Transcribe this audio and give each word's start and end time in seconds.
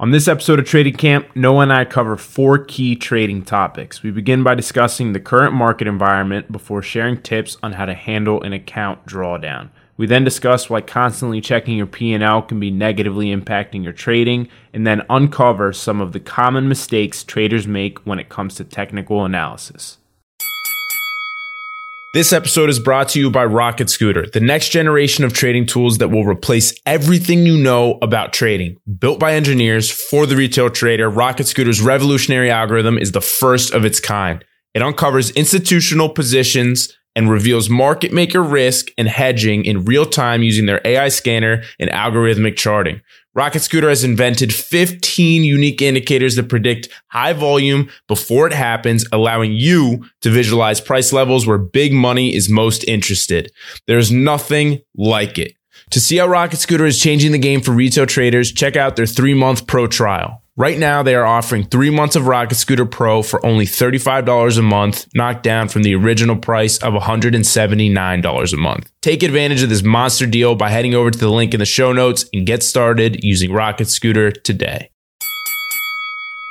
On 0.00 0.12
this 0.12 0.28
episode 0.28 0.60
of 0.60 0.64
Trading 0.64 0.94
Camp, 0.94 1.26
Noah 1.34 1.62
and 1.62 1.72
I 1.72 1.84
cover 1.84 2.16
four 2.16 2.56
key 2.56 2.94
trading 2.94 3.42
topics. 3.42 4.00
We 4.00 4.12
begin 4.12 4.44
by 4.44 4.54
discussing 4.54 5.12
the 5.12 5.18
current 5.18 5.54
market 5.54 5.88
environment 5.88 6.52
before 6.52 6.82
sharing 6.82 7.20
tips 7.20 7.56
on 7.64 7.72
how 7.72 7.84
to 7.84 7.94
handle 7.94 8.40
an 8.44 8.52
account 8.52 9.04
drawdown. 9.06 9.70
We 9.96 10.06
then 10.06 10.22
discuss 10.22 10.70
why 10.70 10.82
constantly 10.82 11.40
checking 11.40 11.76
your 11.76 11.88
P&L 11.88 12.42
can 12.42 12.60
be 12.60 12.70
negatively 12.70 13.34
impacting 13.34 13.82
your 13.82 13.92
trading 13.92 14.48
and 14.72 14.86
then 14.86 15.02
uncover 15.10 15.72
some 15.72 16.00
of 16.00 16.12
the 16.12 16.20
common 16.20 16.68
mistakes 16.68 17.24
traders 17.24 17.66
make 17.66 17.98
when 18.06 18.20
it 18.20 18.28
comes 18.28 18.54
to 18.54 18.64
technical 18.64 19.24
analysis. 19.24 19.98
This 22.14 22.32
episode 22.32 22.70
is 22.70 22.78
brought 22.78 23.10
to 23.10 23.20
you 23.20 23.30
by 23.30 23.44
Rocket 23.44 23.90
Scooter, 23.90 24.24
the 24.32 24.40
next 24.40 24.70
generation 24.70 25.24
of 25.24 25.34
trading 25.34 25.66
tools 25.66 25.98
that 25.98 26.08
will 26.08 26.24
replace 26.24 26.72
everything 26.86 27.44
you 27.44 27.58
know 27.58 27.98
about 28.00 28.32
trading. 28.32 28.78
Built 28.98 29.20
by 29.20 29.34
engineers 29.34 29.90
for 29.90 30.24
the 30.24 30.34
retail 30.34 30.70
trader, 30.70 31.10
Rocket 31.10 31.46
Scooter's 31.46 31.82
revolutionary 31.82 32.50
algorithm 32.50 32.96
is 32.96 33.12
the 33.12 33.20
first 33.20 33.74
of 33.74 33.84
its 33.84 34.00
kind. 34.00 34.42
It 34.72 34.80
uncovers 34.80 35.32
institutional 35.32 36.08
positions 36.08 36.96
and 37.14 37.30
reveals 37.30 37.68
market 37.68 38.10
maker 38.10 38.42
risk 38.42 38.88
and 38.96 39.06
hedging 39.06 39.66
in 39.66 39.84
real 39.84 40.06
time 40.06 40.42
using 40.42 40.64
their 40.64 40.80
AI 40.86 41.10
scanner 41.10 41.62
and 41.78 41.90
algorithmic 41.90 42.56
charting. 42.56 43.02
Rocket 43.38 43.60
Scooter 43.60 43.88
has 43.88 44.02
invented 44.02 44.52
15 44.52 45.44
unique 45.44 45.80
indicators 45.80 46.34
that 46.34 46.48
predict 46.48 46.88
high 47.06 47.32
volume 47.32 47.88
before 48.08 48.48
it 48.48 48.52
happens, 48.52 49.06
allowing 49.12 49.52
you 49.52 50.04
to 50.22 50.30
visualize 50.30 50.80
price 50.80 51.12
levels 51.12 51.46
where 51.46 51.56
big 51.56 51.92
money 51.92 52.34
is 52.34 52.48
most 52.48 52.82
interested. 52.88 53.52
There's 53.86 54.10
nothing 54.10 54.80
like 54.96 55.38
it. 55.38 55.54
To 55.90 56.00
see 56.00 56.16
how 56.16 56.26
Rocket 56.26 56.56
Scooter 56.56 56.84
is 56.84 56.98
changing 57.00 57.30
the 57.30 57.38
game 57.38 57.60
for 57.60 57.70
retail 57.70 58.06
traders, 58.06 58.50
check 58.50 58.74
out 58.74 58.96
their 58.96 59.06
three 59.06 59.34
month 59.34 59.68
pro 59.68 59.86
trial. 59.86 60.42
Right 60.58 60.76
now, 60.76 61.04
they 61.04 61.14
are 61.14 61.24
offering 61.24 61.66
three 61.66 61.88
months 61.88 62.16
of 62.16 62.26
Rocket 62.26 62.56
Scooter 62.56 62.84
Pro 62.84 63.22
for 63.22 63.44
only 63.46 63.64
$35 63.64 64.58
a 64.58 64.62
month, 64.62 65.06
knocked 65.14 65.44
down 65.44 65.68
from 65.68 65.84
the 65.84 65.94
original 65.94 66.34
price 66.34 66.78
of 66.78 66.94
$179 66.94 68.52
a 68.52 68.56
month. 68.56 68.90
Take 69.00 69.22
advantage 69.22 69.62
of 69.62 69.68
this 69.68 69.84
monster 69.84 70.26
deal 70.26 70.56
by 70.56 70.70
heading 70.70 70.96
over 70.96 71.12
to 71.12 71.18
the 71.18 71.30
link 71.30 71.54
in 71.54 71.60
the 71.60 71.64
show 71.64 71.92
notes 71.92 72.24
and 72.32 72.44
get 72.44 72.64
started 72.64 73.22
using 73.22 73.52
Rocket 73.52 73.86
Scooter 73.86 74.32
today. 74.32 74.90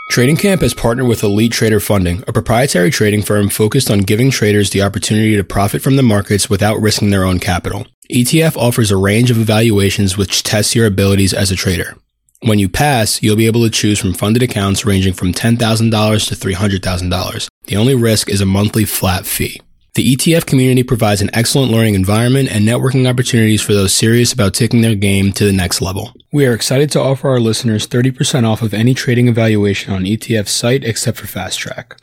Trading 0.10 0.38
Camp 0.38 0.62
has 0.62 0.74
partnered 0.74 1.08
with 1.08 1.22
Elite 1.22 1.52
Trader 1.52 1.82
Funding, 1.82 2.24
a 2.30 2.34
proprietary 2.34 2.90
trading 2.90 3.24
firm 3.24 3.50
focused 3.50 3.92
on 3.92 4.00
giving 4.00 4.32
traders 4.32 4.70
the 4.70 4.84
opportunity 4.84 5.36
to 5.36 5.44
profit 5.44 5.82
from 5.82 5.98
the 5.98 6.02
markets 6.02 6.50
without 6.50 6.80
risking 6.80 7.10
their 7.10 7.26
own 7.26 7.40
capital. 7.40 7.86
ETF 8.10 8.56
offers 8.56 8.90
a 8.90 8.96
range 8.96 9.32
of 9.32 9.38
evaluations 9.38 10.18
which 10.18 10.44
test 10.44 10.76
your 10.76 10.86
abilities 10.86 11.34
as 11.34 11.52
a 11.52 11.58
trader. 11.58 11.98
When 12.42 12.60
you 12.60 12.70
pass, 12.70 13.24
you'll 13.24 13.36
be 13.36 13.48
able 13.48 13.64
to 13.64 13.70
choose 13.72 13.98
from 13.98 14.14
funded 14.14 14.44
accounts 14.44 14.86
ranging 14.86 15.14
from 15.14 15.34
$10,000 15.34 15.58
to 15.58 16.36
$300,000. 16.36 17.48
The 17.66 17.76
only 17.78 17.96
risk 17.96 18.30
is 18.30 18.42
a 18.42 18.46
monthly 18.46 18.86
flat 18.86 19.26
fee. 19.26 19.60
The 19.96 20.16
ETF 20.16 20.46
community 20.46 20.84
provides 20.84 21.24
an 21.24 21.32
excellent 21.34 21.72
learning 21.72 21.96
environment 21.96 22.50
and 22.52 22.64
networking 22.64 23.10
opportunities 23.10 23.64
for 23.64 23.74
those 23.74 23.92
serious 23.92 24.34
about 24.34 24.54
taking 24.54 24.82
their 24.82 24.94
game 24.94 25.32
to 25.32 25.46
the 25.46 25.52
next 25.52 25.82
level. 25.82 26.14
We 26.32 26.46
are 26.46 26.54
excited 26.54 26.92
to 26.92 27.02
offer 27.02 27.28
our 27.28 27.40
listeners 27.40 27.88
30% 27.88 28.44
off 28.48 28.62
of 28.62 28.72
any 28.72 28.94
trading 28.94 29.28
evaluation 29.28 29.92
on 29.92 30.04
ETF's 30.04 30.52
site 30.52 30.84
except 30.84 31.18
for 31.18 31.26
Fast 31.26 31.58
Track. 31.58 32.00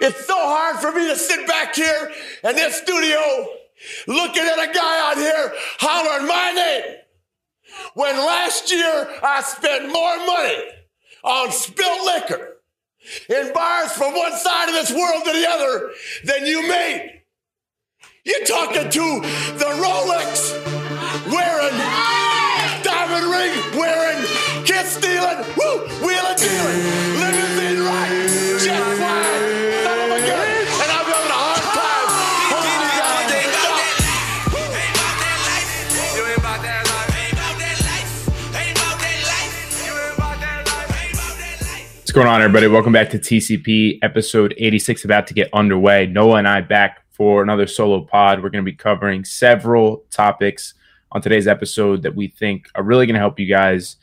It's 0.00 0.26
so 0.26 0.36
hard 0.36 0.76
for 0.80 0.92
me 0.92 1.08
to 1.08 1.16
sit 1.16 1.46
back 1.46 1.74
here 1.74 2.12
in 2.44 2.56
this 2.56 2.76
studio 2.76 3.18
looking 4.06 4.42
at 4.42 4.58
a 4.58 4.70
guy 4.74 5.10
out 5.10 5.16
here 5.16 5.52
hollering 5.78 6.28
my 6.28 6.52
name 6.52 6.96
when 7.94 8.16
last 8.16 8.70
year 8.70 9.08
I 9.22 9.42
spent 9.42 9.92
more 9.92 10.16
money 10.26 10.64
on 11.24 11.52
spilt 11.52 12.04
liquor 12.04 12.56
in 13.28 13.52
bars 13.52 13.92
from 13.92 14.14
one 14.14 14.36
side 14.36 14.68
of 14.68 14.74
this 14.74 14.92
world 14.92 15.24
to 15.24 15.32
the 15.32 15.48
other 15.48 15.90
than 16.24 16.46
you 16.46 16.68
made. 16.68 17.22
You're 18.24 18.44
talking 18.44 18.90
to 18.90 19.20
the 19.56 19.70
Rolex 19.80 20.52
wearing, 21.32 21.78
diamond 22.82 23.26
ring 23.32 23.78
wearing, 23.78 24.24
kiss 24.66 24.96
stealing, 24.96 25.38
woo, 25.56 25.78
wheeling 26.04 26.36
dealing, 26.36 26.80
limousine 27.20 27.80
ride, 27.84 28.28
jet 28.60 28.97
going 42.18 42.26
on, 42.26 42.42
everybody? 42.42 42.66
Welcome 42.66 42.92
back 42.92 43.10
to 43.10 43.18
TCP 43.20 44.00
episode 44.02 44.52
86, 44.58 45.04
about 45.04 45.28
to 45.28 45.34
get 45.34 45.48
underway. 45.52 46.06
Noah 46.06 46.38
and 46.38 46.48
I 46.48 46.60
back 46.60 47.04
for 47.12 47.44
another 47.44 47.68
solo 47.68 48.00
pod. 48.00 48.42
We're 48.42 48.50
going 48.50 48.64
to 48.64 48.68
be 48.68 48.76
covering 48.76 49.24
several 49.24 50.02
topics 50.10 50.74
on 51.12 51.22
today's 51.22 51.46
episode 51.46 52.02
that 52.02 52.16
we 52.16 52.26
think 52.26 52.70
are 52.74 52.82
really 52.82 53.06
going 53.06 53.14
to 53.14 53.20
help 53.20 53.38
you 53.38 53.46
guys 53.46 53.98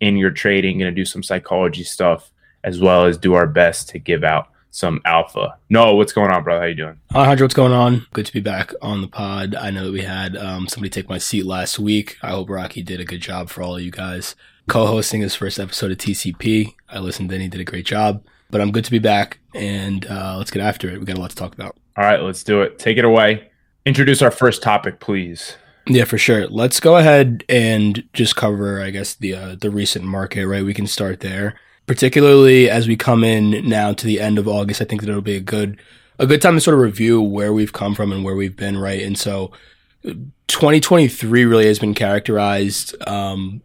in 0.00 0.16
your 0.16 0.30
trading. 0.30 0.78
Going 0.78 0.90
to 0.90 0.96
do 0.96 1.04
some 1.04 1.22
psychology 1.22 1.84
stuff 1.84 2.30
as 2.64 2.80
well 2.80 3.04
as 3.04 3.18
do 3.18 3.34
our 3.34 3.46
best 3.46 3.90
to 3.90 3.98
give 3.98 4.24
out 4.24 4.48
some 4.70 5.02
alpha. 5.04 5.58
Noah, 5.68 5.94
what's 5.94 6.14
going 6.14 6.30
on, 6.30 6.44
brother? 6.44 6.60
How 6.60 6.66
you 6.68 6.74
doing? 6.74 6.98
Alejandro, 7.14 7.44
what's 7.44 7.54
going 7.54 7.72
on? 7.72 8.06
Good 8.14 8.24
to 8.24 8.32
be 8.32 8.40
back 8.40 8.72
on 8.80 9.02
the 9.02 9.08
pod. 9.08 9.54
I 9.54 9.70
know 9.70 9.84
that 9.84 9.92
we 9.92 10.00
had 10.00 10.38
um, 10.38 10.68
somebody 10.68 10.88
take 10.88 11.10
my 11.10 11.18
seat 11.18 11.44
last 11.44 11.78
week. 11.78 12.16
I 12.22 12.30
hope 12.30 12.48
Rocky 12.48 12.82
did 12.82 12.98
a 12.98 13.04
good 13.04 13.20
job 13.20 13.50
for 13.50 13.60
all 13.60 13.76
of 13.76 13.82
you 13.82 13.90
guys. 13.90 14.36
Co-hosting 14.68 15.20
his 15.20 15.34
first 15.34 15.58
episode 15.58 15.90
of 15.90 15.98
TCP. 15.98 16.74
I 16.88 16.98
listened 16.98 17.32
in, 17.32 17.40
he 17.40 17.48
did 17.48 17.60
a 17.60 17.64
great 17.64 17.86
job. 17.86 18.22
But 18.50 18.60
I'm 18.60 18.70
good 18.70 18.84
to 18.84 18.90
be 18.90 18.98
back, 18.98 19.38
and 19.54 20.06
uh, 20.06 20.36
let's 20.38 20.50
get 20.50 20.62
after 20.62 20.88
it. 20.88 20.98
We 20.98 21.04
got 21.04 21.18
a 21.18 21.20
lot 21.20 21.30
to 21.30 21.36
talk 21.36 21.52
about. 21.52 21.76
All 21.98 22.04
right, 22.04 22.22
let's 22.22 22.42
do 22.42 22.62
it. 22.62 22.78
Take 22.78 22.96
it 22.96 23.04
away. 23.04 23.50
Introduce 23.84 24.22
our 24.22 24.30
first 24.30 24.62
topic, 24.62 25.00
please. 25.00 25.56
Yeah, 25.86 26.04
for 26.04 26.16
sure. 26.16 26.46
Let's 26.46 26.80
go 26.80 26.96
ahead 26.96 27.44
and 27.48 28.04
just 28.12 28.36
cover, 28.36 28.80
I 28.80 28.90
guess, 28.90 29.14
the 29.14 29.34
uh, 29.34 29.56
the 29.60 29.70
recent 29.70 30.04
market. 30.04 30.46
Right, 30.46 30.64
we 30.64 30.74
can 30.74 30.86
start 30.86 31.20
there. 31.20 31.58
Particularly 31.86 32.68
as 32.68 32.86
we 32.86 32.96
come 32.96 33.24
in 33.24 33.68
now 33.68 33.92
to 33.94 34.06
the 34.06 34.20
end 34.20 34.38
of 34.38 34.46
August, 34.46 34.82
I 34.82 34.84
think 34.84 35.00
that 35.00 35.08
it'll 35.08 35.22
be 35.22 35.36
a 35.36 35.40
good 35.40 35.80
a 36.18 36.26
good 36.26 36.42
time 36.42 36.54
to 36.54 36.60
sort 36.60 36.74
of 36.74 36.80
review 36.80 37.20
where 37.20 37.52
we've 37.52 37.72
come 37.72 37.94
from 37.94 38.12
and 38.12 38.24
where 38.24 38.34
we've 38.34 38.56
been. 38.56 38.78
Right, 38.78 39.02
and 39.02 39.18
so 39.18 39.52
2023 40.48 41.44
really 41.44 41.66
has 41.66 41.78
been 41.78 41.94
characterized 41.94 42.94
um, 43.08 43.62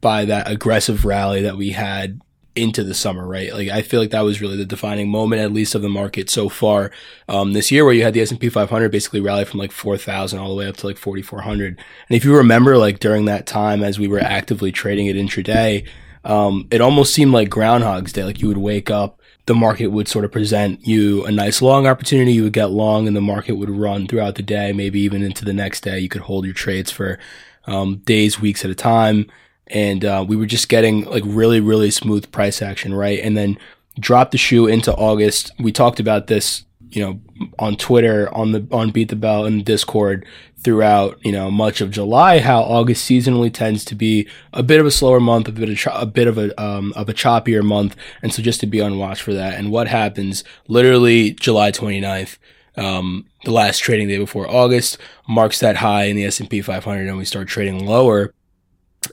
by 0.00 0.24
that 0.24 0.50
aggressive 0.50 1.04
rally 1.04 1.42
that 1.42 1.56
we 1.56 1.70
had 1.70 2.20
into 2.56 2.82
the 2.82 2.94
summer, 2.94 3.26
right? 3.26 3.52
Like 3.52 3.68
I 3.68 3.82
feel 3.82 4.00
like 4.00 4.10
that 4.10 4.22
was 4.22 4.40
really 4.40 4.56
the 4.56 4.64
defining 4.64 5.10
moment, 5.10 5.42
at 5.42 5.52
least 5.52 5.74
of 5.74 5.82
the 5.82 5.88
market 5.88 6.30
so 6.30 6.48
far 6.48 6.90
um, 7.28 7.52
this 7.52 7.70
year, 7.70 7.84
where 7.84 7.94
you 7.94 8.02
had 8.02 8.14
the 8.14 8.22
S 8.22 8.30
and 8.30 8.40
P 8.40 8.48
500 8.48 8.90
basically 8.90 9.20
rally 9.20 9.44
from 9.44 9.60
like 9.60 9.72
4,000 9.72 10.38
all 10.38 10.48
the 10.48 10.54
way 10.54 10.66
up 10.66 10.76
to 10.78 10.86
like 10.86 10.96
4,400. 10.96 11.78
And 12.08 12.16
if 12.16 12.24
you 12.24 12.34
remember, 12.34 12.78
like 12.78 12.98
during 12.98 13.26
that 13.26 13.46
time, 13.46 13.82
as 13.84 13.98
we 13.98 14.08
were 14.08 14.18
actively 14.18 14.72
trading 14.72 15.06
it 15.06 15.16
intraday, 15.16 15.86
um, 16.24 16.66
it 16.70 16.80
almost 16.80 17.14
seemed 17.14 17.32
like 17.32 17.50
Groundhog's 17.50 18.12
Day. 18.12 18.24
Like 18.24 18.40
you 18.40 18.48
would 18.48 18.56
wake 18.56 18.90
up, 18.90 19.20
the 19.44 19.54
market 19.54 19.88
would 19.88 20.08
sort 20.08 20.24
of 20.24 20.32
present 20.32 20.84
you 20.84 21.24
a 21.24 21.30
nice 21.30 21.62
long 21.62 21.86
opportunity. 21.86 22.32
You 22.32 22.44
would 22.44 22.52
get 22.52 22.70
long, 22.70 23.06
and 23.06 23.14
the 23.14 23.20
market 23.20 23.52
would 23.52 23.70
run 23.70 24.08
throughout 24.08 24.34
the 24.34 24.42
day, 24.42 24.72
maybe 24.72 25.00
even 25.00 25.22
into 25.22 25.44
the 25.44 25.52
next 25.52 25.82
day. 25.82 26.00
You 26.00 26.08
could 26.08 26.22
hold 26.22 26.46
your 26.46 26.54
trades 26.54 26.90
for 26.90 27.18
um, 27.66 27.98
days, 27.98 28.40
weeks 28.40 28.64
at 28.64 28.70
a 28.70 28.74
time 28.74 29.26
and 29.68 30.04
uh, 30.04 30.24
we 30.26 30.36
were 30.36 30.46
just 30.46 30.68
getting 30.68 31.04
like 31.04 31.22
really 31.26 31.60
really 31.60 31.90
smooth 31.90 32.30
price 32.32 32.62
action 32.62 32.94
right? 32.94 33.20
And 33.20 33.36
then 33.36 33.58
dropped 33.98 34.32
the 34.32 34.38
shoe 34.38 34.66
into 34.66 34.94
august. 34.94 35.52
We 35.58 35.72
talked 35.72 36.00
about 36.00 36.26
this 36.26 36.64
you 36.90 37.02
know 37.02 37.20
on 37.58 37.76
twitter 37.76 38.32
on 38.32 38.52
the 38.52 38.66
on 38.70 38.90
beat 38.90 39.08
the 39.08 39.16
bell 39.16 39.44
and 39.44 39.64
discord 39.64 40.24
throughout 40.58 41.18
you 41.24 41.32
know 41.32 41.50
much 41.50 41.80
of 41.80 41.90
july 41.90 42.38
how 42.38 42.62
august 42.62 43.08
seasonally 43.10 43.52
tends 43.52 43.84
to 43.84 43.96
be 43.96 44.28
a 44.52 44.62
bit 44.62 44.78
of 44.78 44.86
a 44.86 44.90
slower 44.90 45.18
month 45.18 45.48
a 45.48 45.52
bit 45.52 45.68
of 45.68 45.92
a 46.00 46.06
bit 46.06 46.28
of 46.28 46.38
a 46.38 46.62
um, 46.62 46.92
of 46.96 47.08
a 47.08 47.14
choppier 47.14 47.62
month. 47.62 47.96
And 48.22 48.32
so 48.32 48.42
just 48.42 48.60
to 48.60 48.66
be 48.66 48.80
on 48.80 48.98
watch 48.98 49.22
for 49.22 49.34
that. 49.34 49.54
And 49.54 49.70
what 49.70 49.88
happens 49.88 50.44
literally 50.68 51.32
july 51.32 51.72
29th 51.72 52.38
um, 52.76 53.26
the 53.44 53.52
last 53.52 53.78
trading 53.78 54.08
day 54.08 54.18
before 54.18 54.48
August 54.48 54.98
marks 55.28 55.60
that 55.60 55.76
high 55.76 56.04
in 56.04 56.16
the 56.16 56.24
S&P 56.24 56.60
500 56.60 57.08
and 57.08 57.16
we 57.16 57.24
start 57.24 57.48
trading 57.48 57.86
lower 57.86 58.34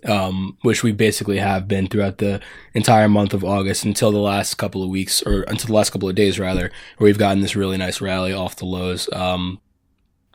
um, 0.06 0.58
which 0.62 0.84
we 0.84 0.92
basically 0.92 1.38
have 1.38 1.68
been 1.68 1.88
throughout 1.88 2.18
the 2.18 2.42
entire 2.74 3.10
month 3.10 3.34
of 3.34 3.44
August 3.44 3.86
until 3.86 4.12
the 4.12 4.20
last 4.20 4.56
couple 4.56 4.84
of 4.84 4.90
weeks, 4.90 5.22
or 5.24 5.44
until 5.44 5.68
the 5.68 5.74
last 5.74 5.92
couple 5.92 6.10
of 6.10 6.16
days 6.16 6.40
rather, 6.40 6.72
where 6.98 7.08
we've 7.08 7.18
gotten 7.18 7.42
this 7.42 7.56
really 7.56 7.78
nice 7.78 8.02
rally 8.02 8.34
off 8.34 8.56
the 8.56 8.66
lows, 8.66 9.10
um, 9.14 9.60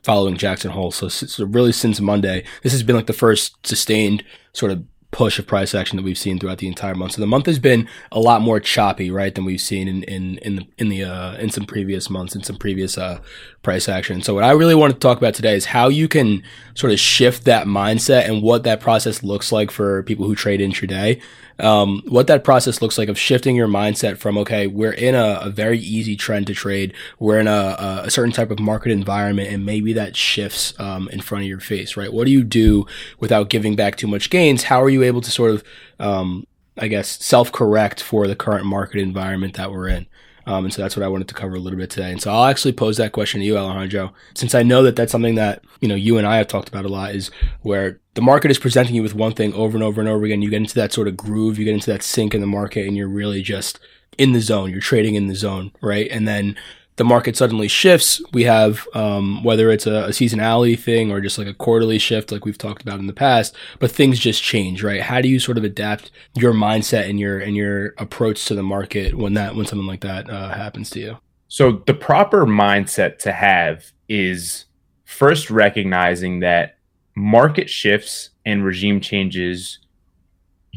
following 0.02 0.36
Jackson 0.36 0.70
Hole. 0.70 0.90
So, 0.90 1.08
so 1.08 1.44
really 1.44 1.72
since 1.72 2.00
Monday, 2.00 2.44
this 2.62 2.72
has 2.72 2.82
been 2.82 2.96
like 2.96 3.06
the 3.06 3.12
first 3.12 3.66
sustained 3.66 4.24
sort 4.52 4.72
of 4.72 4.84
push 5.10 5.38
of 5.38 5.46
price 5.46 5.74
action 5.74 5.96
that 5.96 6.02
we've 6.02 6.18
seen 6.18 6.38
throughout 6.38 6.58
the 6.58 6.68
entire 6.68 6.94
month. 6.94 7.12
So 7.12 7.20
the 7.20 7.26
month 7.26 7.46
has 7.46 7.58
been 7.58 7.88
a 8.12 8.20
lot 8.20 8.42
more 8.42 8.60
choppy, 8.60 9.10
right, 9.10 9.34
than 9.34 9.44
we've 9.44 9.60
seen 9.60 9.88
in 9.88 10.02
in 10.04 10.38
in 10.38 10.56
the 10.56 10.66
in 10.76 10.88
the 10.88 11.04
uh, 11.04 11.36
in 11.36 11.50
some 11.50 11.64
previous 11.64 12.10
months 12.10 12.34
in 12.34 12.42
some 12.42 12.56
previous 12.56 12.98
uh, 12.98 13.20
price 13.62 13.88
action. 13.88 14.22
So 14.22 14.34
what 14.34 14.44
I 14.44 14.50
really 14.50 14.74
want 14.74 14.92
to 14.92 14.98
talk 14.98 15.18
about 15.18 15.34
today 15.34 15.54
is 15.54 15.66
how 15.66 15.88
you 15.88 16.08
can 16.08 16.42
sort 16.74 16.92
of 16.92 17.00
shift 17.00 17.44
that 17.44 17.66
mindset 17.66 18.28
and 18.28 18.42
what 18.42 18.64
that 18.64 18.80
process 18.80 19.22
looks 19.22 19.50
like 19.50 19.70
for 19.70 20.02
people 20.02 20.26
who 20.26 20.34
trade 20.34 20.60
intraday 20.60 21.20
um, 21.58 22.02
what 22.06 22.28
that 22.28 22.44
process 22.44 22.80
looks 22.80 22.98
like 22.98 23.08
of 23.08 23.18
shifting 23.18 23.56
your 23.56 23.66
mindset 23.66 24.18
from, 24.18 24.38
okay, 24.38 24.66
we're 24.66 24.92
in 24.92 25.14
a, 25.14 25.40
a 25.42 25.50
very 25.50 25.78
easy 25.78 26.14
trend 26.16 26.46
to 26.46 26.54
trade. 26.54 26.94
We're 27.18 27.40
in 27.40 27.48
a, 27.48 28.02
a, 28.04 28.10
certain 28.10 28.32
type 28.32 28.50
of 28.50 28.60
market 28.60 28.92
environment 28.92 29.52
and 29.52 29.66
maybe 29.66 29.92
that 29.94 30.16
shifts, 30.16 30.78
um, 30.78 31.08
in 31.08 31.20
front 31.20 31.42
of 31.42 31.48
your 31.48 31.60
face, 31.60 31.96
right? 31.96 32.12
What 32.12 32.26
do 32.26 32.30
you 32.30 32.44
do 32.44 32.86
without 33.18 33.48
giving 33.48 33.74
back 33.74 33.96
too 33.96 34.06
much 34.06 34.30
gains? 34.30 34.64
How 34.64 34.82
are 34.82 34.88
you 34.88 35.02
able 35.02 35.20
to 35.20 35.30
sort 35.30 35.50
of, 35.50 35.64
um, 35.98 36.46
I 36.76 36.86
guess, 36.86 37.22
self 37.24 37.50
correct 37.50 38.02
for 38.02 38.28
the 38.28 38.36
current 38.36 38.64
market 38.64 39.00
environment 39.00 39.54
that 39.54 39.72
we're 39.72 39.88
in? 39.88 40.06
Um, 40.48 40.64
and 40.64 40.72
so 40.72 40.80
that's 40.80 40.96
what 40.96 41.04
I 41.04 41.08
wanted 41.08 41.28
to 41.28 41.34
cover 41.34 41.56
a 41.56 41.58
little 41.58 41.78
bit 41.78 41.90
today. 41.90 42.10
And 42.10 42.22
so 42.22 42.32
I'll 42.32 42.46
actually 42.46 42.72
pose 42.72 42.96
that 42.96 43.12
question 43.12 43.40
to 43.40 43.46
you, 43.46 43.58
Alejandro, 43.58 44.14
since 44.34 44.54
I 44.54 44.62
know 44.62 44.82
that 44.82 44.96
that's 44.96 45.12
something 45.12 45.34
that, 45.34 45.62
you 45.80 45.88
know, 45.88 45.94
you 45.94 46.16
and 46.16 46.26
I 46.26 46.38
have 46.38 46.48
talked 46.48 46.70
about 46.70 46.86
a 46.86 46.88
lot 46.88 47.14
is 47.14 47.30
where 47.60 48.00
the 48.14 48.22
market 48.22 48.50
is 48.50 48.58
presenting 48.58 48.94
you 48.94 49.02
with 49.02 49.14
one 49.14 49.34
thing 49.34 49.52
over 49.52 49.76
and 49.76 49.84
over 49.84 50.00
and 50.00 50.08
over 50.08 50.24
again. 50.24 50.40
You 50.40 50.48
get 50.48 50.56
into 50.56 50.74
that 50.76 50.94
sort 50.94 51.06
of 51.06 51.18
groove, 51.18 51.58
you 51.58 51.66
get 51.66 51.74
into 51.74 51.92
that 51.92 52.02
sync 52.02 52.34
in 52.34 52.40
the 52.40 52.46
market 52.46 52.86
and 52.86 52.96
you're 52.96 53.08
really 53.08 53.42
just 53.42 53.78
in 54.16 54.32
the 54.32 54.40
zone. 54.40 54.70
You're 54.70 54.80
trading 54.80 55.16
in 55.16 55.26
the 55.26 55.34
zone, 55.34 55.70
right? 55.82 56.10
And 56.10 56.26
then 56.26 56.56
the 56.98 57.04
market 57.04 57.36
suddenly 57.36 57.68
shifts. 57.68 58.20
We 58.32 58.44
have 58.44 58.86
um, 58.92 59.42
whether 59.42 59.70
it's 59.70 59.86
a, 59.86 60.04
a, 60.04 60.08
seasonality 60.08 60.78
thing 60.78 61.10
or 61.10 61.20
just 61.20 61.38
like 61.38 61.46
a 61.46 61.54
quarterly 61.54 61.98
shift, 61.98 62.30
like 62.30 62.44
we've 62.44 62.58
talked 62.58 62.82
about 62.82 62.98
in 62.98 63.06
the 63.06 63.12
past. 63.12 63.56
But 63.78 63.90
things 63.90 64.18
just 64.18 64.42
change, 64.42 64.82
right? 64.82 65.00
How 65.00 65.20
do 65.20 65.28
you 65.28 65.38
sort 65.38 65.58
of 65.58 65.64
adapt 65.64 66.10
your 66.34 66.52
mindset 66.52 67.08
and 67.08 67.18
your 67.18 67.38
and 67.38 67.56
your 67.56 67.94
approach 67.98 68.44
to 68.46 68.54
the 68.54 68.62
market 68.62 69.14
when 69.14 69.34
that 69.34 69.54
when 69.54 69.64
something 69.64 69.86
like 69.86 70.00
that 70.02 70.28
uh, 70.28 70.52
happens 70.52 70.90
to 70.90 71.00
you? 71.00 71.18
So 71.46 71.82
the 71.86 71.94
proper 71.94 72.44
mindset 72.44 73.18
to 73.20 73.32
have 73.32 73.92
is 74.08 74.66
first 75.04 75.50
recognizing 75.50 76.40
that 76.40 76.76
market 77.14 77.70
shifts 77.70 78.30
and 78.44 78.64
regime 78.64 79.00
changes 79.00 79.78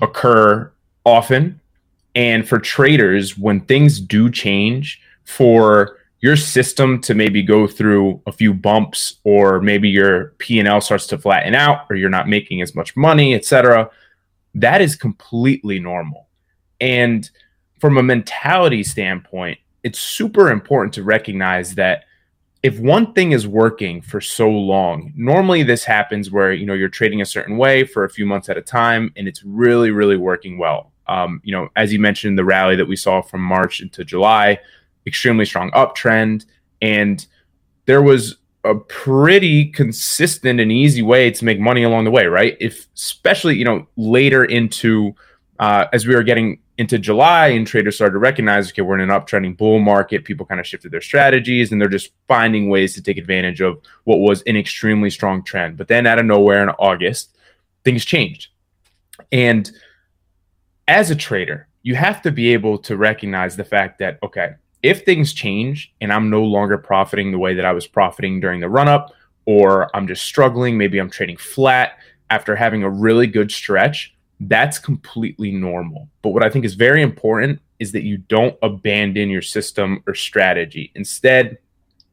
occur 0.01 0.71
often. 1.05 1.59
And 2.13 2.47
for 2.47 2.59
traders, 2.59 3.37
when 3.37 3.61
things 3.61 3.99
do 3.99 4.29
change, 4.29 5.01
for 5.23 5.97
your 6.21 6.35
system 6.35 7.01
to 7.01 7.15
maybe 7.15 7.41
go 7.41 7.67
through 7.67 8.21
a 8.27 8.31
few 8.31 8.53
bumps 8.53 9.15
or 9.23 9.59
maybe 9.59 9.89
your 9.89 10.33
p&l 10.37 10.79
starts 10.79 11.07
to 11.07 11.17
flatten 11.17 11.55
out 11.55 11.85
or 11.89 11.95
you're 11.95 12.09
not 12.09 12.29
making 12.29 12.61
as 12.61 12.75
much 12.75 12.95
money 12.95 13.33
etc 13.33 13.89
that 14.55 14.81
is 14.81 14.95
completely 14.95 15.79
normal. 15.79 16.27
And 16.79 17.29
from 17.79 17.97
a 17.97 18.03
mentality 18.03 18.83
standpoint 18.83 19.59
it's 19.83 19.97
super 19.97 20.51
important 20.51 20.93
to 20.93 21.03
recognize 21.03 21.73
that 21.73 22.03
if 22.61 22.77
one 22.77 23.13
thing 23.13 23.31
is 23.31 23.47
working 23.47 23.99
for 23.99 24.21
so 24.21 24.47
long 24.47 25.11
normally 25.15 25.63
this 25.63 25.83
happens 25.83 26.29
where 26.29 26.53
you 26.53 26.65
know 26.67 26.75
you're 26.75 26.89
trading 26.89 27.21
a 27.21 27.25
certain 27.25 27.57
way 27.57 27.83
for 27.83 28.03
a 28.03 28.09
few 28.09 28.25
months 28.25 28.49
at 28.49 28.57
a 28.57 28.61
time 28.61 29.11
and 29.15 29.27
it's 29.27 29.43
really 29.43 29.89
really 29.89 30.17
working 30.17 30.57
well. 30.57 30.91
Um, 31.07 31.41
you 31.43 31.51
know 31.51 31.69
as 31.75 31.91
you 31.91 31.99
mentioned 31.99 32.37
the 32.37 32.45
rally 32.45 32.75
that 32.75 32.87
we 32.87 32.95
saw 32.95 33.21
from 33.21 33.41
march 33.41 33.81
into 33.81 34.05
july 34.05 34.59
extremely 35.07 35.45
strong 35.45 35.71
uptrend. 35.71 36.45
And 36.81 37.25
there 37.85 38.01
was 38.01 38.37
a 38.63 38.75
pretty 38.75 39.65
consistent 39.65 40.59
and 40.59 40.71
easy 40.71 41.01
way 41.01 41.31
to 41.31 41.45
make 41.45 41.59
money 41.59 41.83
along 41.83 42.03
the 42.03 42.11
way, 42.11 42.25
right? 42.25 42.55
If 42.59 42.87
especially, 42.95 43.57
you 43.57 43.65
know, 43.65 43.87
later 43.97 44.45
into 44.45 45.15
uh, 45.59 45.85
as 45.93 46.07
we 46.07 46.15
were 46.15 46.23
getting 46.23 46.59
into 46.77 46.97
July 46.97 47.49
and 47.49 47.67
traders 47.67 47.95
started 47.95 48.13
to 48.13 48.19
recognize, 48.19 48.71
okay, 48.71 48.81
we're 48.81 48.97
in 48.97 49.09
an 49.09 49.09
uptrending 49.09 49.55
bull 49.55 49.77
market. 49.79 50.25
People 50.25 50.45
kind 50.45 50.59
of 50.59 50.65
shifted 50.65 50.91
their 50.91 51.01
strategies 51.01 51.71
and 51.71 51.79
they're 51.79 51.87
just 51.87 52.11
finding 52.27 52.69
ways 52.69 52.95
to 52.95 53.03
take 53.03 53.17
advantage 53.17 53.61
of 53.61 53.79
what 54.05 54.17
was 54.17 54.41
an 54.43 54.57
extremely 54.57 55.11
strong 55.11 55.43
trend. 55.43 55.77
But 55.77 55.87
then 55.87 56.07
out 56.07 56.17
of 56.17 56.25
nowhere 56.25 56.63
in 56.63 56.69
August, 56.69 57.37
things 57.83 58.03
changed. 58.03 58.47
And 59.31 59.71
as 60.87 61.11
a 61.11 61.15
trader, 61.15 61.67
you 61.83 61.93
have 61.93 62.23
to 62.23 62.31
be 62.31 62.53
able 62.53 62.79
to 62.79 62.97
recognize 62.97 63.55
the 63.55 63.63
fact 63.63 63.99
that, 63.99 64.17
okay, 64.23 64.53
if 64.83 65.03
things 65.03 65.33
change 65.33 65.93
and 66.01 66.11
I'm 66.11 66.29
no 66.29 66.43
longer 66.43 66.77
profiting 66.77 67.31
the 67.31 67.37
way 67.37 67.53
that 67.53 67.65
I 67.65 67.71
was 67.71 67.87
profiting 67.87 68.39
during 68.39 68.59
the 68.59 68.69
run 68.69 68.87
up, 68.87 69.13
or 69.45 69.95
I'm 69.95 70.07
just 70.07 70.23
struggling, 70.23 70.77
maybe 70.77 70.99
I'm 70.99 71.09
trading 71.09 71.37
flat 71.37 71.97
after 72.29 72.55
having 72.55 72.83
a 72.83 72.89
really 72.89 73.27
good 73.27 73.51
stretch, 73.51 74.13
that's 74.41 74.79
completely 74.79 75.51
normal. 75.51 76.09
But 76.21 76.29
what 76.29 76.43
I 76.43 76.49
think 76.49 76.65
is 76.65 76.73
very 76.73 77.01
important 77.01 77.59
is 77.79 77.91
that 77.91 78.03
you 78.03 78.17
don't 78.17 78.57
abandon 78.61 79.29
your 79.29 79.41
system 79.41 80.03
or 80.07 80.15
strategy. 80.15 80.91
Instead, 80.95 81.57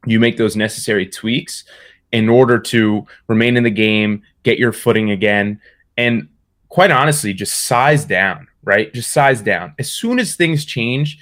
you 0.05 0.19
make 0.19 0.37
those 0.37 0.55
necessary 0.55 1.05
tweaks 1.07 1.63
in 2.11 2.27
order 2.29 2.59
to 2.59 3.05
remain 3.27 3.55
in 3.57 3.63
the 3.63 3.69
game, 3.69 4.23
get 4.43 4.57
your 4.57 4.73
footing 4.73 5.11
again, 5.11 5.61
and 5.97 6.27
quite 6.69 6.91
honestly, 6.91 7.33
just 7.33 7.61
size 7.61 8.05
down, 8.05 8.47
right? 8.63 8.93
Just 8.93 9.11
size 9.11 9.41
down. 9.41 9.73
As 9.79 9.91
soon 9.91 10.19
as 10.19 10.35
things 10.35 10.65
change, 10.65 11.19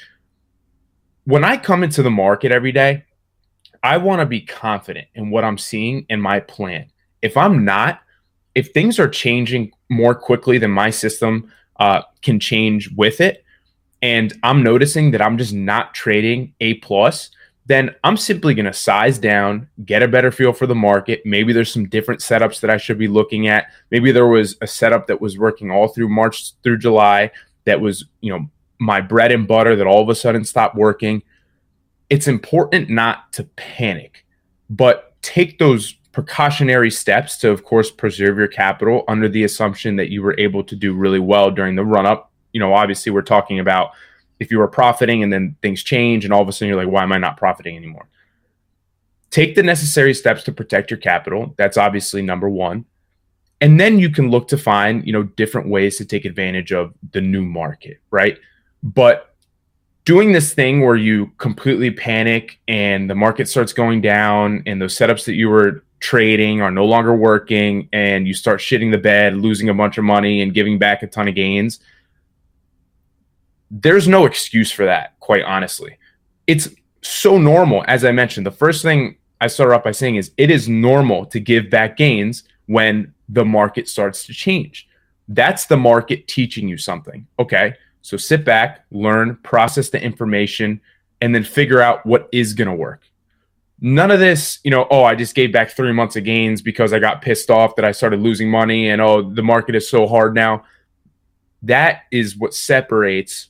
when 1.27 1.43
I 1.43 1.57
come 1.57 1.83
into 1.83 2.01
the 2.01 2.09
market 2.09 2.53
every 2.53 2.71
day, 2.71 3.03
I 3.83 3.97
want 3.97 4.21
to 4.21 4.25
be 4.25 4.39
confident 4.39 5.09
in 5.13 5.29
what 5.29 5.43
I'm 5.43 5.57
seeing 5.57 6.05
in 6.09 6.21
my 6.21 6.39
plan. 6.39 6.89
If 7.21 7.35
I'm 7.35 7.65
not, 7.65 7.99
if 8.55 8.71
things 8.71 8.97
are 8.97 9.09
changing 9.09 9.73
more 9.89 10.15
quickly 10.15 10.57
than 10.57 10.71
my 10.71 10.89
system 10.89 11.51
uh, 11.81 12.03
can 12.21 12.39
change 12.39 12.89
with 12.95 13.19
it, 13.19 13.43
and 14.01 14.39
I'm 14.41 14.63
noticing 14.63 15.11
that 15.11 15.21
I'm 15.21 15.37
just 15.37 15.53
not 15.53 15.93
trading 15.93 16.53
A 16.61 16.75
plus, 16.75 17.31
then 17.65 17.93
I'm 18.05 18.15
simply 18.15 18.53
going 18.53 18.65
to 18.65 18.71
size 18.71 19.19
down, 19.19 19.67
get 19.83 20.01
a 20.01 20.07
better 20.07 20.31
feel 20.31 20.53
for 20.53 20.65
the 20.65 20.75
market. 20.75 21.23
Maybe 21.25 21.51
there's 21.51 21.73
some 21.73 21.89
different 21.89 22.21
setups 22.21 22.61
that 22.61 22.69
I 22.69 22.77
should 22.77 22.97
be 22.97 23.09
looking 23.09 23.49
at. 23.49 23.65
Maybe 23.91 24.13
there 24.13 24.27
was 24.27 24.55
a 24.61 24.67
setup 24.67 25.07
that 25.07 25.19
was 25.19 25.37
working 25.37 25.71
all 25.71 25.89
through 25.89 26.07
March 26.07 26.53
through 26.63 26.77
July 26.77 27.31
that 27.65 27.81
was, 27.81 28.05
you 28.21 28.31
know, 28.31 28.49
my 28.79 29.01
bread 29.01 29.31
and 29.31 29.47
butter 29.47 29.75
that 29.75 29.87
all 29.87 30.01
of 30.01 30.09
a 30.09 30.15
sudden 30.15 30.43
stopped 30.43 30.75
working. 30.75 31.23
It's 32.09 32.27
important 32.27 32.89
not 32.89 33.33
to 33.33 33.43
panic, 33.55 34.25
but 34.69 35.15
take 35.21 35.59
those 35.59 35.93
precautionary 36.11 36.89
steps 36.89 37.37
to, 37.37 37.49
of 37.49 37.63
course, 37.63 37.91
preserve 37.91 38.37
your 38.37 38.47
capital 38.47 39.03
under 39.07 39.27
the 39.27 39.43
assumption 39.43 39.95
that 39.97 40.09
you 40.09 40.21
were 40.21 40.35
able 40.39 40.63
to 40.63 40.75
do 40.75 40.93
really 40.93 41.19
well 41.19 41.51
during 41.51 41.75
the 41.75 41.85
run 41.85 42.05
up. 42.05 42.31
You 42.53 42.59
know, 42.59 42.73
obviously, 42.73 43.11
we're 43.11 43.21
talking 43.21 43.59
about 43.59 43.91
if 44.39 44.51
you 44.51 44.59
were 44.59 44.67
profiting 44.67 45.23
and 45.23 45.33
then 45.33 45.55
things 45.61 45.83
change 45.83 46.23
and 46.23 46.33
all 46.33 46.41
of 46.41 46.47
a 46.47 46.51
sudden 46.51 46.69
you're 46.69 46.83
like, 46.83 46.91
why 46.91 47.03
am 47.03 47.11
I 47.11 47.17
not 47.17 47.37
profiting 47.37 47.75
anymore? 47.75 48.07
Take 49.29 49.55
the 49.55 49.63
necessary 49.63 50.13
steps 50.13 50.43
to 50.43 50.51
protect 50.51 50.89
your 50.89 50.99
capital. 50.99 51.53
That's 51.57 51.77
obviously 51.77 52.21
number 52.21 52.47
one 52.47 52.85
and 53.61 53.79
then 53.79 53.99
you 53.99 54.09
can 54.09 54.29
look 54.29 54.47
to 54.47 54.57
find 54.57 55.05
you 55.05 55.13
know 55.13 55.23
different 55.23 55.67
ways 55.67 55.97
to 55.97 56.05
take 56.05 56.25
advantage 56.25 56.71
of 56.71 56.93
the 57.11 57.21
new 57.21 57.43
market 57.43 57.99
right 58.11 58.39
but 58.83 59.35
doing 60.05 60.31
this 60.31 60.53
thing 60.53 60.81
where 60.81 60.95
you 60.95 61.27
completely 61.37 61.91
panic 61.91 62.59
and 62.67 63.09
the 63.09 63.15
market 63.15 63.49
starts 63.49 63.73
going 63.73 63.99
down 63.99 64.63
and 64.65 64.81
those 64.81 64.95
setups 64.95 65.25
that 65.25 65.33
you 65.33 65.49
were 65.49 65.83
trading 65.99 66.61
are 66.61 66.71
no 66.71 66.85
longer 66.85 67.13
working 67.13 67.89
and 67.91 68.27
you 68.27 68.33
start 68.33 68.59
shitting 68.59 68.91
the 68.91 68.97
bed, 68.97 69.35
losing 69.35 69.69
a 69.69 69.73
bunch 69.73 69.97
of 69.97 70.03
money 70.03 70.41
and 70.41 70.53
giving 70.53 70.77
back 70.77 71.03
a 71.03 71.07
ton 71.07 71.27
of 71.27 71.35
gains. 71.35 71.79
There's 73.69 74.07
no 74.07 74.25
excuse 74.25 74.71
for 74.71 74.85
that, 74.85 75.19
quite 75.19 75.43
honestly. 75.43 75.97
It's 76.45 76.69
so 77.01 77.37
normal. 77.37 77.83
As 77.87 78.05
I 78.05 78.11
mentioned, 78.11 78.45
the 78.45 78.51
first 78.51 78.81
thing 78.81 79.17
I 79.41 79.47
started 79.47 79.75
off 79.75 79.83
by 79.83 79.91
saying 79.91 80.15
is 80.15 80.31
it 80.37 80.49
is 80.49 80.69
normal 80.69 81.25
to 81.27 81.39
give 81.39 81.69
back 81.69 81.97
gains 81.97 82.43
when 82.67 83.13
the 83.27 83.43
market 83.43 83.87
starts 83.87 84.25
to 84.27 84.33
change. 84.33 84.87
That's 85.27 85.65
the 85.65 85.77
market 85.77 86.27
teaching 86.27 86.67
you 86.69 86.77
something. 86.77 87.27
Okay. 87.39 87.75
So 88.07 88.15
sit 88.15 88.45
back, 88.45 88.85
learn, 88.89 89.35
process 89.43 89.89
the 89.89 90.01
information, 90.01 90.79
and 91.19 91.35
then 91.35 91.43
figure 91.43 91.81
out 91.81 92.05
what 92.05 92.29
is 92.31 92.53
going 92.53 92.69
to 92.69 92.73
work. 92.73 93.01
None 93.81 94.11
of 94.11 94.21
this, 94.21 94.59
you 94.63 94.71
know, 94.71 94.87
oh, 94.89 95.03
I 95.03 95.13
just 95.13 95.35
gave 95.35 95.51
back 95.51 95.71
three 95.71 95.91
months 95.91 96.15
of 96.15 96.23
gains 96.23 96.61
because 96.61 96.93
I 96.93 96.99
got 96.99 97.21
pissed 97.21 97.49
off 97.49 97.75
that 97.75 97.83
I 97.83 97.91
started 97.91 98.21
losing 98.21 98.49
money 98.49 98.91
and 98.91 99.01
oh, 99.01 99.29
the 99.29 99.43
market 99.43 99.75
is 99.75 99.89
so 99.89 100.07
hard 100.07 100.33
now. 100.33 100.63
That 101.63 102.03
is 102.09 102.37
what 102.37 102.53
separates 102.53 103.49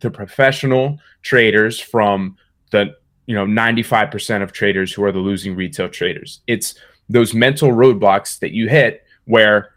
the 0.00 0.10
professional 0.10 0.98
traders 1.20 1.78
from 1.78 2.38
the, 2.70 2.96
you 3.26 3.34
know, 3.34 3.44
95% 3.44 4.42
of 4.42 4.52
traders 4.52 4.90
who 4.90 5.04
are 5.04 5.12
the 5.12 5.18
losing 5.18 5.54
retail 5.54 5.90
traders. 5.90 6.40
It's 6.46 6.76
those 7.10 7.34
mental 7.34 7.68
roadblocks 7.68 8.38
that 8.38 8.52
you 8.52 8.70
hit 8.70 9.04
where 9.26 9.74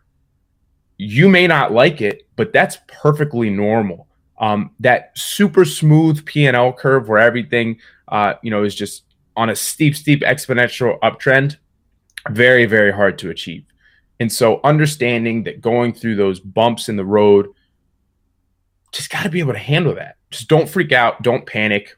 you 0.98 1.28
may 1.28 1.48
not 1.48 1.74
like 1.74 2.02
it, 2.02 2.26
but 2.38 2.54
that's 2.54 2.78
perfectly 2.88 3.50
normal. 3.50 4.05
Um, 4.38 4.72
that 4.82 5.18
super 5.18 5.64
smooth 5.66 6.26
P 6.26 6.46
and 6.46 6.58
L 6.58 6.74
curve 6.74 7.08
where 7.08 7.20
everything, 7.20 7.80
uh, 8.10 8.34
you 8.44 8.52
know, 8.52 8.64
is 8.64 8.76
just 8.76 9.04
on 9.38 9.50
a 9.50 9.56
steep, 9.56 9.96
steep 9.96 10.22
exponential 10.22 11.00
uptrend, 11.00 11.58
very, 12.30 12.66
very 12.66 12.92
hard 12.92 13.18
to 13.20 13.30
achieve. 13.30 13.64
And 14.20 14.32
so 14.32 14.62
understanding 14.64 15.44
that 15.44 15.62
going 15.62 15.94
through 15.94 16.16
those 16.16 16.40
bumps 16.40 16.90
in 16.90 16.96
the 16.96 17.06
road, 17.06 17.48
just 18.92 19.10
got 19.10 19.24
to 19.24 19.30
be 19.30 19.40
able 19.40 19.54
to 19.54 19.60
handle 19.60 19.94
that. 19.96 20.16
Just 20.32 20.48
don't 20.48 20.70
freak 20.70 20.92
out, 20.92 21.22
don't 21.22 21.46
panic, 21.46 21.98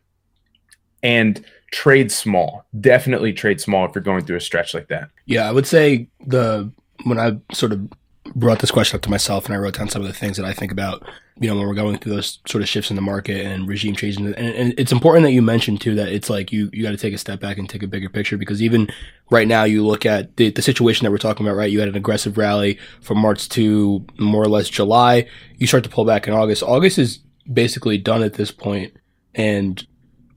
and 1.03 1.43
trade 1.71 2.11
small. 2.11 2.65
Definitely 2.79 3.33
trade 3.33 3.61
small 3.61 3.85
if 3.85 3.93
you're 3.93 4.03
going 4.03 4.25
through 4.25 4.37
a 4.37 4.41
stretch 4.41 4.73
like 4.73 4.87
that. 4.87 5.09
Yeah, 5.25 5.47
I 5.47 5.51
would 5.51 5.67
say 5.67 6.07
the 6.25 6.71
when 7.03 7.19
I 7.19 7.37
sort 7.53 7.71
of 7.71 7.87
brought 8.35 8.59
this 8.59 8.71
question 8.71 8.95
up 8.95 9.03
to 9.03 9.09
myself 9.09 9.45
and 9.45 9.53
I 9.53 9.57
wrote 9.57 9.77
down 9.77 9.89
some 9.89 10.01
of 10.01 10.07
the 10.07 10.13
things 10.13 10.37
that 10.37 10.45
I 10.45 10.53
think 10.53 10.71
about, 10.71 11.07
you 11.39 11.47
know, 11.47 11.55
when 11.55 11.67
we're 11.67 11.75
going 11.75 11.97
through 11.97 12.15
those 12.15 12.39
sort 12.47 12.61
of 12.61 12.69
shifts 12.69 12.89
in 12.89 12.95
the 12.95 13.01
market 13.01 13.45
and 13.45 13.67
regime 13.67 13.95
changes. 13.95 14.17
And, 14.17 14.35
and 14.35 14.73
it's 14.77 14.91
important 14.91 15.23
that 15.23 15.31
you 15.31 15.41
mentioned 15.41 15.81
too 15.81 15.95
that 15.95 16.09
it's 16.09 16.29
like 16.29 16.51
you, 16.51 16.69
you 16.73 16.83
got 16.83 16.91
to 16.91 16.97
take 16.97 17.13
a 17.13 17.17
step 17.17 17.39
back 17.39 17.57
and 17.57 17.69
take 17.69 17.83
a 17.83 17.87
bigger 17.87 18.09
picture 18.09 18.37
because 18.37 18.61
even 18.61 18.89
right 19.29 19.47
now 19.47 19.63
you 19.63 19.85
look 19.85 20.05
at 20.05 20.35
the, 20.37 20.49
the 20.49 20.61
situation 20.61 21.05
that 21.05 21.11
we're 21.11 21.17
talking 21.17 21.45
about, 21.45 21.55
right? 21.55 21.71
You 21.71 21.79
had 21.79 21.89
an 21.89 21.95
aggressive 21.95 22.37
rally 22.37 22.79
from 23.01 23.19
March 23.19 23.49
to 23.49 24.05
more 24.17 24.43
or 24.43 24.47
less 24.47 24.69
July. 24.69 25.27
You 25.57 25.67
start 25.67 25.83
to 25.83 25.89
pull 25.89 26.05
back 26.05 26.27
in 26.27 26.33
August. 26.33 26.63
August 26.63 26.97
is 26.97 27.19
basically 27.51 27.97
done 27.97 28.23
at 28.23 28.33
this 28.33 28.51
point 28.51 28.93
and 29.35 29.85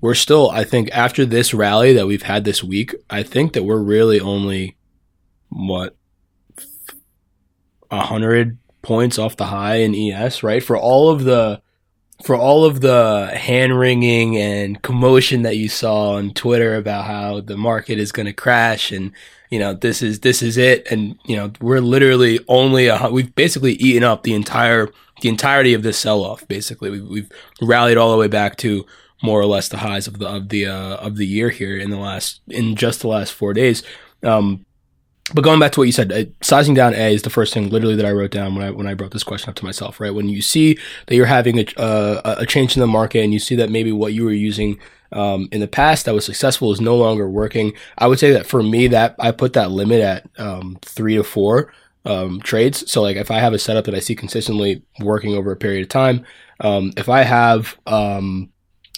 we're 0.01 0.15
still, 0.15 0.51
I 0.51 0.65
think 0.65 0.91
after 0.93 1.27
this 1.27 1.53
rally 1.53 1.93
that 1.95 2.07
we've 2.07 2.23
had 2.23 2.45
this 2.45 2.65
week, 2.65 2.95
I 3.09 3.23
think 3.23 3.53
that 3.53 3.65
we're 3.65 3.83
really 3.83 4.19
only 4.19 4.77
what 5.51 5.97
a 7.91 8.01
hundred 8.01 8.59
points 8.83 9.19
off 9.19 9.37
the 9.37 9.47
high 9.47 9.77
in 9.77 9.95
ES, 9.95 10.43
right? 10.43 10.63
For 10.63 10.77
all 10.77 11.11
of 11.11 11.25
the 11.25 11.63
for 12.25 12.37
all 12.37 12.65
of 12.65 12.81
the 12.81 13.31
hand 13.35 13.79
wringing 13.79 14.37
and 14.37 14.83
commotion 14.83 15.43
that 15.43 15.57
you 15.57 15.69
saw 15.69 16.13
on 16.17 16.33
Twitter 16.33 16.75
about 16.77 17.07
how 17.07 17.41
the 17.41 17.57
market 17.57 17.99
is 17.99 18.13
going 18.13 18.27
to 18.27 18.33
crash 18.33 18.93
and 18.93 19.13
you 19.51 19.59
know 19.59 19.75
this 19.75 20.03
is 20.03 20.21
this 20.21 20.43
is 20.43 20.57
it. 20.57 20.87
And 20.91 21.19
you 21.25 21.37
know 21.37 21.53
we're 21.61 21.81
literally 21.81 22.41
only 22.49 22.87
a, 22.87 23.09
we've 23.11 23.35
basically 23.35 23.73
eaten 23.75 24.05
up 24.05 24.23
the 24.23 24.35
entire 24.35 24.89
the 25.23 25.29
entirety 25.29 25.75
of 25.75 25.83
this 25.83 25.99
sell 25.99 26.25
off 26.25 26.47
basically. 26.47 26.91
We've, 26.91 27.09
we've 27.09 27.33
rallied 27.61 27.97
all 27.97 28.13
the 28.13 28.19
way 28.19 28.29
back 28.29 28.57
to 28.59 28.87
more 29.23 29.41
or 29.41 29.47
less 29.47 29.69
the 29.69 29.79
highs 29.79 30.07
of 30.07 30.19
the 30.19 30.29
of 30.29 30.49
the 30.51 30.67
uh, 30.67 30.97
of 30.97 31.17
the 31.17 31.27
year 31.27 31.51
here 31.51 31.77
in 31.77 31.91
the 31.91 31.99
last 31.99 32.41
in 32.49 32.77
just 32.77 33.01
the 33.01 33.09
last 33.09 33.33
4 33.33 33.55
days. 33.55 33.83
Um, 34.23 34.65
but 35.35 35.43
going 35.43 35.61
back 35.61 35.73
to 35.73 35.81
what 35.81 35.87
you 35.87 35.93
said, 35.93 36.13
uh, 36.13 36.25
sizing 36.41 36.75
down 36.75 36.95
A 36.95 37.15
is 37.15 37.23
the 37.23 37.31
first 37.31 37.55
thing 37.55 37.69
literally 37.69 37.97
that 37.97 38.07
I 38.07 38.13
wrote 38.13 38.31
down 38.31 38.55
when 38.55 38.65
I 38.65 38.71
when 38.71 38.87
I 38.87 38.95
brought 38.95 39.13
this 39.13 39.23
question 39.23 39.51
up 39.51 39.57
to 39.57 39.65
myself. 39.65 40.01
Right 40.01 40.15
when 40.15 40.29
you 40.29 40.43
see 40.43 40.79
that 41.07 41.15
you're 41.15 41.27
having 41.27 41.59
a 41.59 41.65
uh, 41.77 42.37
a 42.39 42.47
change 42.47 42.77
in 42.77 42.81
the 42.81 42.87
market 42.87 43.23
and 43.23 43.33
you 43.33 43.39
see 43.39 43.55
that 43.57 43.71
maybe 43.71 43.93
what 43.93 44.13
you 44.13 44.25
were 44.25 44.33
using 44.33 44.79
um, 45.13 45.49
in 45.53 45.61
the 45.61 45.69
past 45.69 46.07
that 46.07 46.15
was 46.15 46.25
successful 46.25 46.73
is 46.73 46.81
no 46.81 46.97
longer 46.97 47.29
working. 47.29 47.73
I 47.99 48.07
would 48.07 48.19
say 48.19 48.31
that 48.33 48.47
for 48.47 48.63
me 48.63 48.89
that 48.89 49.15
I 49.19 49.33
put 49.33 49.53
that 49.55 49.71
limit 49.71 50.01
at 50.01 50.29
um, 50.39 50.79
three 50.83 51.17
to 51.17 51.25
four 51.25 51.73
um, 52.05 52.41
trades. 52.41 52.91
So 52.91 53.03
like 53.03 53.17
if 53.17 53.31
I 53.31 53.39
have 53.39 53.53
a 53.53 53.59
setup 53.59 53.85
that 53.87 53.95
I 53.95 54.01
see 54.01 54.15
consistently 54.15 54.83
working 55.01 55.35
over 55.35 55.53
a 55.53 55.57
period 55.57 55.83
of 55.83 55.89
time, 55.89 56.25
um, 56.61 56.93
if 56.97 57.09
I 57.09 57.23
have 57.23 57.77
um, 57.87 58.51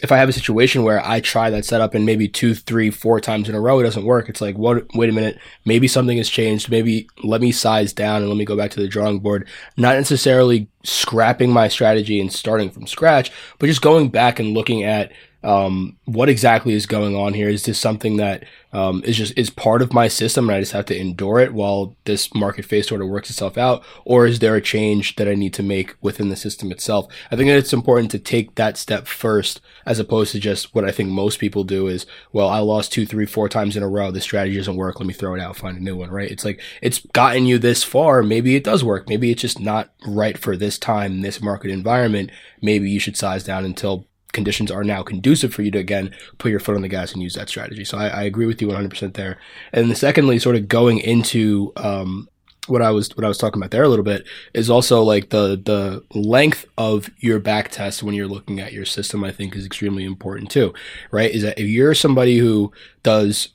if 0.02 0.10
I 0.10 0.16
have 0.16 0.28
a 0.28 0.32
situation 0.32 0.82
where 0.82 1.00
I 1.04 1.20
try 1.20 1.48
that 1.50 1.64
setup 1.64 1.94
and 1.94 2.04
maybe 2.04 2.26
two, 2.26 2.54
three, 2.54 2.90
four 2.90 3.20
times 3.20 3.48
in 3.48 3.54
a 3.54 3.60
row 3.60 3.78
it 3.78 3.84
doesn't 3.84 4.04
work, 4.04 4.28
it's 4.28 4.40
like, 4.40 4.58
what? 4.58 4.84
Wait 4.94 5.08
a 5.08 5.12
minute, 5.12 5.38
maybe 5.64 5.86
something 5.86 6.16
has 6.16 6.28
changed. 6.28 6.70
Maybe 6.70 7.08
let 7.22 7.40
me 7.40 7.52
size 7.52 7.92
down 7.92 8.20
and 8.20 8.28
let 8.28 8.36
me 8.36 8.44
go 8.44 8.56
back 8.56 8.72
to 8.72 8.80
the 8.80 8.88
drawing 8.88 9.20
board. 9.20 9.48
Not 9.76 9.96
necessarily 9.96 10.68
scrapping 10.82 11.50
my 11.50 11.68
strategy 11.68 12.20
and 12.20 12.32
starting 12.32 12.68
from 12.68 12.88
scratch, 12.88 13.30
but 13.60 13.66
just 13.66 13.80
going 13.80 14.08
back 14.08 14.40
and 14.40 14.54
looking 14.54 14.82
at 14.82 15.12
um, 15.44 15.96
what 16.04 16.28
exactly 16.28 16.74
is 16.74 16.86
going 16.86 17.16
on 17.16 17.34
here? 17.34 17.48
Is 17.48 17.64
this 17.64 17.78
something 17.78 18.16
that 18.18 18.44
um, 18.72 19.02
is 19.04 19.16
just 19.16 19.36
is 19.36 19.50
part 19.50 19.82
of 19.82 19.92
my 19.92 20.08
system 20.08 20.48
and 20.48 20.56
I 20.56 20.60
just 20.60 20.72
have 20.72 20.86
to 20.86 20.98
endure 20.98 21.40
it 21.40 21.52
while 21.52 21.94
this 22.04 22.32
market 22.34 22.64
phase 22.64 22.88
sort 22.88 23.02
of 23.02 23.08
works 23.08 23.28
itself 23.28 23.58
out, 23.58 23.84
or 24.04 24.26
is 24.26 24.38
there 24.38 24.56
a 24.56 24.62
change 24.62 25.16
that 25.16 25.28
I 25.28 25.34
need 25.34 25.52
to 25.54 25.62
make 25.62 25.94
within 26.00 26.28
the 26.28 26.36
system 26.36 26.70
itself? 26.70 27.12
I 27.30 27.36
think 27.36 27.48
that 27.48 27.58
it's 27.58 27.72
important 27.72 28.10
to 28.12 28.18
take 28.18 28.54
that 28.54 28.78
step 28.78 29.06
first, 29.06 29.60
as 29.84 29.98
opposed 29.98 30.32
to 30.32 30.40
just 30.40 30.74
what 30.74 30.84
I 30.84 30.90
think 30.92 31.10
most 31.10 31.38
people 31.38 31.64
do 31.64 31.88
is, 31.88 32.06
well, 32.32 32.48
I 32.48 32.60
lost 32.60 32.92
two, 32.92 33.04
three, 33.04 33.26
four 33.26 33.48
times 33.48 33.76
in 33.76 33.82
a 33.82 33.88
row. 33.88 34.10
This 34.10 34.24
strategy 34.24 34.56
doesn't 34.56 34.76
work. 34.76 34.98
Let 34.98 35.06
me 35.06 35.14
throw 35.14 35.34
it 35.34 35.40
out, 35.40 35.56
find 35.56 35.76
a 35.76 35.82
new 35.82 35.96
one. 35.96 36.10
Right? 36.10 36.30
It's 36.30 36.44
like 36.44 36.60
it's 36.80 37.00
gotten 37.12 37.46
you 37.46 37.58
this 37.58 37.82
far. 37.82 38.22
Maybe 38.22 38.56
it 38.56 38.64
does 38.64 38.84
work. 38.84 39.08
Maybe 39.08 39.30
it's 39.30 39.42
just 39.42 39.60
not 39.60 39.90
right 40.06 40.38
for 40.38 40.56
this 40.56 40.78
time, 40.78 41.20
this 41.20 41.42
market 41.42 41.70
environment. 41.70 42.30
Maybe 42.60 42.90
you 42.90 43.00
should 43.00 43.16
size 43.16 43.44
down 43.44 43.64
until 43.64 44.06
conditions 44.32 44.70
are 44.70 44.84
now 44.84 45.02
conducive 45.02 45.54
for 45.54 45.62
you 45.62 45.70
to 45.70 45.78
again 45.78 46.14
put 46.38 46.50
your 46.50 46.60
foot 46.60 46.74
on 46.74 46.82
the 46.82 46.88
gas 46.88 47.12
and 47.12 47.22
use 47.22 47.34
that 47.34 47.48
strategy. 47.48 47.84
So 47.84 47.98
I, 47.98 48.08
I 48.08 48.22
agree 48.22 48.46
with 48.46 48.60
you 48.60 48.68
100% 48.68 49.14
there. 49.14 49.38
And 49.72 49.90
the 49.90 49.94
secondly, 49.94 50.38
sort 50.38 50.56
of 50.56 50.68
going 50.68 50.98
into 50.98 51.72
um, 51.76 52.28
what 52.66 52.82
I 52.82 52.90
was 52.90 53.14
what 53.16 53.24
I 53.24 53.28
was 53.28 53.38
talking 53.38 53.60
about 53.60 53.72
there 53.72 53.82
a 53.82 53.88
little 53.88 54.04
bit 54.04 54.24
is 54.54 54.70
also 54.70 55.02
like 55.02 55.30
the 55.30 55.60
the 55.62 56.04
length 56.16 56.64
of 56.78 57.10
your 57.18 57.40
back 57.40 57.70
test 57.70 58.02
when 58.02 58.14
you're 58.14 58.28
looking 58.28 58.60
at 58.60 58.72
your 58.72 58.84
system. 58.84 59.24
I 59.24 59.32
think 59.32 59.56
is 59.56 59.66
extremely 59.66 60.04
important 60.04 60.50
too, 60.50 60.72
right? 61.10 61.30
Is 61.30 61.42
that 61.42 61.58
if 61.58 61.66
you're 61.66 61.94
somebody 61.94 62.38
who 62.38 62.72
does 63.02 63.48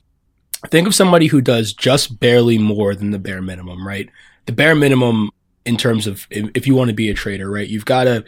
think 0.68 0.86
of 0.86 0.94
somebody 0.94 1.28
who 1.28 1.40
does 1.40 1.72
just 1.72 2.20
barely 2.20 2.58
more 2.58 2.94
than 2.94 3.10
the 3.10 3.18
bare 3.18 3.40
minimum, 3.40 3.86
right? 3.86 4.10
The 4.46 4.52
bare 4.52 4.74
minimum 4.74 5.30
in 5.64 5.76
terms 5.76 6.06
of 6.06 6.26
if 6.30 6.66
you 6.66 6.74
want 6.74 6.88
to 6.88 6.94
be 6.94 7.08
a 7.08 7.14
trader, 7.14 7.50
right? 7.50 7.68
You've 7.68 7.84
got 7.84 8.04
to 8.04 8.24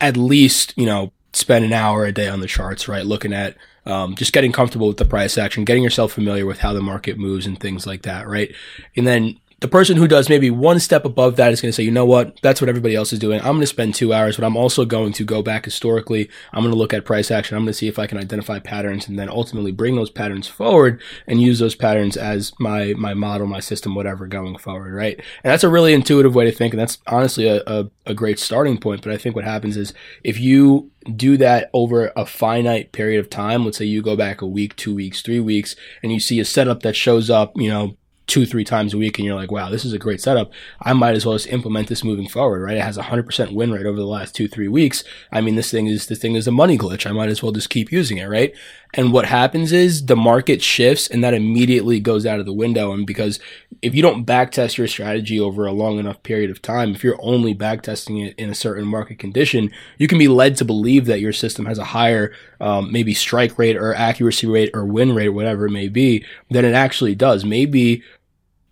at 0.00 0.16
least 0.16 0.74
you 0.76 0.86
know 0.86 1.12
spend 1.36 1.64
an 1.64 1.72
hour 1.72 2.04
a 2.04 2.12
day 2.12 2.28
on 2.28 2.40
the 2.40 2.46
charts, 2.46 2.88
right? 2.88 3.04
Looking 3.04 3.32
at 3.32 3.56
um, 3.84 4.14
just 4.14 4.32
getting 4.32 4.52
comfortable 4.52 4.88
with 4.88 4.96
the 4.96 5.04
price 5.04 5.38
action, 5.38 5.64
getting 5.64 5.82
yourself 5.82 6.12
familiar 6.12 6.46
with 6.46 6.58
how 6.58 6.72
the 6.72 6.82
market 6.82 7.18
moves 7.18 7.46
and 7.46 7.58
things 7.58 7.86
like 7.86 8.02
that, 8.02 8.26
right? 8.26 8.54
And 8.96 9.06
then 9.06 9.38
the 9.60 9.68
person 9.68 9.96
who 9.96 10.06
does 10.06 10.28
maybe 10.28 10.50
one 10.50 10.78
step 10.78 11.06
above 11.06 11.36
that 11.36 11.50
is 11.50 11.62
going 11.62 11.70
to 11.70 11.72
say, 11.72 11.82
you 11.82 11.90
know 11.90 12.04
what, 12.04 12.38
that's 12.42 12.60
what 12.60 12.68
everybody 12.68 12.94
else 12.94 13.10
is 13.10 13.18
doing. 13.18 13.40
I'm 13.40 13.52
going 13.52 13.60
to 13.60 13.66
spend 13.66 13.94
two 13.94 14.12
hours, 14.12 14.36
but 14.36 14.44
I'm 14.44 14.56
also 14.56 14.84
going 14.84 15.14
to 15.14 15.24
go 15.24 15.42
back 15.42 15.64
historically. 15.64 16.28
I'm 16.52 16.60
going 16.60 16.72
to 16.72 16.78
look 16.78 16.92
at 16.92 17.06
price 17.06 17.30
action. 17.30 17.56
I'm 17.56 17.62
going 17.62 17.72
to 17.72 17.78
see 17.78 17.88
if 17.88 17.98
I 17.98 18.06
can 18.06 18.18
identify 18.18 18.58
patterns 18.58 19.08
and 19.08 19.18
then 19.18 19.30
ultimately 19.30 19.72
bring 19.72 19.96
those 19.96 20.10
patterns 20.10 20.46
forward 20.46 21.00
and 21.26 21.40
use 21.40 21.58
those 21.58 21.74
patterns 21.74 22.18
as 22.18 22.52
my, 22.60 22.92
my 22.98 23.14
model, 23.14 23.46
my 23.46 23.60
system, 23.60 23.94
whatever 23.94 24.26
going 24.26 24.58
forward. 24.58 24.92
Right. 24.92 25.16
And 25.16 25.50
that's 25.50 25.64
a 25.64 25.70
really 25.70 25.94
intuitive 25.94 26.34
way 26.34 26.44
to 26.44 26.52
think. 26.52 26.74
And 26.74 26.80
that's 26.80 26.98
honestly 27.06 27.48
a, 27.48 27.62
a, 27.66 27.90
a 28.04 28.14
great 28.14 28.38
starting 28.38 28.76
point. 28.76 29.00
But 29.00 29.12
I 29.12 29.16
think 29.16 29.34
what 29.34 29.46
happens 29.46 29.78
is 29.78 29.94
if 30.22 30.38
you 30.38 30.90
do 31.14 31.38
that 31.38 31.70
over 31.72 32.12
a 32.14 32.26
finite 32.26 32.92
period 32.92 33.20
of 33.20 33.30
time, 33.30 33.64
let's 33.64 33.78
say 33.78 33.86
you 33.86 34.02
go 34.02 34.16
back 34.16 34.42
a 34.42 34.46
week, 34.46 34.76
two 34.76 34.94
weeks, 34.94 35.22
three 35.22 35.40
weeks, 35.40 35.76
and 36.02 36.12
you 36.12 36.20
see 36.20 36.40
a 36.40 36.44
setup 36.44 36.82
that 36.82 36.94
shows 36.94 37.30
up, 37.30 37.52
you 37.56 37.70
know, 37.70 37.96
two, 38.26 38.44
three 38.44 38.64
times 38.64 38.92
a 38.92 38.98
week 38.98 39.18
and 39.18 39.26
you're 39.26 39.36
like, 39.36 39.52
wow, 39.52 39.70
this 39.70 39.84
is 39.84 39.92
a 39.92 39.98
great 39.98 40.20
setup. 40.20 40.50
I 40.82 40.92
might 40.92 41.14
as 41.14 41.24
well 41.24 41.36
just 41.36 41.48
implement 41.48 41.88
this 41.88 42.02
moving 42.02 42.28
forward, 42.28 42.60
right? 42.60 42.76
It 42.76 42.82
has 42.82 42.96
a 42.96 43.04
hundred 43.04 43.26
percent 43.26 43.52
win 43.52 43.72
rate 43.72 43.86
over 43.86 43.98
the 43.98 44.06
last 44.06 44.34
two, 44.34 44.48
three 44.48 44.68
weeks. 44.68 45.04
I 45.30 45.40
mean, 45.40 45.54
this 45.54 45.70
thing 45.70 45.86
is, 45.86 46.06
this 46.06 46.18
thing 46.18 46.34
is 46.34 46.48
a 46.48 46.52
money 46.52 46.76
glitch. 46.76 47.06
I 47.06 47.12
might 47.12 47.28
as 47.28 47.42
well 47.42 47.52
just 47.52 47.70
keep 47.70 47.92
using 47.92 48.18
it, 48.18 48.26
right? 48.26 48.54
And 48.96 49.12
what 49.12 49.26
happens 49.26 49.72
is 49.72 50.06
the 50.06 50.16
market 50.16 50.62
shifts 50.62 51.06
and 51.06 51.22
that 51.22 51.34
immediately 51.34 52.00
goes 52.00 52.24
out 52.24 52.40
of 52.40 52.46
the 52.46 52.52
window. 52.52 52.92
And 52.92 53.06
because 53.06 53.38
if 53.82 53.94
you 53.94 54.00
don't 54.00 54.24
backtest 54.24 54.78
your 54.78 54.88
strategy 54.88 55.38
over 55.38 55.66
a 55.66 55.72
long 55.72 55.98
enough 55.98 56.22
period 56.22 56.50
of 56.50 56.62
time, 56.62 56.94
if 56.94 57.04
you're 57.04 57.20
only 57.20 57.54
backtesting 57.54 58.26
it 58.26 58.34
in 58.38 58.48
a 58.48 58.54
certain 58.54 58.86
market 58.86 59.18
condition, 59.18 59.70
you 59.98 60.08
can 60.08 60.18
be 60.18 60.28
led 60.28 60.56
to 60.56 60.64
believe 60.64 61.04
that 61.06 61.20
your 61.20 61.34
system 61.34 61.66
has 61.66 61.78
a 61.78 61.84
higher, 61.84 62.32
um, 62.58 62.90
maybe 62.90 63.12
strike 63.12 63.58
rate 63.58 63.76
or 63.76 63.94
accuracy 63.94 64.46
rate 64.46 64.70
or 64.72 64.86
win 64.86 65.14
rate, 65.14 65.28
whatever 65.28 65.66
it 65.66 65.72
may 65.72 65.88
be, 65.88 66.24
than 66.50 66.64
it 66.64 66.74
actually 66.74 67.14
does. 67.14 67.44
Maybe 67.44 68.02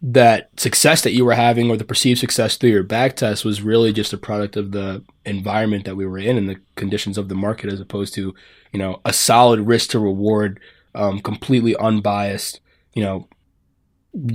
that 0.06 0.50
success 0.58 1.02
that 1.02 1.12
you 1.12 1.24
were 1.24 1.34
having 1.34 1.70
or 1.70 1.76
the 1.76 1.84
perceived 1.84 2.20
success 2.20 2.56
through 2.56 2.70
your 2.70 2.82
back 2.82 3.16
test 3.16 3.44
was 3.44 3.62
really 3.62 3.92
just 3.92 4.12
a 4.12 4.18
product 4.18 4.56
of 4.56 4.72
the 4.72 5.02
environment 5.24 5.84
that 5.86 5.96
we 5.96 6.04
were 6.04 6.18
in 6.18 6.36
and 6.36 6.48
the 6.48 6.60
conditions 6.76 7.16
of 7.16 7.30
the 7.30 7.34
market 7.34 7.72
as 7.72 7.80
opposed 7.80 8.12
to 8.12 8.34
you 8.74 8.78
know 8.78 9.00
a 9.04 9.12
solid 9.12 9.60
risk 9.60 9.90
to 9.90 9.98
reward 10.00 10.60
um, 10.96 11.20
completely 11.20 11.76
unbiased 11.76 12.60
you 12.92 13.02
know 13.02 13.26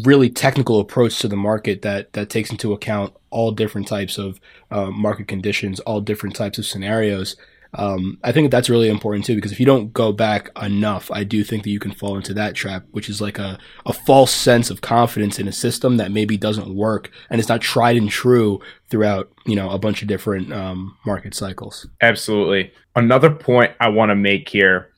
really 0.04 0.30
technical 0.30 0.80
approach 0.80 1.20
to 1.20 1.28
the 1.28 1.36
market 1.36 1.82
that 1.84 2.14
that 2.14 2.30
takes 2.30 2.50
into 2.50 2.74
account 2.74 3.14
all 3.30 3.52
different 3.52 3.88
types 3.88 4.18
of 4.18 4.40
uh, 4.72 4.90
market 4.90 5.28
conditions 5.28 5.82
all 5.82 6.00
different 6.02 6.36
types 6.36 6.58
of 6.58 6.66
scenarios 6.66 7.36
um, 7.74 8.18
I 8.24 8.32
think 8.32 8.50
that's 8.50 8.70
really 8.70 8.90
important 8.90 9.26
too, 9.26 9.36
because 9.36 9.52
if 9.52 9.60
you 9.60 9.66
don't 9.66 9.94
go 9.94 10.12
back 10.12 10.50
enough, 10.60 11.12
I 11.12 11.24
do 11.24 11.44
think 11.44 11.64
that 11.64 11.70
you 11.70 11.80
can 11.80 11.92
fall 11.92 12.16
into 12.16 12.34
that 12.34 12.56
trap, 12.56 12.86
which 12.92 13.10
is 13.10 13.22
like 13.22 13.38
a, 13.38 13.60
a 13.86 13.94
false 13.94 14.34
sense 14.34 14.70
of 14.70 14.82
confidence 14.82 15.38
in 15.38 15.48
a 15.48 15.52
system 15.52 15.98
that 15.98 16.12
maybe 16.12 16.36
doesn't 16.36 16.74
work 16.74 17.12
and 17.30 17.40
it's 17.40 17.50
not 17.50 17.62
tried 17.62 17.96
and 17.96 18.10
true 18.10 18.60
throughout, 18.90 19.32
you 19.46 19.56
know, 19.56 19.70
a 19.70 19.78
bunch 19.78 20.02
of 20.02 20.08
different 20.08 20.52
um, 20.52 20.98
market 21.06 21.36
cycles. 21.36 21.88
Absolutely. 22.02 22.72
Another 22.96 23.30
point 23.30 23.72
I 23.80 23.90
want 23.90 24.10
to 24.10 24.16
make 24.16 24.50
here 24.50 24.92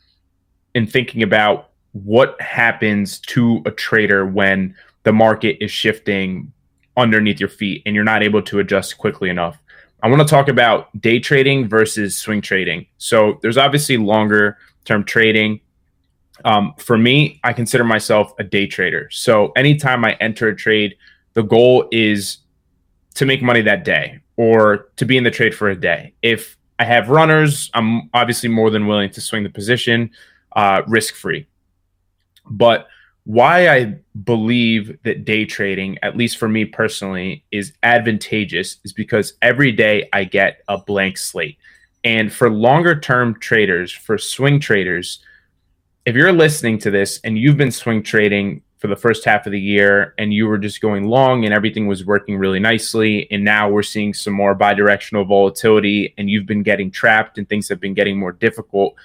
in 0.74 0.88
thinking 0.88 1.24
about 1.24 1.72
what 1.92 2.40
happens 2.40 3.20
to 3.20 3.62
a 3.66 3.72
trader 3.72 4.26
when 4.26 4.76
the 5.04 5.12
market 5.12 5.58
is 5.62 5.72
shifting 5.72 6.54
underneath 6.96 7.40
your 7.40 7.50
feet 7.50 7.82
and 7.86 7.96
you're 7.96 8.06
not 8.06 8.24
able 8.24 8.42
to 8.44 8.60
adjust 8.60 8.98
quickly 8.98 9.30
enough. 9.30 9.58
I 10.04 10.10
want 10.10 10.22
to 10.22 10.28
talk 10.28 10.48
about 10.48 10.90
day 11.00 11.20
trading 11.20 11.68
versus 11.68 12.18
swing 12.18 12.42
trading. 12.42 12.88
So 12.98 13.40
there's 13.42 13.58
obviously 13.58 13.98
longer 13.98 14.58
term 14.86 15.04
trading. 15.04 15.62
Um, 16.44 16.74
for 16.78 16.98
me, 16.98 17.40
I 17.44 17.54
consider 17.54 17.84
myself 17.84 18.34
a 18.40 18.44
day 18.44 18.66
trader. 18.66 19.10
So 19.12 19.52
anytime 19.52 20.04
I 20.04 20.18
enter 20.20 20.48
a 20.48 20.56
trade, 20.56 20.96
the 21.34 21.44
goal 21.44 21.88
is 21.92 22.38
to 23.14 23.26
make 23.26 23.44
money 23.44 23.62
that 23.62 23.86
day 23.86 24.20
or 24.38 24.90
to 24.96 25.06
be 25.06 25.18
in 25.18 25.24
the 25.24 25.32
trade 25.32 25.54
for 25.54 25.70
a 25.70 25.76
day. 25.76 26.14
If 26.24 26.58
I 26.80 26.86
have 26.86 27.10
runners, 27.10 27.70
I'm 27.76 28.10
obviously 28.14 28.50
more 28.50 28.72
than 28.72 28.88
willing 28.88 29.12
to 29.12 29.22
swing 29.22 29.44
the 29.44 29.50
position 29.50 30.10
uh, 30.56 30.82
risk 30.88 31.14
free. 31.14 31.48
But 32.50 32.88
why 33.26 33.70
I 33.70 33.96
believe 34.24 34.98
that 35.04 35.26
day 35.26 35.46
trading, 35.46 35.98
at 36.02 36.18
least 36.18 36.38
for 36.38 36.48
me 36.48 36.66
personally, 36.66 37.44
is 37.52 37.74
advantageous 37.84 38.78
is 38.84 38.94
because 38.94 39.34
every 39.42 39.72
day 39.72 40.10
I 40.12 40.24
get 40.24 40.62
a 40.68 40.78
blank 40.78 41.18
slate. 41.18 41.58
And 42.04 42.34
for 42.34 42.50
longer 42.50 43.00
term 43.00 43.40
traders, 43.40 43.92
for 43.92 44.18
swing 44.18 44.60
traders, 44.60 45.20
if 46.06 46.16
you're 46.16 46.32
listening 46.32 46.80
to 46.80 46.92
this 46.92 47.20
and 47.24 47.38
you've 47.38 47.58
been 47.58 47.72
swing 47.72 48.02
trading 48.02 48.64
for 48.80 48.88
the 48.88 48.96
first 48.96 49.24
half 49.24 49.46
of 49.46 49.52
the 49.52 49.62
year 49.62 50.16
and 50.18 50.34
you 50.34 50.48
were 50.48 50.58
just 50.58 50.82
going 50.82 51.04
long 51.04 51.46
and 51.46 51.54
everything 51.54 51.86
was 51.86 52.04
working 52.04 52.36
really 52.36 52.60
nicely 52.60 53.28
and 53.30 53.44
now 53.44 53.70
we're 53.70 53.84
seeing 53.84 54.12
some 54.12 54.34
more 54.34 54.56
bidirectional 54.56 55.28
volatility 55.28 56.16
and 56.18 56.32
you've 56.32 56.48
been 56.48 56.64
getting 56.64 56.90
trapped 56.90 57.38
and 57.38 57.48
things 57.48 57.70
have 57.70 57.80
been 57.80 57.94
getting 57.94 58.18
more 58.18 58.32
difficult 58.32 58.96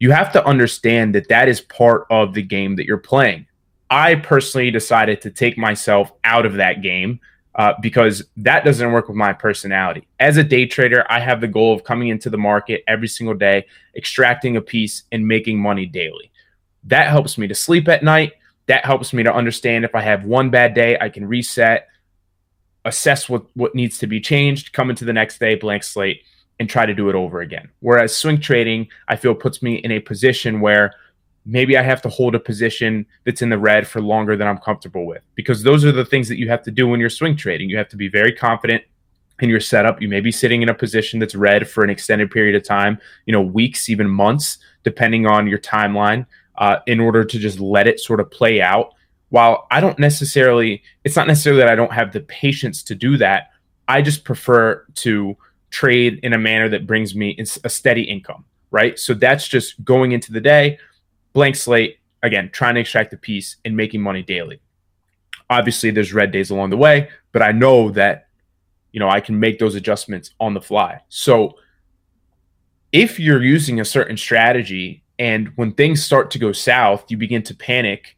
you 0.00 0.12
have 0.12 0.32
to 0.32 0.44
understand 0.46 1.14
that 1.14 1.28
that 1.28 1.48
is 1.48 1.60
part 1.60 2.06
of 2.10 2.34
the 2.34 2.42
game 2.42 2.76
that 2.76 2.86
you're 2.86 2.98
playing. 2.98 3.46
I 3.90 4.16
personally 4.16 4.70
decided 4.70 5.20
to 5.22 5.30
take 5.30 5.58
myself 5.58 6.12
out 6.24 6.46
of 6.46 6.54
that 6.54 6.82
game 6.82 7.20
uh, 7.54 7.74
because 7.80 8.22
that 8.36 8.64
doesn't 8.64 8.92
work 8.92 9.08
with 9.08 9.16
my 9.16 9.32
personality. 9.32 10.06
As 10.20 10.36
a 10.36 10.44
day 10.44 10.66
trader 10.66 11.04
i 11.10 11.18
have 11.18 11.40
the 11.40 11.48
goal 11.48 11.74
of 11.74 11.84
coming 11.84 12.08
into 12.08 12.30
the 12.30 12.38
market 12.38 12.84
every 12.86 13.08
single 13.08 13.34
day 13.34 13.66
extracting 13.96 14.56
a 14.56 14.60
piece 14.60 15.02
and 15.10 15.26
making 15.26 15.58
money 15.58 15.86
daily. 15.86 16.30
That 16.84 17.08
helps 17.08 17.36
me 17.36 17.48
to 17.48 17.54
sleep 17.54 17.88
at 17.88 18.04
night. 18.04 18.34
That 18.66 18.84
helps 18.84 19.12
me 19.12 19.22
to 19.24 19.34
understand 19.34 19.84
if 19.84 19.94
I 19.94 20.02
have 20.02 20.24
one 20.24 20.50
bad 20.50 20.74
day, 20.74 20.96
I 21.00 21.08
can 21.08 21.26
reset, 21.26 21.88
assess 22.84 23.28
what, 23.28 23.46
what 23.54 23.74
needs 23.74 23.98
to 23.98 24.06
be 24.06 24.20
changed, 24.20 24.72
come 24.72 24.90
into 24.90 25.04
the 25.04 25.12
next 25.12 25.38
day, 25.38 25.54
blank 25.54 25.82
slate, 25.82 26.22
and 26.58 26.68
try 26.68 26.86
to 26.86 26.94
do 26.94 27.08
it 27.08 27.14
over 27.14 27.40
again. 27.40 27.68
Whereas 27.80 28.16
swing 28.16 28.40
trading, 28.40 28.88
I 29.08 29.16
feel 29.16 29.34
puts 29.34 29.62
me 29.62 29.76
in 29.76 29.92
a 29.92 30.00
position 30.00 30.60
where 30.60 30.92
maybe 31.46 31.76
I 31.76 31.82
have 31.82 32.02
to 32.02 32.08
hold 32.08 32.34
a 32.34 32.40
position 32.40 33.06
that's 33.24 33.42
in 33.42 33.48
the 33.48 33.58
red 33.58 33.86
for 33.86 34.00
longer 34.00 34.36
than 34.36 34.46
I'm 34.46 34.58
comfortable 34.58 35.06
with. 35.06 35.22
Because 35.34 35.62
those 35.62 35.84
are 35.84 35.92
the 35.92 36.04
things 36.04 36.28
that 36.28 36.38
you 36.38 36.48
have 36.48 36.62
to 36.64 36.70
do 36.70 36.86
when 36.86 37.00
you're 37.00 37.10
swing 37.10 37.36
trading. 37.36 37.70
You 37.70 37.78
have 37.78 37.88
to 37.88 37.96
be 37.96 38.08
very 38.08 38.32
confident 38.32 38.82
in 39.40 39.48
your 39.48 39.60
setup. 39.60 40.02
You 40.02 40.08
may 40.08 40.20
be 40.20 40.32
sitting 40.32 40.62
in 40.62 40.68
a 40.68 40.74
position 40.74 41.20
that's 41.20 41.34
red 41.34 41.68
for 41.68 41.84
an 41.84 41.90
extended 41.90 42.30
period 42.30 42.54
of 42.56 42.64
time, 42.64 42.98
you 43.24 43.32
know, 43.32 43.40
weeks, 43.40 43.88
even 43.88 44.08
months, 44.08 44.58
depending 44.82 45.26
on 45.26 45.46
your 45.46 45.58
timeline 45.58 46.26
uh, 46.58 46.80
in 46.86 47.00
order 47.00 47.24
to 47.24 47.38
just 47.38 47.60
let 47.60 47.86
it 47.86 48.00
sort 48.00 48.20
of 48.20 48.30
play 48.30 48.60
out. 48.60 48.94
While 49.30 49.66
I 49.70 49.80
don't 49.80 49.98
necessarily, 49.98 50.82
it's 51.04 51.16
not 51.16 51.26
necessarily 51.26 51.60
that 51.60 51.68
I 51.68 51.74
don't 51.74 51.92
have 51.92 52.12
the 52.12 52.20
patience 52.20 52.82
to 52.84 52.94
do 52.94 53.16
that. 53.18 53.50
I 53.86 54.02
just 54.02 54.24
prefer 54.24 54.84
to 54.96 55.36
trade 55.70 56.20
in 56.22 56.32
a 56.32 56.38
manner 56.38 56.68
that 56.68 56.86
brings 56.86 57.14
me 57.14 57.38
a 57.64 57.68
steady 57.68 58.02
income, 58.02 58.44
right? 58.70 58.98
So 58.98 59.14
that's 59.14 59.46
just 59.46 59.84
going 59.84 60.12
into 60.12 60.32
the 60.32 60.40
day, 60.40 60.78
blank 61.32 61.56
slate, 61.56 61.98
again, 62.22 62.50
trying 62.52 62.74
to 62.74 62.80
extract 62.80 63.10
the 63.10 63.16
piece 63.16 63.56
and 63.64 63.76
making 63.76 64.00
money 64.00 64.22
daily. 64.22 64.60
Obviously, 65.50 65.90
there's 65.90 66.12
red 66.12 66.30
days 66.30 66.50
along 66.50 66.70
the 66.70 66.76
way, 66.76 67.08
but 67.32 67.42
I 67.42 67.52
know 67.52 67.90
that, 67.90 68.28
you 68.92 69.00
know, 69.00 69.08
I 69.08 69.20
can 69.20 69.38
make 69.38 69.58
those 69.58 69.74
adjustments 69.74 70.30
on 70.40 70.54
the 70.54 70.60
fly. 70.60 71.00
So 71.08 71.56
if 72.92 73.20
you're 73.20 73.42
using 73.42 73.80
a 73.80 73.84
certain 73.84 74.16
strategy 74.16 75.02
and 75.18 75.48
when 75.56 75.72
things 75.72 76.02
start 76.02 76.30
to 76.32 76.38
go 76.38 76.52
south, 76.52 77.04
you 77.10 77.16
begin 77.16 77.42
to 77.44 77.54
panic. 77.54 78.16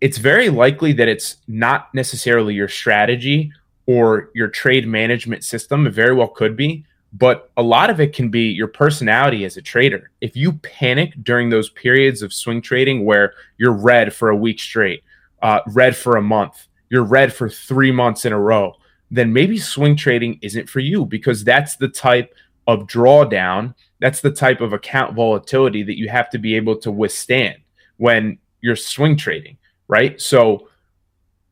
It's 0.00 0.18
very 0.18 0.48
likely 0.48 0.92
that 0.94 1.08
it's 1.08 1.36
not 1.46 1.94
necessarily 1.94 2.54
your 2.54 2.68
strategy 2.68 3.52
or 3.86 4.30
your 4.34 4.48
trade 4.48 4.86
management 4.86 5.44
system. 5.44 5.86
It 5.86 5.90
very 5.90 6.14
well 6.14 6.28
could 6.28 6.56
be, 6.56 6.84
but 7.12 7.50
a 7.56 7.62
lot 7.62 7.90
of 7.90 8.00
it 8.00 8.14
can 8.14 8.28
be 8.28 8.50
your 8.50 8.68
personality 8.68 9.44
as 9.44 9.56
a 9.56 9.62
trader. 9.62 10.10
If 10.20 10.36
you 10.36 10.52
panic 10.52 11.14
during 11.22 11.50
those 11.50 11.70
periods 11.70 12.22
of 12.22 12.32
swing 12.32 12.62
trading 12.62 13.04
where 13.04 13.34
you're 13.58 13.72
red 13.72 14.14
for 14.14 14.30
a 14.30 14.36
week 14.36 14.60
straight, 14.60 15.02
uh, 15.42 15.60
red 15.68 15.96
for 15.96 16.16
a 16.16 16.22
month, 16.22 16.68
you're 16.88 17.04
red 17.04 17.32
for 17.32 17.48
three 17.48 17.90
months 17.90 18.24
in 18.24 18.32
a 18.32 18.40
row, 18.40 18.74
then 19.10 19.32
maybe 19.32 19.58
swing 19.58 19.96
trading 19.96 20.38
isn't 20.42 20.68
for 20.68 20.80
you 20.80 21.04
because 21.04 21.42
that's 21.44 21.76
the 21.76 21.88
type 21.88 22.34
of 22.66 22.86
drawdown 22.86 23.74
that's 24.00 24.22
the 24.22 24.30
type 24.30 24.60
of 24.60 24.72
account 24.72 25.14
volatility 25.14 25.82
that 25.82 25.98
you 25.98 26.08
have 26.08 26.30
to 26.30 26.38
be 26.38 26.56
able 26.56 26.76
to 26.78 26.90
withstand 26.90 27.58
when 27.98 28.38
you're 28.62 28.76
swing 28.76 29.16
trading, 29.16 29.58
right? 29.88 30.20
So 30.20 30.68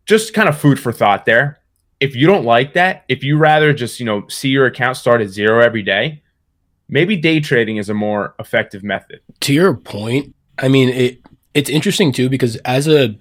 just 0.07 0.35
kind 0.35 0.49
of 0.49 0.59
food 0.59 0.81
for 0.81 0.93
thought 0.93 1.27
there. 1.27 1.61
If 2.01 2.15
you 2.15 2.27
don't 2.27 2.45
like 2.45 2.75
that, 2.75 3.05
if 3.09 3.25
you 3.25 3.37
rather 3.39 3.73
just, 3.73 3.99
you 3.99 4.07
know, 4.07 4.27
see 4.29 4.49
your 4.49 4.67
account 4.67 4.97
start 4.97 5.21
at 5.21 5.29
zero 5.29 5.61
every 5.61 5.83
day, 5.83 6.23
maybe 6.89 7.17
day 7.17 7.41
trading 7.41 7.77
is 7.77 7.89
a 7.89 7.95
more 7.95 8.35
effective 8.39 8.83
method. 8.85 9.21
To 9.41 9.53
your 9.53 9.75
point, 9.75 10.35
I 10.59 10.69
mean, 10.69 10.89
it 10.91 11.21
it's 11.55 11.71
interesting 11.71 12.13
too 12.13 12.29
because 12.29 12.57
as 12.57 12.87
a 12.89 13.19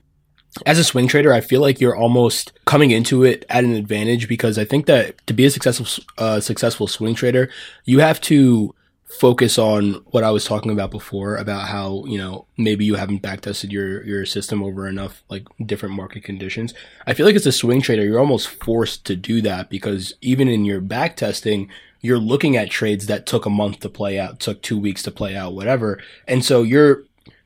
as 0.66 0.80
a 0.80 0.84
swing 0.84 1.08
trader, 1.08 1.34
I 1.34 1.42
feel 1.42 1.62
like 1.62 1.80
you're 1.80 1.96
almost 1.96 2.54
coming 2.66 2.92
into 2.92 3.24
it 3.24 3.46
at 3.50 3.64
an 3.64 3.74
advantage 3.74 4.28
because 4.28 4.58
I 4.58 4.66
think 4.66 4.86
that 4.88 5.26
to 5.28 5.34
be 5.34 5.46
a 5.46 5.52
successful 5.52 6.04
uh, 6.18 6.40
successful 6.40 6.88
swing 6.88 7.16
trader, 7.16 7.50
you 7.86 8.00
have 8.00 8.20
to 8.22 8.74
focus 9.08 9.58
on 9.58 9.94
what 10.08 10.24
I 10.24 10.32
was 10.32 10.44
talking 10.44 10.72
about 10.72 10.92
before 10.92 11.38
about 11.38 11.70
how, 11.70 12.04
you 12.06 12.18
know, 12.18 12.46
maybe 12.58 12.84
you 12.84 12.96
haven't 12.96 13.22
backtested 13.22 13.72
your, 13.72 14.04
your 14.04 14.26
system 14.26 14.62
over 14.62 14.86
enough 14.86 15.24
like 15.30 15.48
different 15.66 15.96
market 15.96 16.24
conditions. 16.24 16.74
I 17.06 17.14
feel 17.14 17.26
like 17.26 17.36
as 17.36 17.46
a 17.46 17.52
swing 17.54 17.82
trader, 17.82 18.04
you're 18.04 18.20
almost 18.20 18.50
forced 18.50 19.06
to 19.06 19.16
do 19.16 19.42
that 19.42 19.70
because 19.70 20.14
even 20.22 20.50
in 20.50 20.66
your 20.66 20.82
backtesting, 20.82 21.70
you're 22.02 22.20
looking 22.20 22.58
at 22.58 22.70
trades 22.70 23.08
that 23.08 23.26
took 23.26 23.46
a 23.46 23.50
month 23.50 23.80
to 23.80 23.90
play 23.90 24.20
out, 24.20 24.42
took 24.42 24.62
two 24.62 24.78
weeks 24.78 25.04
to 25.04 25.12
play 25.12 25.36
out, 25.36 25.56
whatever. 25.56 26.02
And 26.28 26.44
so 26.44 26.64
you're, 26.64 27.04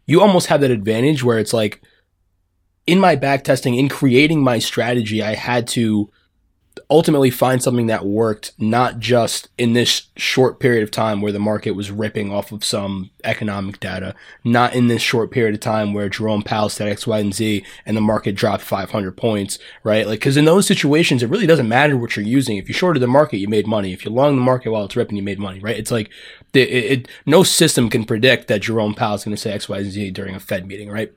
you 0.08 0.20
almost 0.20 0.48
have 0.48 0.62
that 0.62 0.72
advantage 0.72 1.24
where 1.24 1.38
it's 1.38 1.54
like 1.54 1.82
in 2.88 3.00
my 3.00 3.16
backtesting, 3.16 3.78
in 3.78 3.88
creating 3.88 4.44
my 4.44 4.58
strategy, 4.58 5.22
I 5.22 5.36
had 5.36 5.68
to 5.70 6.10
ultimately 6.92 7.30
find 7.30 7.64
something 7.64 7.88
that 7.88 8.06
worked 8.06 8.52
not 8.60 9.00
just 9.00 9.48
in 9.58 9.72
this 9.72 10.10
short 10.18 10.60
period 10.60 10.84
of 10.84 10.92
time 10.92 11.22
where 11.22 11.32
the 11.32 11.40
market 11.40 11.72
was 11.72 11.90
ripping 11.90 12.32
off 12.32 12.52
of 12.52 12.66
some 12.66 13.10
economic 13.24 13.80
data, 13.80 14.14
not 14.44 14.76
in 14.76 14.88
this 14.88 15.02
short 15.02 15.32
period 15.32 15.56
of 15.56 15.62
time 15.62 15.94
where 15.94 16.10
Jerome 16.10 16.44
Powell 16.44 16.68
said 16.68 16.90
X, 16.90 17.08
Y, 17.08 17.18
and 17.18 17.34
Z 17.34 17.66
and 17.86 17.96
the 17.96 18.02
market 18.02 18.36
dropped 18.36 18.62
500 18.62 19.16
points, 19.16 19.58
right? 19.84 20.06
Like, 20.06 20.20
cause 20.20 20.36
in 20.36 20.44
those 20.44 20.68
situations, 20.68 21.24
it 21.24 21.30
really 21.30 21.48
doesn't 21.48 21.70
matter 21.70 21.96
what 21.96 22.18
you're 22.18 22.26
using. 22.26 22.58
If 22.58 22.68
you 22.68 22.74
shorted 22.74 23.02
the 23.02 23.08
market, 23.08 23.38
you 23.38 23.48
made 23.48 23.68
money. 23.68 23.94
If 23.94 24.04
you 24.04 24.12
long 24.12 24.36
the 24.36 24.42
market 24.42 24.72
while 24.72 24.84
it's 24.84 24.98
ripping, 24.98 25.16
you 25.16 25.24
made 25.24 25.40
money, 25.40 25.62
right? 25.62 25.78
It's 25.78 25.92
like, 25.92 26.10
it, 26.54 26.70
it, 26.70 27.08
no 27.26 27.44
system 27.44 27.90
can 27.90 28.04
predict 28.04 28.50
that 28.50 28.64
Jerome 28.64 28.96
Powell 28.96 29.16
is 29.16 29.24
going 29.24 29.36
to 29.36 29.42
say 29.42 29.54
X, 29.54 29.70
Y, 29.70 29.78
and 29.78 29.92
Z 29.92 30.12
during 30.12 30.36
a 30.36 30.40
Fed 30.42 30.68
meeting, 30.68 30.92
right? 30.92 31.14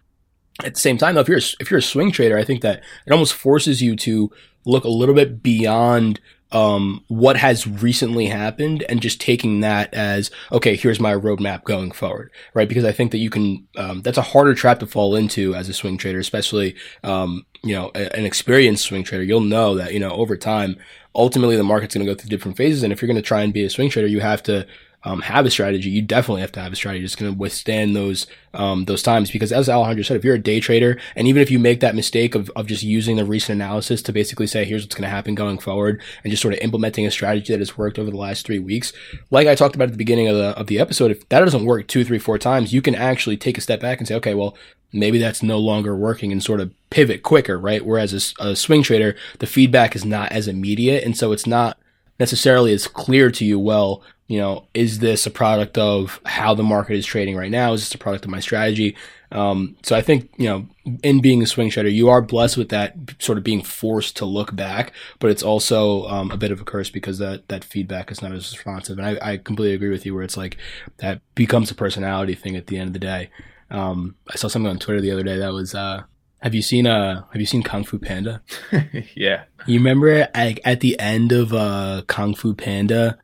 At 0.62 0.74
the 0.74 0.80
same 0.80 0.98
time, 0.98 1.14
though, 1.14 1.20
if 1.20 1.28
you're 1.28 1.40
if 1.60 1.70
you're 1.70 1.78
a 1.78 1.82
swing 1.82 2.12
trader, 2.12 2.38
I 2.38 2.44
think 2.44 2.62
that 2.62 2.82
it 3.06 3.12
almost 3.12 3.34
forces 3.34 3.82
you 3.82 3.96
to 3.96 4.30
look 4.64 4.84
a 4.84 4.88
little 4.88 5.14
bit 5.14 5.42
beyond 5.42 6.20
um, 6.52 7.04
what 7.08 7.36
has 7.36 7.66
recently 7.66 8.26
happened 8.26 8.84
and 8.88 9.02
just 9.02 9.20
taking 9.20 9.60
that 9.60 9.92
as 9.92 10.30
okay 10.52 10.76
here's 10.76 11.00
my 11.00 11.12
roadmap 11.12 11.64
going 11.64 11.90
forward 11.90 12.30
right? 12.54 12.68
Because 12.68 12.84
i 12.84 12.92
think 12.92 13.10
that 13.10 13.18
you 13.18 13.28
can 13.28 13.66
um, 13.76 14.02
that's 14.02 14.18
a 14.18 14.22
harder 14.22 14.54
trap 14.54 14.78
to 14.78 14.86
fall 14.86 15.16
into 15.16 15.54
as 15.54 15.68
a 15.68 15.72
swing 15.72 15.98
trader 15.98 16.20
especially 16.20 16.76
um, 17.02 17.44
you 17.64 17.74
know 17.74 17.90
a, 17.94 18.16
an 18.16 18.24
experienced 18.24 18.84
swing 18.84 19.02
trader. 19.02 19.24
You'll 19.24 19.40
know 19.40 19.74
that 19.74 19.92
you 19.92 19.98
know 19.98 20.10
over 20.10 20.36
time 20.36 20.76
ultimately 21.14 21.56
the 21.56 21.64
market's 21.64 21.94
going 21.94 22.06
to 22.06 22.12
go 22.12 22.16
through 22.16 22.28
different 22.28 22.56
phases. 22.56 22.82
And 22.82 22.92
if 22.92 23.00
you're 23.00 23.06
going 23.06 23.16
to 23.16 23.22
try 23.22 23.42
and 23.42 23.52
be 23.52 23.64
a 23.64 23.70
swing 23.70 23.90
trader 23.90 24.06
you 24.08 24.20
have 24.20 24.42
to 24.44 24.66
um, 25.04 25.20
have 25.20 25.44
a 25.44 25.50
strategy, 25.50 25.90
you 25.90 26.02
definitely 26.02 26.40
have 26.40 26.52
to 26.52 26.60
have 26.60 26.72
a 26.72 26.76
strategy 26.76 27.04
that's 27.04 27.14
going 27.14 27.32
to 27.32 27.38
withstand 27.38 27.94
those 27.94 28.26
um, 28.54 28.86
those 28.86 29.02
times. 29.02 29.30
Because 29.30 29.52
as 29.52 29.68
Alejandro 29.68 30.02
said, 30.02 30.16
if 30.16 30.24
you're 30.24 30.36
a 30.36 30.38
day 30.38 30.60
trader, 30.60 30.98
and 31.14 31.28
even 31.28 31.42
if 31.42 31.50
you 31.50 31.58
make 31.58 31.80
that 31.80 31.94
mistake 31.94 32.34
of, 32.34 32.50
of 32.56 32.66
just 32.66 32.82
using 32.82 33.16
the 33.16 33.24
recent 33.24 33.60
analysis 33.60 34.00
to 34.02 34.12
basically 34.12 34.46
say, 34.46 34.64
here's 34.64 34.82
what's 34.82 34.94
going 34.94 35.02
to 35.02 35.08
happen 35.08 35.34
going 35.34 35.58
forward, 35.58 36.02
and 36.22 36.30
just 36.30 36.42
sort 36.42 36.54
of 36.54 36.60
implementing 36.60 37.06
a 37.06 37.10
strategy 37.10 37.52
that 37.52 37.60
has 37.60 37.76
worked 37.76 37.98
over 37.98 38.10
the 38.10 38.16
last 38.16 38.46
three 38.46 38.58
weeks, 38.58 38.92
like 39.30 39.46
I 39.46 39.54
talked 39.54 39.74
about 39.74 39.88
at 39.88 39.92
the 39.92 39.98
beginning 39.98 40.28
of 40.28 40.36
the 40.36 40.56
of 40.58 40.68
the 40.68 40.80
episode, 40.80 41.10
if 41.10 41.28
that 41.28 41.40
doesn't 41.40 41.66
work 41.66 41.86
two, 41.86 42.04
three, 42.04 42.18
four 42.18 42.38
times, 42.38 42.72
you 42.72 42.80
can 42.80 42.94
actually 42.94 43.36
take 43.36 43.58
a 43.58 43.60
step 43.60 43.80
back 43.80 43.98
and 43.98 44.08
say, 44.08 44.14
okay, 44.14 44.34
well, 44.34 44.56
maybe 44.92 45.18
that's 45.18 45.42
no 45.42 45.58
longer 45.58 45.94
working 45.96 46.32
and 46.32 46.42
sort 46.42 46.60
of 46.60 46.72
pivot 46.90 47.22
quicker, 47.22 47.58
right? 47.58 47.84
Whereas 47.84 48.34
a, 48.38 48.50
a 48.50 48.56
swing 48.56 48.82
trader, 48.82 49.16
the 49.40 49.46
feedback 49.46 49.96
is 49.96 50.04
not 50.04 50.32
as 50.32 50.48
immediate, 50.48 51.04
and 51.04 51.16
so 51.16 51.32
it's 51.32 51.46
not 51.46 51.76
necessarily 52.20 52.72
as 52.72 52.86
clear 52.86 53.30
to 53.32 53.44
you. 53.44 53.58
Well, 53.58 54.02
you 54.26 54.38
know, 54.38 54.66
is 54.72 55.00
this 55.00 55.26
a 55.26 55.30
product 55.30 55.76
of 55.76 56.20
how 56.24 56.54
the 56.54 56.62
market 56.62 56.96
is 56.96 57.04
trading 57.04 57.36
right 57.36 57.50
now? 57.50 57.72
Is 57.74 57.82
this 57.82 57.94
a 57.94 57.98
product 57.98 58.24
of 58.24 58.30
my 58.30 58.40
strategy? 58.40 58.96
Um, 59.30 59.76
so 59.82 59.96
I 59.96 60.00
think, 60.00 60.30
you 60.38 60.46
know, 60.46 60.66
in 61.02 61.20
being 61.20 61.42
a 61.42 61.46
swing 61.46 61.68
trader, 61.68 61.88
you 61.88 62.08
are 62.08 62.22
blessed 62.22 62.56
with 62.56 62.68
that 62.70 62.94
sort 63.18 63.36
of 63.36 63.44
being 63.44 63.62
forced 63.62 64.16
to 64.18 64.24
look 64.24 64.54
back, 64.54 64.92
but 65.18 65.30
it's 65.30 65.42
also 65.42 66.06
um, 66.06 66.30
a 66.30 66.36
bit 66.36 66.52
of 66.52 66.60
a 66.60 66.64
curse 66.64 66.88
because 66.88 67.18
that, 67.18 67.48
that 67.48 67.64
feedback 67.64 68.10
is 68.10 68.22
not 68.22 68.32
as 68.32 68.52
responsive. 68.52 68.98
And 68.98 69.06
I, 69.06 69.32
I 69.32 69.36
completely 69.36 69.74
agree 69.74 69.90
with 69.90 70.06
you 70.06 70.14
where 70.14 70.22
it's 70.22 70.36
like 70.36 70.56
that 70.98 71.20
becomes 71.34 71.70
a 71.70 71.74
personality 71.74 72.34
thing 72.34 72.56
at 72.56 72.68
the 72.68 72.78
end 72.78 72.88
of 72.88 72.92
the 72.94 73.00
day. 73.00 73.30
Um, 73.70 74.14
I 74.32 74.36
saw 74.36 74.48
something 74.48 74.70
on 74.70 74.78
Twitter 74.78 75.00
the 75.00 75.10
other 75.10 75.24
day 75.24 75.38
that 75.38 75.52
was, 75.52 75.74
uh, 75.74 76.04
Have 76.40 76.54
you 76.54 76.62
seen 76.62 76.86
uh 76.86 77.24
have 77.32 77.40
you 77.40 77.46
seen 77.46 77.62
Kung 77.62 77.84
Fu 77.84 77.98
Panda? 77.98 78.42
yeah. 79.16 79.44
You 79.66 79.78
remember 79.78 80.28
like 80.34 80.60
at 80.64 80.80
the 80.80 80.98
end 81.00 81.32
of 81.32 81.52
uh 81.52 82.02
Kung 82.06 82.34
Fu 82.34 82.54
Panda 82.54 83.18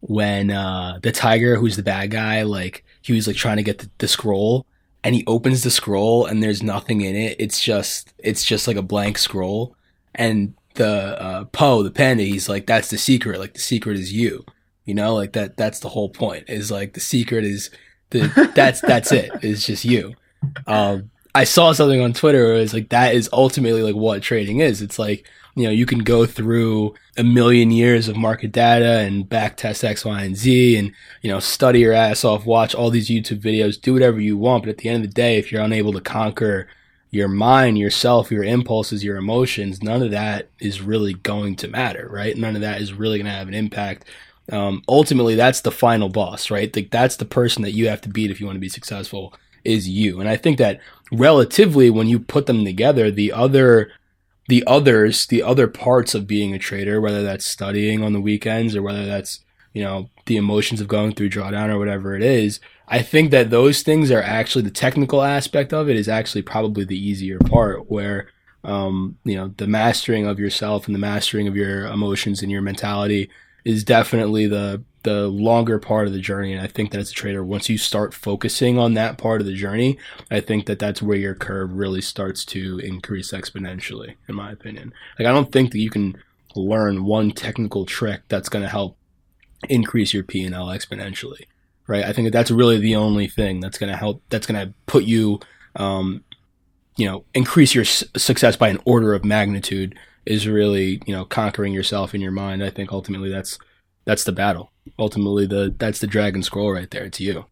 when 0.00 0.50
uh 0.50 0.98
the 1.02 1.10
tiger 1.10 1.56
who's 1.56 1.76
the 1.76 1.82
bad 1.82 2.10
guy 2.10 2.42
like 2.42 2.84
he 3.02 3.12
was 3.12 3.26
like 3.26 3.36
trying 3.36 3.56
to 3.56 3.62
get 3.62 3.78
the, 3.78 3.90
the 3.98 4.08
scroll 4.08 4.66
and 5.06 5.14
he 5.14 5.24
opens 5.28 5.62
the 5.62 5.70
scroll 5.70 6.26
and 6.26 6.42
there's 6.42 6.64
nothing 6.64 7.00
in 7.02 7.14
it. 7.14 7.36
It's 7.38 7.60
just 7.60 8.12
it's 8.18 8.44
just 8.44 8.66
like 8.66 8.76
a 8.76 8.82
blank 8.82 9.18
scroll 9.18 9.76
and 10.16 10.54
the 10.74 11.20
uh 11.22 11.44
Po, 11.44 11.84
the 11.84 11.92
panda, 11.92 12.24
he's 12.24 12.48
like 12.48 12.66
that's 12.66 12.90
the 12.90 12.98
secret. 12.98 13.38
Like 13.38 13.54
the 13.54 13.60
secret 13.60 13.98
is 13.98 14.12
you. 14.12 14.44
You 14.84 14.94
know, 14.94 15.14
like 15.14 15.32
that 15.34 15.56
that's 15.56 15.78
the 15.78 15.88
whole 15.88 16.08
point. 16.08 16.48
Is 16.48 16.72
like 16.72 16.94
the 16.94 17.00
secret 17.00 17.44
is 17.44 17.70
the 18.10 18.50
that's 18.56 18.80
that's 18.80 19.12
it. 19.12 19.30
It's 19.42 19.64
just 19.64 19.84
you. 19.84 20.14
Um 20.66 21.10
I 21.36 21.44
saw 21.44 21.72
something 21.72 22.00
on 22.00 22.14
Twitter 22.14 22.44
where 22.44 22.54
it 22.54 22.60
was 22.60 22.72
like 22.72 22.88
that 22.88 23.14
is 23.14 23.28
ultimately 23.30 23.82
like 23.82 23.94
what 23.94 24.22
trading 24.22 24.60
is. 24.60 24.80
It's 24.80 24.98
like, 24.98 25.28
you 25.54 25.64
know, 25.64 25.70
you 25.70 25.84
can 25.84 25.98
go 25.98 26.24
through 26.24 26.94
a 27.18 27.22
million 27.22 27.70
years 27.70 28.08
of 28.08 28.16
market 28.16 28.52
data 28.52 29.00
and 29.00 29.28
back 29.28 29.58
test 29.58 29.84
X, 29.84 30.06
Y, 30.06 30.22
and 30.22 30.34
Z 30.34 30.78
and, 30.78 30.92
you 31.20 31.30
know, 31.30 31.38
study 31.38 31.80
your 31.80 31.92
ass 31.92 32.24
off, 32.24 32.46
watch 32.46 32.74
all 32.74 32.88
these 32.88 33.10
YouTube 33.10 33.42
videos, 33.42 33.78
do 33.78 33.92
whatever 33.92 34.18
you 34.18 34.38
want. 34.38 34.62
But 34.62 34.70
at 34.70 34.78
the 34.78 34.88
end 34.88 35.04
of 35.04 35.10
the 35.10 35.14
day, 35.14 35.36
if 35.36 35.52
you're 35.52 35.60
unable 35.60 35.92
to 35.92 36.00
conquer 36.00 36.68
your 37.10 37.28
mind, 37.28 37.76
yourself, 37.76 38.30
your 38.30 38.42
impulses, 38.42 39.04
your 39.04 39.18
emotions, 39.18 39.82
none 39.82 40.02
of 40.02 40.12
that 40.12 40.48
is 40.58 40.80
really 40.80 41.12
going 41.12 41.54
to 41.56 41.68
matter, 41.68 42.08
right? 42.10 42.34
None 42.34 42.54
of 42.54 42.62
that 42.62 42.80
is 42.80 42.94
really 42.94 43.18
going 43.18 43.30
to 43.30 43.36
have 43.36 43.48
an 43.48 43.52
impact. 43.52 44.06
Um, 44.50 44.80
ultimately, 44.88 45.34
that's 45.34 45.60
the 45.60 45.70
final 45.70 46.08
boss, 46.08 46.50
right? 46.50 46.74
Like 46.74 46.90
that's 46.90 47.16
the 47.16 47.26
person 47.26 47.62
that 47.62 47.72
you 47.72 47.88
have 47.88 48.00
to 48.02 48.08
beat 48.08 48.30
if 48.30 48.40
you 48.40 48.46
want 48.46 48.56
to 48.56 48.60
be 48.60 48.70
successful 48.70 49.34
is 49.66 49.88
you. 49.88 50.20
And 50.20 50.28
I 50.28 50.36
think 50.36 50.58
that 50.58 50.80
relatively 51.12 51.90
when 51.90 52.08
you 52.08 52.18
put 52.18 52.46
them 52.46 52.64
together, 52.64 53.10
the 53.10 53.32
other 53.32 53.90
the 54.48 54.62
others, 54.66 55.26
the 55.26 55.42
other 55.42 55.66
parts 55.66 56.14
of 56.14 56.28
being 56.28 56.54
a 56.54 56.58
trader, 56.58 57.00
whether 57.00 57.24
that's 57.24 57.44
studying 57.44 58.04
on 58.04 58.12
the 58.12 58.20
weekends 58.20 58.76
or 58.76 58.82
whether 58.82 59.04
that's, 59.04 59.40
you 59.72 59.82
know, 59.82 60.08
the 60.26 60.36
emotions 60.36 60.80
of 60.80 60.86
going 60.86 61.12
through 61.12 61.30
drawdown 61.30 61.68
or 61.68 61.78
whatever 61.78 62.14
it 62.14 62.22
is, 62.22 62.60
I 62.86 63.02
think 63.02 63.32
that 63.32 63.50
those 63.50 63.82
things 63.82 64.10
are 64.12 64.22
actually 64.22 64.62
the 64.62 64.70
technical 64.70 65.22
aspect 65.22 65.72
of 65.72 65.88
it 65.88 65.96
is 65.96 66.08
actually 66.08 66.42
probably 66.42 66.84
the 66.84 66.96
easier 66.96 67.40
part 67.40 67.90
where 67.90 68.28
um, 68.66 69.16
you 69.24 69.36
know, 69.36 69.54
the 69.56 69.68
mastering 69.68 70.26
of 70.26 70.40
yourself 70.40 70.86
and 70.86 70.94
the 70.94 70.98
mastering 71.00 71.46
of 71.46 71.56
your 71.56 71.86
emotions 71.86 72.42
and 72.42 72.50
your 72.50 72.62
mentality 72.62 73.30
is 73.66 73.82
definitely 73.82 74.46
the 74.46 74.80
the 75.02 75.26
longer 75.26 75.78
part 75.78 76.06
of 76.06 76.12
the 76.12 76.20
journey. 76.20 76.52
And 76.52 76.62
I 76.62 76.68
think 76.68 76.90
that 76.90 76.98
as 76.98 77.10
a 77.10 77.14
trader, 77.14 77.44
once 77.44 77.68
you 77.68 77.78
start 77.78 78.14
focusing 78.14 78.78
on 78.78 78.94
that 78.94 79.18
part 79.18 79.40
of 79.40 79.46
the 79.46 79.54
journey, 79.54 79.98
I 80.30 80.40
think 80.40 80.66
that 80.66 80.78
that's 80.78 81.02
where 81.02 81.18
your 81.18 81.34
curve 81.34 81.72
really 81.72 82.00
starts 82.00 82.44
to 82.46 82.78
increase 82.78 83.32
exponentially, 83.32 84.14
in 84.28 84.34
my 84.34 84.50
opinion. 84.50 84.92
Like, 85.18 85.28
I 85.28 85.32
don't 85.32 85.52
think 85.52 85.70
that 85.72 85.78
you 85.78 85.90
can 85.90 86.16
learn 86.56 87.04
one 87.04 87.30
technical 87.30 87.86
trick 87.86 88.22
that's 88.28 88.48
going 88.48 88.64
to 88.64 88.68
help 88.68 88.96
increase 89.68 90.12
your 90.12 90.24
P 90.24 90.44
and 90.44 90.54
L 90.54 90.66
exponentially, 90.66 91.46
right? 91.86 92.04
I 92.04 92.12
think 92.12 92.26
that 92.26 92.32
that's 92.32 92.50
really 92.50 92.78
the 92.78 92.96
only 92.96 93.28
thing 93.28 93.60
that's 93.60 93.78
going 93.78 93.90
to 93.90 93.96
help, 93.96 94.22
that's 94.28 94.46
going 94.46 94.66
to 94.66 94.74
put 94.86 95.04
you, 95.04 95.40
um, 95.76 96.24
you 96.96 97.06
know, 97.06 97.24
increase 97.32 97.74
your 97.74 97.84
success 97.84 98.56
by 98.56 98.68
an 98.70 98.80
order 98.84 99.12
of 99.12 99.24
magnitude 99.24 99.96
is 100.26 100.48
really, 100.48 101.00
you 101.06 101.14
know, 101.14 101.24
conquering 101.24 101.72
yourself 101.72 102.14
in 102.14 102.20
your 102.20 102.32
mind. 102.32 102.62
I 102.62 102.70
think 102.70 102.92
ultimately 102.92 103.30
that's, 103.30 103.58
that's 104.04 104.24
the 104.24 104.32
battle. 104.32 104.72
Ultimately, 104.98 105.46
the 105.46 105.74
that's 105.76 105.98
the 105.98 106.06
dragon 106.06 106.42
scroll 106.42 106.72
right 106.72 106.90
there. 106.90 107.04
It's 107.04 107.20
you. 107.20 107.44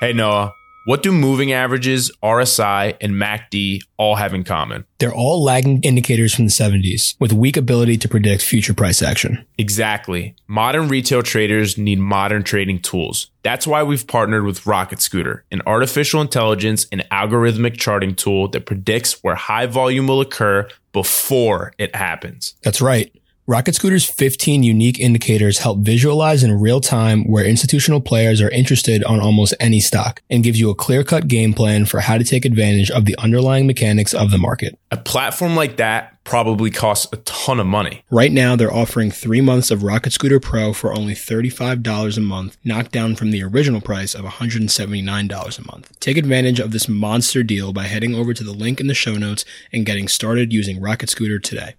Hey 0.00 0.12
Noah, 0.12 0.54
what 0.86 1.02
do 1.02 1.12
moving 1.12 1.52
averages, 1.52 2.12
RSI, 2.22 2.96
and 3.00 3.14
MACD 3.14 3.80
all 3.96 4.16
have 4.16 4.34
in 4.34 4.44
common? 4.44 4.84
They're 4.98 5.14
all 5.14 5.42
lagging 5.42 5.80
indicators 5.82 6.34
from 6.34 6.44
the 6.44 6.50
70s 6.50 7.18
with 7.18 7.32
weak 7.32 7.56
ability 7.56 7.96
to 7.98 8.08
predict 8.08 8.42
future 8.42 8.74
price 8.74 9.00
action. 9.02 9.46
Exactly. 9.56 10.36
Modern 10.46 10.88
retail 10.88 11.22
traders 11.22 11.78
need 11.78 11.98
modern 11.98 12.42
trading 12.42 12.80
tools. 12.80 13.30
That's 13.42 13.66
why 13.66 13.82
we've 13.82 14.06
partnered 14.06 14.44
with 14.44 14.66
Rocket 14.66 15.00
Scooter, 15.00 15.44
an 15.50 15.62
artificial 15.66 16.20
intelligence 16.20 16.86
and 16.92 17.00
algorithmic 17.10 17.78
charting 17.78 18.14
tool 18.14 18.48
that 18.48 18.66
predicts 18.66 19.24
where 19.24 19.36
high 19.36 19.66
volume 19.66 20.06
will 20.06 20.20
occur 20.20 20.68
before 20.94 21.74
it 21.76 21.94
happens. 21.94 22.54
That's 22.62 22.80
right. 22.80 23.14
Rocket 23.46 23.74
Scooter's 23.74 24.06
15 24.06 24.62
unique 24.62 24.98
indicators 24.98 25.58
help 25.58 25.80
visualize 25.80 26.42
in 26.42 26.58
real 26.58 26.80
time 26.80 27.24
where 27.24 27.44
institutional 27.44 28.00
players 28.00 28.40
are 28.40 28.48
interested 28.48 29.04
on 29.04 29.20
almost 29.20 29.52
any 29.60 29.80
stock 29.80 30.22
and 30.30 30.42
gives 30.42 30.58
you 30.58 30.70
a 30.70 30.74
clear 30.74 31.04
cut 31.04 31.28
game 31.28 31.52
plan 31.52 31.84
for 31.84 32.00
how 32.00 32.16
to 32.16 32.24
take 32.24 32.46
advantage 32.46 32.90
of 32.90 33.04
the 33.04 33.14
underlying 33.18 33.66
mechanics 33.66 34.14
of 34.14 34.30
the 34.30 34.38
market. 34.38 34.78
A 34.90 34.96
platform 34.96 35.56
like 35.56 35.76
that 35.76 36.24
probably 36.24 36.70
costs 36.70 37.06
a 37.12 37.18
ton 37.18 37.60
of 37.60 37.66
money. 37.66 38.02
Right 38.10 38.32
now, 38.32 38.56
they're 38.56 38.72
offering 38.72 39.10
three 39.10 39.42
months 39.42 39.70
of 39.70 39.82
Rocket 39.82 40.14
Scooter 40.14 40.40
Pro 40.40 40.72
for 40.72 40.94
only 40.94 41.12
$35 41.12 42.16
a 42.16 42.20
month, 42.22 42.56
knocked 42.64 42.92
down 42.92 43.14
from 43.14 43.30
the 43.30 43.42
original 43.42 43.82
price 43.82 44.14
of 44.14 44.24
$179 44.24 45.58
a 45.58 45.66
month. 45.66 46.00
Take 46.00 46.16
advantage 46.16 46.60
of 46.60 46.70
this 46.70 46.88
monster 46.88 47.42
deal 47.42 47.74
by 47.74 47.82
heading 47.82 48.14
over 48.14 48.32
to 48.32 48.42
the 48.42 48.52
link 48.52 48.80
in 48.80 48.86
the 48.86 48.94
show 48.94 49.16
notes 49.16 49.44
and 49.70 49.84
getting 49.84 50.08
started 50.08 50.50
using 50.50 50.80
Rocket 50.80 51.10
Scooter 51.10 51.38
today. 51.38 51.74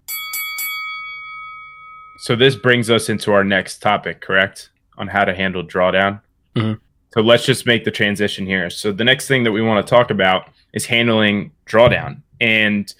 So 2.25 2.35
this 2.35 2.55
brings 2.55 2.89
us 2.89 3.09
into 3.09 3.31
our 3.33 3.43
next 3.43 3.83
topic, 3.83 4.19
correct? 4.19 4.71
On 4.97 5.07
how 5.07 5.25
to 5.25 5.35
handle 5.35 5.63
drawdown. 5.63 6.21
Mm-hmm. 6.55 6.79
So 7.13 7.21
let's 7.21 7.45
just 7.45 7.67
make 7.67 7.83
the 7.85 7.91
transition 7.91 8.47
here. 8.47 8.71
So 8.71 8.91
the 8.91 9.03
next 9.03 9.27
thing 9.27 9.43
that 9.43 9.51
we 9.51 9.61
want 9.61 9.85
to 9.85 9.87
talk 9.87 10.09
about 10.09 10.49
is 10.73 10.87
handling 10.87 11.51
drawdown. 11.67 12.23
And 12.41 12.91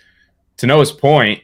to 0.58 0.68
Noah's 0.68 0.92
point, 0.92 1.42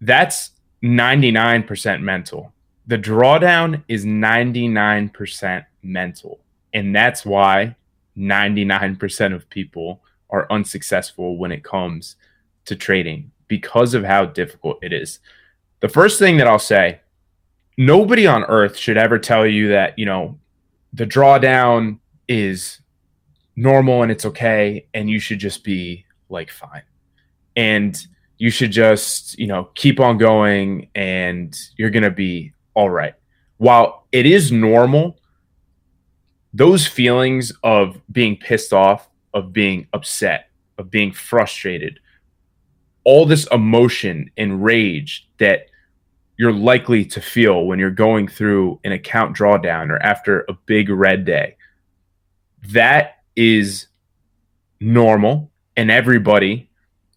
that's 0.00 0.52
99% 0.82 2.00
mental. 2.00 2.50
The 2.86 2.96
drawdown 2.96 3.84
is 3.86 4.06
99% 4.06 5.66
mental. 5.82 6.40
And 6.72 6.96
that's 6.96 7.26
why 7.26 7.76
99% 8.16 9.34
of 9.34 9.50
people 9.50 10.00
are 10.30 10.50
unsuccessful 10.50 11.36
when 11.36 11.52
it 11.52 11.62
comes 11.62 12.16
to 12.64 12.74
trading 12.74 13.32
because 13.48 13.92
of 13.92 14.02
how 14.02 14.24
difficult 14.24 14.78
it 14.80 14.94
is. 14.94 15.18
The 15.80 15.88
first 15.88 16.18
thing 16.18 16.36
that 16.36 16.46
I'll 16.46 16.58
say, 16.58 17.00
nobody 17.78 18.26
on 18.26 18.44
earth 18.44 18.76
should 18.76 18.98
ever 18.98 19.18
tell 19.18 19.46
you 19.46 19.68
that, 19.68 19.98
you 19.98 20.04
know, 20.04 20.38
the 20.92 21.06
drawdown 21.06 21.98
is 22.28 22.80
normal 23.56 24.02
and 24.02 24.12
it's 24.12 24.26
okay 24.26 24.86
and 24.94 25.08
you 25.08 25.18
should 25.18 25.38
just 25.38 25.64
be 25.64 26.04
like 26.28 26.50
fine. 26.50 26.82
And 27.56 27.96
you 28.38 28.50
should 28.50 28.72
just, 28.72 29.38
you 29.38 29.46
know, 29.46 29.70
keep 29.74 30.00
on 30.00 30.18
going 30.18 30.88
and 30.94 31.56
you're 31.76 31.90
going 31.90 32.02
to 32.02 32.10
be 32.10 32.52
all 32.74 32.90
right. 32.90 33.14
While 33.58 34.06
it 34.12 34.26
is 34.26 34.52
normal, 34.52 35.18
those 36.52 36.86
feelings 36.86 37.52
of 37.62 38.00
being 38.10 38.36
pissed 38.36 38.72
off, 38.72 39.08
of 39.34 39.52
being 39.52 39.86
upset, 39.92 40.50
of 40.78 40.90
being 40.90 41.12
frustrated, 41.12 42.00
all 43.04 43.24
this 43.24 43.46
emotion 43.52 44.30
and 44.36 44.62
rage 44.62 45.28
that 45.38 45.69
you're 46.40 46.54
likely 46.54 47.04
to 47.04 47.20
feel 47.20 47.66
when 47.66 47.78
you're 47.78 47.90
going 47.90 48.26
through 48.26 48.80
an 48.84 48.92
account 48.92 49.36
drawdown 49.36 49.90
or 49.90 49.98
after 49.98 50.46
a 50.48 50.54
big 50.64 50.88
red 50.88 51.26
day. 51.26 51.54
That 52.68 53.16
is 53.36 53.88
normal 54.80 55.50
and 55.76 55.90
everybody 55.90 56.70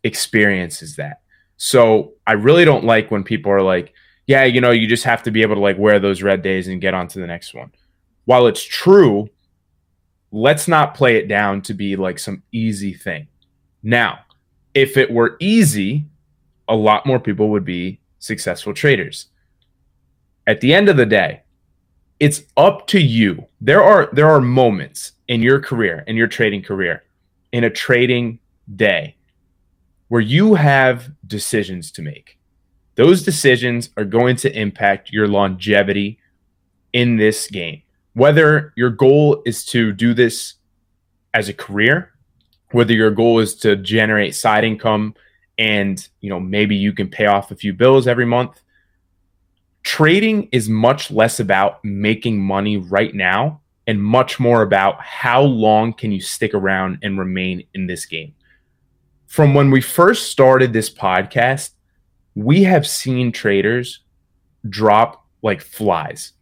experiences 0.04 0.98
that. 0.98 1.22
So 1.56 2.16
I 2.28 2.34
really 2.34 2.66
don't 2.66 2.84
like 2.84 3.12
when 3.12 3.24
people 3.24 3.50
are 3.50 3.62
like, 3.62 3.94
yeah, 4.28 4.44
you 4.44 4.60
know, 4.60 4.72
you 4.72 4.88
just 4.88 5.06
have 5.06 5.24
to 5.24 5.32
be 5.32 5.42
able 5.42 5.56
to 5.56 5.62
like 5.62 5.78
wear 5.78 6.02
those 6.02 6.22
red 6.22 6.42
days 6.42 6.68
and 6.68 6.82
get 6.82 6.94
on 6.94 7.08
to 7.08 7.20
the 7.20 7.28
next 7.28 7.54
one. 7.54 7.72
While 8.26 8.48
it's 8.48 8.62
true, 8.62 9.30
let's 10.34 10.68
not 10.68 10.96
play 10.96 11.16
it 11.16 11.30
down 11.30 11.62
to 11.62 11.74
be 11.74 11.96
like 11.96 12.20
some 12.20 12.44
easy 12.52 12.94
thing. 12.94 13.30
Now, 13.84 14.20
if 14.74 14.98
it 14.98 15.10
were 15.10 15.38
easy, 15.40 16.08
a 16.68 16.76
lot 16.76 17.06
more 17.06 17.22
people 17.22 17.52
would 17.52 17.64
be 17.64 18.02
successful 18.24 18.74
traders. 18.74 19.28
At 20.48 20.62
the 20.62 20.74
end 20.74 20.88
of 20.88 20.96
the 20.96 21.06
day, 21.06 21.42
it's 22.22 22.44
up 22.56 22.88
to 22.88 23.00
you. 23.00 23.48
There 23.60 23.84
are 23.84 24.10
there 24.14 24.30
are 24.30 24.40
moments 24.40 25.12
in 25.28 25.42
your 25.42 25.60
career, 25.60 26.04
in 26.08 26.16
your 26.16 26.28
trading 26.28 26.64
career, 26.64 27.04
in 27.52 27.66
a 27.66 27.70
trading 27.70 28.40
day 28.76 29.18
where 30.08 30.22
you 30.22 30.56
have 30.56 31.12
decisions 31.28 31.92
to 31.92 32.02
make. 32.02 32.38
Those 32.96 33.24
decisions 33.24 33.90
are 33.98 34.06
going 34.06 34.38
to 34.38 34.58
impact 34.58 35.12
your 35.12 35.28
longevity 35.28 36.20
in 36.94 37.18
this 37.18 37.48
game. 37.48 37.82
Whether 38.14 38.72
your 38.78 38.92
goal 38.92 39.42
is 39.46 39.66
to 39.66 39.92
do 39.92 40.14
this 40.14 40.54
as 41.34 41.50
a 41.50 41.54
career, 41.54 42.14
whether 42.72 42.94
your 42.94 43.12
goal 43.12 43.40
is 43.40 43.56
to 43.56 43.76
generate 43.76 44.36
side 44.36 44.64
income 44.64 45.16
and 45.58 46.08
you 46.22 46.30
know 46.30 46.39
maybe 46.39 46.76
you 46.76 46.94
can 46.94 47.08
pay 47.08 47.26
off 47.26 47.52
a 47.52 47.56
few 47.56 47.74
bills 47.74 48.08
every 48.08 48.26
month 48.26 48.62
trading 49.84 50.48
is 50.52 50.70
much 50.70 51.12
less 51.12 51.39
about 51.39 51.84
making 51.84 52.39
money 52.39 52.78
right 52.78 53.13
now 53.13 53.60
and 53.86 54.02
much 54.02 54.39
more 54.39 54.62
about 54.62 55.00
how 55.02 55.42
long 55.42 55.92
can 55.94 56.12
you 56.12 56.22
stick 56.22 56.54
around 56.54 56.98
and 57.04 57.20
remain 57.20 57.63
in 57.74 57.86
this 57.86 58.06
game 58.06 58.34
from 59.34 59.56
when 59.56 59.72
we 59.72 59.82
first 59.82 60.30
started 60.30 60.74
this 60.74 60.92
podcast, 60.92 61.72
we 62.36 62.62
have 62.62 62.86
seen 62.86 63.32
traders 63.32 64.02
drop 64.70 65.26
like 65.42 65.60
flies. 65.60 66.34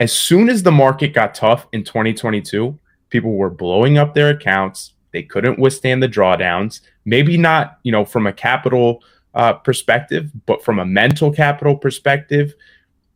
As 0.00 0.10
soon 0.10 0.48
as 0.48 0.62
the 0.62 0.72
market 0.72 1.08
got 1.08 1.34
tough 1.34 1.66
in 1.74 1.84
2022, 1.84 2.78
people 3.10 3.34
were 3.34 3.50
blowing 3.50 3.98
up 3.98 4.14
their 4.14 4.30
accounts. 4.30 4.94
They 5.12 5.22
couldn't 5.22 5.58
withstand 5.58 6.02
the 6.02 6.08
drawdowns. 6.08 6.80
Maybe 7.04 7.36
not, 7.36 7.78
you 7.82 7.92
know, 7.92 8.04
from 8.04 8.26
a 8.26 8.32
capital 8.32 9.02
uh, 9.34 9.54
perspective, 9.54 10.30
but 10.46 10.64
from 10.64 10.78
a 10.78 10.84
mental 10.84 11.32
capital 11.32 11.76
perspective. 11.76 12.54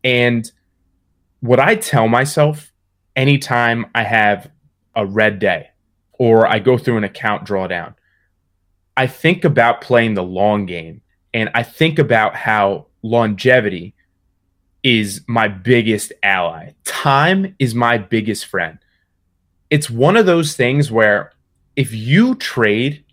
And 0.03 0.49
what 1.39 1.59
I 1.59 1.75
tell 1.75 2.07
myself 2.07 2.71
anytime 3.15 3.85
I 3.95 4.03
have 4.03 4.51
a 4.95 5.05
red 5.05 5.39
day 5.39 5.69
or 6.13 6.47
I 6.47 6.59
go 6.59 6.77
through 6.77 6.97
an 6.97 7.03
account 7.03 7.47
drawdown, 7.47 7.95
I 8.97 9.07
think 9.07 9.43
about 9.43 9.81
playing 9.81 10.13
the 10.13 10.23
long 10.23 10.65
game 10.65 11.01
and 11.33 11.49
I 11.53 11.63
think 11.63 11.99
about 11.99 12.35
how 12.35 12.87
longevity 13.01 13.93
is 14.83 15.21
my 15.27 15.47
biggest 15.47 16.13
ally. 16.23 16.71
Time 16.85 17.55
is 17.59 17.75
my 17.75 17.97
biggest 17.97 18.45
friend. 18.45 18.79
It's 19.69 19.89
one 19.89 20.15
of 20.15 20.25
those 20.25 20.55
things 20.55 20.91
where 20.91 21.33
if 21.75 21.93
you 21.93 22.35
trade 22.35 23.03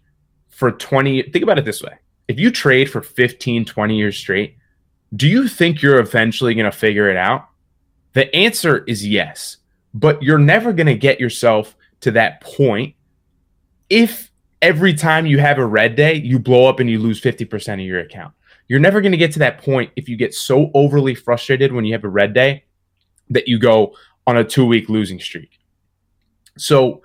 for 0.49 0.71
20, 0.71 1.23
think 1.31 1.43
about 1.43 1.59
it 1.59 1.65
this 1.65 1.83
way. 1.83 1.99
If 2.29 2.39
you 2.39 2.51
trade 2.51 2.91
for 2.91 3.03
15, 3.03 3.65
20 3.65 3.97
years 3.97 4.17
straight, 4.17 4.57
do 5.15 5.29
you 5.29 5.49
think 5.49 5.83
you're 5.83 5.99
eventually 5.99 6.55
going 6.55 6.71
to 6.71 6.77
figure 6.77 7.11
it 7.11 7.17
out? 7.17 7.49
The 8.13 8.35
answer 8.35 8.85
is 8.85 9.07
yes, 9.07 9.59
but 9.95 10.23
you're 10.23 10.39
never 10.39 10.73
going 10.73 10.87
to 10.87 10.95
get 10.95 11.21
yourself 11.21 11.75
to 12.01 12.11
that 12.13 12.41
point 12.41 12.95
if 13.91 14.31
every 14.63 14.95
time 14.95 15.27
you 15.27 15.39
have 15.39 15.59
a 15.59 15.67
red 15.67 15.97
day, 15.97 16.15
you 16.15 16.39
blow 16.39 16.67
up 16.67 16.81
and 16.81 16.89
you 16.89 16.99
lose 16.99 17.21
50% 17.21 17.75
of 17.75 17.81
your 17.81 18.01
account. 18.01 18.33
You're 18.69 18.81
never 18.81 19.01
going 19.01 19.13
to 19.13 19.19
get 19.19 19.33
to 19.33 19.39
that 19.41 19.59
point 19.59 19.91
if 19.97 20.09
you 20.09 20.17
get 20.17 20.35
so 20.35 20.71
overly 20.73 21.15
frustrated 21.15 21.73
when 21.73 21.85
you 21.85 21.93
have 21.93 22.05
a 22.05 22.09
red 22.09 22.33
day 22.33 22.65
that 23.31 23.49
you 23.49 23.59
go 23.59 23.95
on 24.27 24.37
a 24.37 24.45
two 24.45 24.65
week 24.65 24.89
losing 24.89 25.21
streak. 25.21 25.59
So 26.57 27.03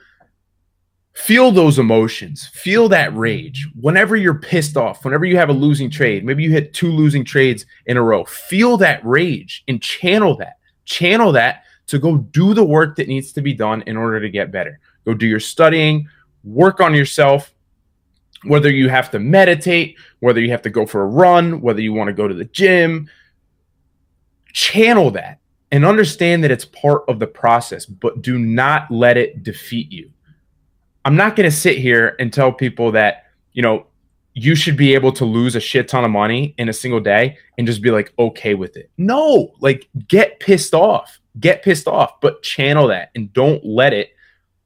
feel 1.17 1.51
those 1.51 1.79
emotions, 1.79 2.47
feel 2.53 2.87
that 2.87 3.13
rage. 3.17 3.67
Whenever 3.81 4.15
you're 4.15 4.35
pissed 4.35 4.77
off, 4.77 5.03
whenever 5.03 5.25
you 5.25 5.35
have 5.35 5.49
a 5.49 5.53
losing 5.53 5.89
trade, 5.89 6.23
maybe 6.23 6.43
you 6.43 6.51
hit 6.51 6.75
two 6.75 6.91
losing 6.91 7.25
trades 7.25 7.65
in 7.87 7.97
a 7.97 8.01
row, 8.01 8.23
feel 8.25 8.77
that 8.77 9.03
rage 9.03 9.63
and 9.67 9.81
channel 9.81 10.37
that. 10.37 10.59
Channel 10.85 11.31
that 11.31 11.63
to 11.87 11.97
go 11.97 12.17
do 12.17 12.53
the 12.53 12.63
work 12.63 12.95
that 12.97 13.07
needs 13.07 13.31
to 13.31 13.41
be 13.41 13.53
done 13.53 13.81
in 13.87 13.97
order 13.97 14.21
to 14.21 14.29
get 14.29 14.51
better. 14.51 14.79
Go 15.05 15.15
do 15.15 15.25
your 15.25 15.39
studying, 15.39 16.07
work 16.43 16.79
on 16.79 16.93
yourself, 16.93 17.51
whether 18.43 18.69
you 18.69 18.87
have 18.87 19.09
to 19.11 19.19
meditate, 19.19 19.97
whether 20.19 20.39
you 20.39 20.51
have 20.51 20.61
to 20.61 20.69
go 20.69 20.85
for 20.85 21.01
a 21.01 21.07
run, 21.07 21.61
whether 21.61 21.81
you 21.81 21.93
want 21.93 22.09
to 22.09 22.13
go 22.13 22.27
to 22.27 22.35
the 22.35 22.45
gym, 22.45 23.09
channel 24.53 25.09
that 25.11 25.39
and 25.71 25.83
understand 25.83 26.43
that 26.43 26.51
it's 26.51 26.65
part 26.65 27.03
of 27.07 27.17
the 27.17 27.27
process, 27.27 27.87
but 27.87 28.21
do 28.21 28.37
not 28.37 28.89
let 28.91 29.17
it 29.17 29.41
defeat 29.41 29.91
you. 29.91 30.11
I'm 31.07 31.15
not 31.15 31.37
going 31.37 31.49
to 31.49 31.55
sit 31.55 31.77
here 31.77 32.17
and 32.19 32.33
tell 32.33 32.51
people 32.51 32.91
that, 32.91 33.27
you 33.53 33.61
know, 33.61 33.87
you 34.33 34.55
should 34.55 34.75
be 34.75 34.93
able 34.93 35.13
to 35.13 35.23
lose 35.23 35.55
a 35.55 35.59
shit 35.61 35.87
ton 35.87 36.03
of 36.03 36.11
money 36.11 36.53
in 36.57 36.67
a 36.67 36.73
single 36.73 36.99
day 36.99 37.37
and 37.57 37.65
just 37.65 37.81
be 37.81 37.91
like 37.91 38.11
okay 38.19 38.55
with 38.55 38.75
it. 38.75 38.91
No, 38.97 39.53
like 39.61 39.87
get 40.09 40.41
pissed 40.41 40.73
off. 40.73 41.21
Get 41.39 41.63
pissed 41.63 41.87
off, 41.87 42.19
but 42.19 42.43
channel 42.43 42.87
that 42.89 43.11
and 43.15 43.31
don't 43.31 43.65
let 43.65 43.93
it 43.93 44.09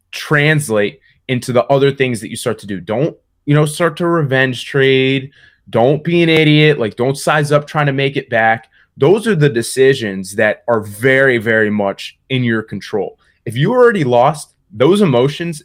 translate 0.10 1.00
into 1.28 1.54
the 1.54 1.64
other 1.66 1.92
things 1.92 2.20
that 2.22 2.32
you 2.32 2.36
start 2.36 2.58
to 2.58 2.66
do. 2.66 2.80
Don't 2.80 3.16
you 3.46 3.54
know, 3.54 3.68
start 3.68 3.96
to 3.98 4.08
revenge 4.08 4.66
trade. 4.66 5.32
Don't 5.70 6.04
be 6.04 6.24
an 6.24 6.30
idiot. 6.30 6.80
Like, 6.80 6.96
don't 6.96 7.18
size 7.18 7.52
up 7.52 7.68
trying 7.68 7.86
to 7.86 7.94
make 7.94 8.18
it 8.18 8.32
back. 8.32 8.68
Those 8.98 9.28
are 9.28 9.36
the 9.36 9.50
decisions 9.50 10.36
that 10.38 10.64
are 10.68 10.82
very, 10.82 11.38
very 11.38 11.70
much 11.70 12.18
in 12.30 12.44
your 12.44 12.64
control. 12.64 13.20
If 13.46 13.56
you 13.56 13.72
already 13.74 14.04
lost, 14.04 14.56
those 14.72 15.02
emotions, 15.02 15.64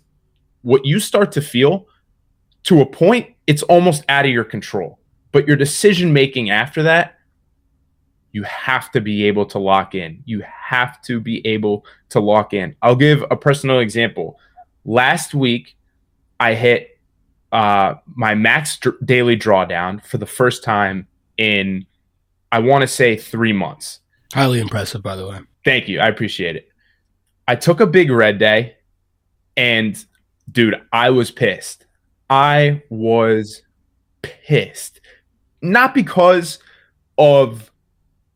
what 0.67 0.85
you 0.85 0.99
start 0.99 1.31
to 1.31 1.41
feel 1.41 1.87
to 2.65 2.81
a 2.81 2.87
point, 2.87 3.33
it's 3.47 3.63
almost 3.63 4.03
out 4.09 4.25
of 4.25 4.33
your 4.33 4.43
control. 4.43 4.99
But 5.31 5.47
your 5.47 5.57
decision 5.57 6.13
making 6.13 6.51
after 6.51 6.83
that, 6.83 7.21
you 8.33 8.43
have 8.43 8.91
to 8.91 9.01
be 9.01 9.27
able 9.27 9.47
to 9.47 9.61
lock 9.61 9.95
in. 9.95 10.25
You 10.27 10.43
have 10.43 11.01
to 11.03 11.21
be 11.21 11.47
able 11.47 11.87
to 12.09 12.19
lock 12.19 12.53
in. 12.53 12.75
I'll 12.83 12.97
give 12.97 13.23
a 13.31 13.37
personal 13.37 13.79
example. 13.79 14.41
Last 14.85 15.35
week, 15.35 15.77
I 16.41 16.55
hit 16.55 16.99
uh, 17.53 17.95
my 18.17 18.35
max 18.35 18.77
daily 19.05 19.37
drawdown 19.37 20.05
for 20.05 20.19
the 20.19 20.27
first 20.27 20.65
time 20.65 21.07
in, 21.39 21.87
I 22.51 22.59
want 22.59 22.83
to 22.83 22.89
say, 22.89 23.17
three 23.17 23.53
months. 23.53 24.01
Highly 24.35 24.59
impressive, 24.59 25.01
by 25.01 25.15
the 25.15 25.29
way. 25.29 25.39
Thank 25.65 25.87
you. 25.87 26.01
I 26.01 26.09
appreciate 26.09 26.57
it. 26.57 26.69
I 27.47 27.55
took 27.55 27.79
a 27.79 27.87
big 27.87 28.11
red 28.11 28.41
day, 28.41 28.79
and 29.57 30.05
dude, 30.51 30.81
I 30.93 31.11
was 31.11 31.31
pissed. 31.31 31.87
I 32.29 32.83
was 32.91 33.63
pissed. 34.23 35.01
Not 35.63 35.95
because 35.95 36.59
of 37.19 37.71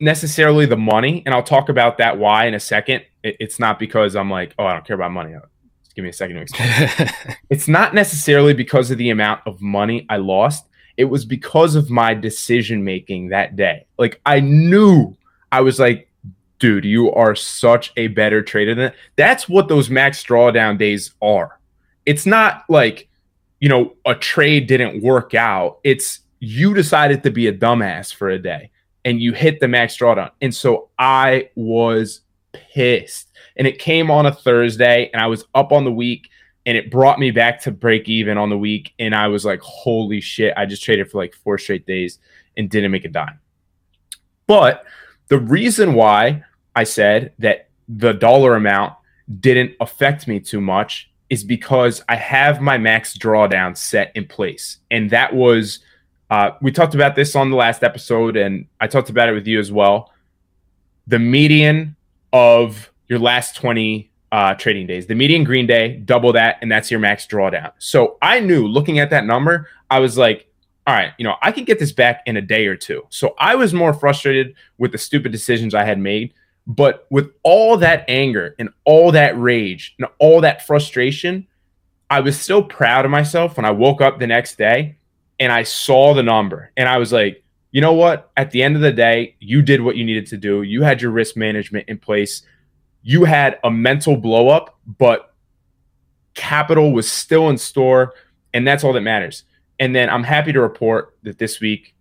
necessarily 0.00 0.66
the 0.66 0.76
money, 0.76 1.22
and 1.26 1.34
I'll 1.34 1.42
talk 1.42 1.68
about 1.68 1.98
that 1.98 2.18
why 2.18 2.46
in 2.46 2.54
a 2.54 2.60
second. 2.60 3.04
it's 3.22 3.58
not 3.58 3.78
because 3.78 4.16
I'm 4.16 4.30
like, 4.30 4.54
oh, 4.58 4.64
I 4.64 4.72
don't 4.72 4.86
care 4.86 4.96
about 4.96 5.12
money. 5.12 5.34
Uh, 5.34 5.40
just 5.82 5.94
Give 5.94 6.04
me 6.04 6.10
a 6.10 6.12
second 6.12 6.36
to 6.36 6.42
explain. 6.42 7.36
it's 7.50 7.68
not 7.68 7.94
necessarily 7.94 8.54
because 8.54 8.90
of 8.90 8.98
the 8.98 9.10
amount 9.10 9.42
of 9.46 9.60
money 9.60 10.06
I 10.08 10.16
lost. 10.16 10.66
It 10.96 11.04
was 11.04 11.24
because 11.24 11.74
of 11.76 11.90
my 11.90 12.14
decision 12.14 12.84
making 12.84 13.28
that 13.28 13.56
day. 13.56 13.86
Like 13.98 14.20
I 14.26 14.40
knew 14.40 15.16
I 15.52 15.60
was 15.60 15.78
like, 15.78 16.10
dude, 16.58 16.84
you 16.84 17.12
are 17.12 17.34
such 17.34 17.92
a 17.96 18.08
better 18.08 18.42
trader 18.42 18.74
than 18.74 18.86
that. 18.86 18.94
That's 19.16 19.48
what 19.48 19.68
those 19.68 19.90
max 19.90 20.22
drawdown 20.22 20.78
days 20.78 21.14
are. 21.20 21.59
It's 22.10 22.26
not 22.26 22.64
like, 22.68 23.08
you 23.60 23.68
know, 23.68 23.94
a 24.04 24.16
trade 24.16 24.66
didn't 24.66 25.00
work 25.00 25.32
out. 25.32 25.78
It's 25.84 26.18
you 26.40 26.74
decided 26.74 27.22
to 27.22 27.30
be 27.30 27.46
a 27.46 27.52
dumbass 27.52 28.12
for 28.12 28.30
a 28.30 28.38
day 28.38 28.72
and 29.04 29.20
you 29.20 29.32
hit 29.32 29.60
the 29.60 29.68
max 29.68 29.96
drawdown. 29.96 30.32
And 30.40 30.52
so 30.52 30.88
I 30.98 31.50
was 31.54 32.22
pissed 32.52 33.30
and 33.56 33.64
it 33.68 33.78
came 33.78 34.10
on 34.10 34.26
a 34.26 34.32
Thursday, 34.32 35.08
and 35.12 35.22
I 35.22 35.26
was 35.26 35.44
up 35.54 35.70
on 35.70 35.84
the 35.84 35.92
week, 35.92 36.30
and 36.66 36.76
it 36.76 36.90
brought 36.90 37.20
me 37.20 37.30
back 37.30 37.60
to 37.62 37.70
break 37.70 38.08
even 38.08 38.38
on 38.38 38.48
the 38.48 38.58
week, 38.58 38.92
and 38.98 39.14
I 39.14 39.28
was 39.28 39.44
like, 39.44 39.60
holy 39.60 40.20
shit! 40.20 40.54
I 40.56 40.66
just 40.66 40.82
traded 40.82 41.10
for 41.10 41.18
like 41.18 41.34
four 41.34 41.58
straight 41.58 41.86
days 41.86 42.18
and 42.56 42.70
didn't 42.70 42.90
make 42.90 43.04
a 43.04 43.08
dime. 43.08 43.38
But 44.46 44.84
the 45.28 45.38
reason 45.38 45.94
why 45.94 46.42
I 46.74 46.84
said 46.84 47.34
that 47.38 47.68
the 47.88 48.14
dollar 48.14 48.56
amount 48.56 48.94
didn't 49.40 49.76
affect 49.80 50.26
me 50.26 50.40
too 50.40 50.60
much 50.60 51.09
is 51.30 51.44
because 51.44 52.02
I 52.08 52.16
have 52.16 52.60
my 52.60 52.76
max 52.76 53.16
drawdown 53.16 53.76
set 53.76 54.12
in 54.14 54.26
place, 54.26 54.78
and 54.90 55.10
that 55.10 55.34
was. 55.34 55.80
Uh, 56.28 56.52
we 56.62 56.70
talked 56.70 56.94
about 56.94 57.16
this 57.16 57.34
on 57.34 57.50
the 57.50 57.56
last 57.56 57.82
episode, 57.82 58.36
and 58.36 58.66
I 58.80 58.86
talked 58.86 59.10
about 59.10 59.28
it 59.28 59.32
with 59.32 59.48
you 59.48 59.58
as 59.58 59.72
well. 59.72 60.12
The 61.08 61.18
median 61.18 61.96
of 62.32 62.92
your 63.08 63.18
last 63.18 63.56
20 63.56 64.10
uh, 64.32 64.54
trading 64.54 64.86
days. 64.86 65.06
The 65.06 65.14
median 65.14 65.44
green 65.44 65.66
day, 65.66 65.96
double 65.96 66.32
that, 66.34 66.58
and 66.62 66.70
that's 66.70 66.90
your 66.90 67.00
max 67.00 67.26
drawdown. 67.26 67.72
So 67.78 68.16
I 68.22 68.40
knew 68.40 68.66
looking 68.66 68.98
at 68.98 69.10
that 69.10 69.24
number, 69.24 69.68
I 69.90 69.98
was 69.98 70.16
like, 70.16 70.46
all 70.86 70.94
right, 70.94 71.12
you 71.18 71.24
know, 71.24 71.34
I 71.42 71.52
can 71.52 71.64
get 71.64 71.78
this 71.78 71.92
back 71.92 72.22
in 72.26 72.36
a 72.36 72.40
day 72.40 72.66
or 72.66 72.76
two. 72.76 73.06
So 73.10 73.34
I 73.38 73.54
was 73.54 73.74
more 73.74 73.92
frustrated 73.92 74.54
with 74.78 74.92
the 74.92 74.98
stupid 74.98 75.32
decisions 75.32 75.74
I 75.74 75.84
had 75.84 75.98
made. 75.98 76.32
But 76.66 77.06
with 77.10 77.30
all 77.42 77.76
that 77.78 78.04
anger 78.08 78.54
and 78.58 78.68
all 78.84 79.12
that 79.12 79.38
rage 79.38 79.94
and 79.98 80.08
all 80.18 80.40
that 80.42 80.66
frustration, 80.66 81.46
I 82.08 82.20
was 82.20 82.38
still 82.38 82.62
proud 82.62 83.04
of 83.04 83.10
myself 83.10 83.56
when 83.56 83.64
I 83.64 83.70
woke 83.70 84.00
up 84.00 84.18
the 84.18 84.26
next 84.26 84.58
day 84.58 84.96
and 85.38 85.52
I 85.52 85.62
saw 85.62 86.14
the 86.14 86.22
number 86.22 86.70
and 86.76 86.88
I 86.88 86.98
was 86.98 87.12
like, 87.12 87.42
you 87.72 87.80
know 87.80 87.92
what? 87.92 88.30
At 88.36 88.50
the 88.50 88.62
end 88.62 88.76
of 88.76 88.82
the 88.82 88.92
day, 88.92 89.36
you 89.38 89.62
did 89.62 89.80
what 89.80 89.96
you 89.96 90.04
needed 90.04 90.26
to 90.28 90.36
do. 90.36 90.62
You 90.62 90.82
had 90.82 91.00
your 91.00 91.12
risk 91.12 91.36
management 91.36 91.88
in 91.88 91.98
place 91.98 92.42
you 93.02 93.24
had 93.24 93.58
a 93.64 93.70
mental 93.70 94.16
blow 94.16 94.48
up, 94.48 94.78
but 94.86 95.34
capital 96.34 96.92
was 96.92 97.10
still 97.10 97.48
in 97.48 97.58
store, 97.58 98.14
and 98.52 98.66
that's 98.66 98.84
all 98.84 98.92
that 98.92 99.00
matters. 99.00 99.44
And 99.78 99.94
then 99.94 100.10
I'm 100.10 100.24
happy 100.24 100.52
to 100.52 100.60
report 100.60 101.16
that 101.22 101.38
this 101.38 101.60
week 101.60 101.94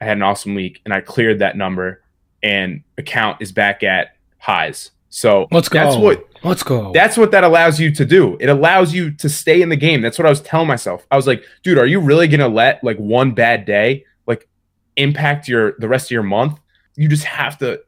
I 0.00 0.04
had 0.04 0.18
an 0.18 0.22
awesome 0.22 0.54
week 0.54 0.82
and 0.84 0.92
I 0.92 1.00
cleared 1.00 1.38
that 1.38 1.56
number 1.56 2.02
and 2.44 2.84
account 2.98 3.40
is 3.40 3.50
back 3.50 3.82
at 3.82 4.16
highs. 4.38 4.92
So 5.08 5.48
let's 5.50 5.68
go. 5.68 5.78
That's 5.78 5.96
what 5.96 6.28
let's 6.44 6.62
go. 6.62 6.92
That's 6.92 7.16
what 7.16 7.30
that 7.30 7.42
allows 7.42 7.80
you 7.80 7.90
to 7.92 8.04
do. 8.04 8.36
It 8.38 8.48
allows 8.48 8.92
you 8.92 9.10
to 9.12 9.28
stay 9.28 9.62
in 9.62 9.68
the 9.68 9.76
game. 9.76 10.02
That's 10.02 10.18
what 10.18 10.26
I 10.26 10.30
was 10.30 10.42
telling 10.42 10.68
myself. 10.68 11.06
I 11.10 11.16
was 11.16 11.26
like, 11.26 11.44
dude, 11.62 11.78
are 11.78 11.86
you 11.86 12.00
really 12.00 12.28
gonna 12.28 12.48
let 12.48 12.84
like 12.84 12.98
one 12.98 13.32
bad 13.32 13.64
day 13.64 14.04
like 14.26 14.48
impact 14.96 15.48
your 15.48 15.74
the 15.78 15.88
rest 15.88 16.06
of 16.06 16.10
your 16.12 16.22
month? 16.22 16.60
You 16.96 17.08
just 17.08 17.24
have 17.24 17.58
to 17.58 17.82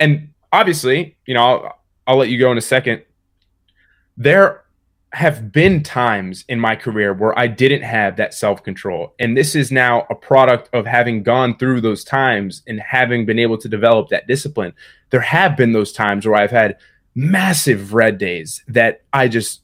and 0.00 0.32
obviously, 0.52 1.16
you 1.26 1.34
know, 1.34 1.40
I'll, 1.42 1.78
I'll 2.06 2.16
let 2.16 2.28
you 2.28 2.38
go 2.38 2.52
in 2.52 2.58
a 2.58 2.62
second. 2.62 3.02
There 4.16 4.64
have 5.12 5.50
been 5.50 5.82
times 5.82 6.44
in 6.48 6.60
my 6.60 6.76
career 6.76 7.14
where 7.14 7.38
I 7.38 7.46
didn't 7.46 7.82
have 7.82 8.16
that 8.16 8.34
self 8.34 8.62
control. 8.62 9.14
And 9.18 9.36
this 9.36 9.54
is 9.54 9.72
now 9.72 10.06
a 10.10 10.14
product 10.14 10.68
of 10.74 10.86
having 10.86 11.22
gone 11.22 11.56
through 11.56 11.80
those 11.80 12.04
times 12.04 12.62
and 12.66 12.78
having 12.80 13.24
been 13.24 13.38
able 13.38 13.56
to 13.58 13.68
develop 13.68 14.08
that 14.10 14.26
discipline. 14.26 14.74
There 15.10 15.20
have 15.20 15.56
been 15.56 15.72
those 15.72 15.92
times 15.92 16.26
where 16.26 16.34
I've 16.34 16.50
had 16.50 16.76
massive 17.14 17.94
red 17.94 18.18
days 18.18 18.62
that 18.68 19.02
I 19.12 19.28
just, 19.28 19.62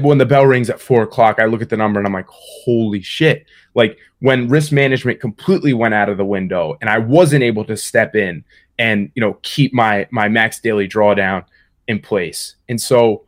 when 0.00 0.16
the 0.16 0.24
bell 0.24 0.46
rings 0.46 0.70
at 0.70 0.80
four 0.80 1.02
o'clock, 1.02 1.38
I 1.38 1.44
look 1.44 1.60
at 1.60 1.68
the 1.68 1.76
number 1.76 2.00
and 2.00 2.06
I'm 2.06 2.14
like, 2.14 2.28
holy 2.28 3.02
shit. 3.02 3.44
Like 3.74 3.98
when 4.20 4.48
risk 4.48 4.72
management 4.72 5.20
completely 5.20 5.74
went 5.74 5.92
out 5.92 6.08
of 6.08 6.16
the 6.16 6.24
window 6.24 6.78
and 6.80 6.88
I 6.88 6.98
wasn't 6.98 7.42
able 7.42 7.66
to 7.66 7.76
step 7.76 8.16
in 8.16 8.42
and, 8.78 9.12
you 9.14 9.20
know, 9.20 9.38
keep 9.42 9.74
my, 9.74 10.08
my 10.10 10.28
max 10.28 10.58
daily 10.58 10.88
drawdown 10.88 11.44
in 11.86 12.00
place. 12.00 12.56
And 12.66 12.80
so, 12.80 13.24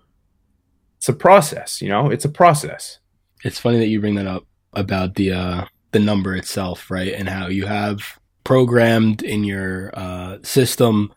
it's 0.96 1.08
a 1.08 1.12
process, 1.12 1.80
you 1.82 1.88
know, 1.88 2.10
it's 2.10 2.24
a 2.24 2.30
process. 2.30 2.98
It's 3.44 3.58
funny 3.58 3.78
that 3.78 3.88
you 3.88 4.00
bring 4.00 4.14
that 4.16 4.26
up 4.26 4.44
about 4.72 5.14
the 5.14 5.32
uh 5.32 5.64
the 5.92 6.00
number 6.00 6.34
itself, 6.34 6.90
right? 6.90 7.12
And 7.12 7.28
how 7.28 7.48
you 7.48 7.66
have 7.66 8.18
programmed 8.44 9.22
in 9.22 9.44
your 9.44 9.90
uh 9.94 10.38
system 10.42 11.12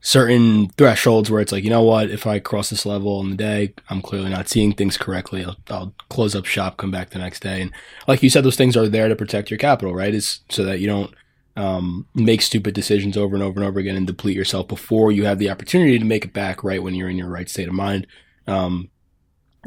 certain 0.00 0.68
thresholds 0.70 1.30
where 1.30 1.40
it's 1.40 1.52
like, 1.52 1.64
you 1.64 1.70
know 1.70 1.82
what, 1.82 2.10
if 2.10 2.26
I 2.26 2.38
cross 2.38 2.70
this 2.70 2.86
level 2.86 3.20
in 3.20 3.30
the 3.30 3.36
day, 3.36 3.74
I'm 3.90 4.00
clearly 4.00 4.30
not 4.30 4.48
seeing 4.48 4.72
things 4.72 4.96
correctly. 4.96 5.44
I'll, 5.44 5.56
I'll 5.68 5.94
close 6.08 6.34
up 6.34 6.46
shop, 6.46 6.78
come 6.78 6.90
back 6.90 7.10
the 7.10 7.18
next 7.18 7.40
day. 7.40 7.60
And 7.60 7.72
like 8.08 8.22
you 8.22 8.30
said, 8.30 8.44
those 8.44 8.56
things 8.56 8.76
are 8.76 8.88
there 8.88 9.08
to 9.08 9.16
protect 9.16 9.50
your 9.50 9.58
capital, 9.58 9.94
right? 9.94 10.14
Is 10.14 10.40
so 10.48 10.64
that 10.64 10.80
you 10.80 10.86
don't 10.86 11.14
um, 11.56 12.06
make 12.14 12.40
stupid 12.40 12.74
decisions 12.74 13.16
over 13.16 13.34
and 13.34 13.42
over 13.42 13.60
and 13.60 13.68
over 13.68 13.78
again 13.78 13.96
and 13.96 14.06
deplete 14.06 14.36
yourself 14.36 14.68
before 14.68 15.12
you 15.12 15.24
have 15.24 15.38
the 15.38 15.50
opportunity 15.50 15.98
to 15.98 16.04
make 16.04 16.24
it 16.24 16.32
back 16.32 16.64
right 16.64 16.82
when 16.82 16.94
you're 16.94 17.10
in 17.10 17.18
your 17.18 17.28
right 17.28 17.48
state 17.48 17.68
of 17.68 17.74
mind. 17.74 18.06
Um, 18.46 18.88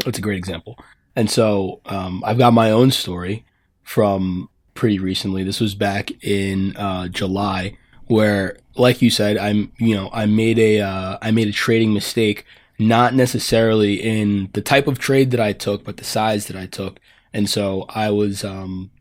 it's 0.05 0.17
a 0.17 0.21
great 0.21 0.37
example. 0.37 0.77
And 1.15 1.29
so 1.29 1.81
um, 1.85 2.23
I've 2.25 2.37
got 2.37 2.53
my 2.53 2.71
own 2.71 2.91
story 2.91 3.45
from 3.83 4.49
pretty 4.73 4.99
recently. 4.99 5.43
This 5.43 5.59
was 5.59 5.75
back 5.75 6.11
in 6.23 6.75
uh, 6.75 7.07
July, 7.07 7.77
where, 8.07 8.57
like 8.75 9.01
you 9.01 9.09
said, 9.09 9.37
I'm 9.37 9.71
you 9.77 9.95
know 9.95 10.09
I 10.11 10.25
made 10.25 10.59
a 10.59 10.81
uh, 10.81 11.17
I 11.21 11.31
made 11.31 11.47
a 11.47 11.53
trading 11.53 11.93
mistake, 11.93 12.45
not 12.79 13.13
necessarily 13.13 13.95
in 13.95 14.49
the 14.53 14.61
type 14.61 14.87
of 14.87 14.99
trade 14.99 15.31
that 15.31 15.39
I 15.39 15.53
took, 15.53 15.83
but 15.83 15.97
the 15.97 16.03
size 16.03 16.47
that 16.47 16.55
I 16.55 16.65
took. 16.65 16.99
And 17.33 17.49
so 17.49 17.85
I 17.89 18.09
was 18.09 18.43
um, 18.43 18.91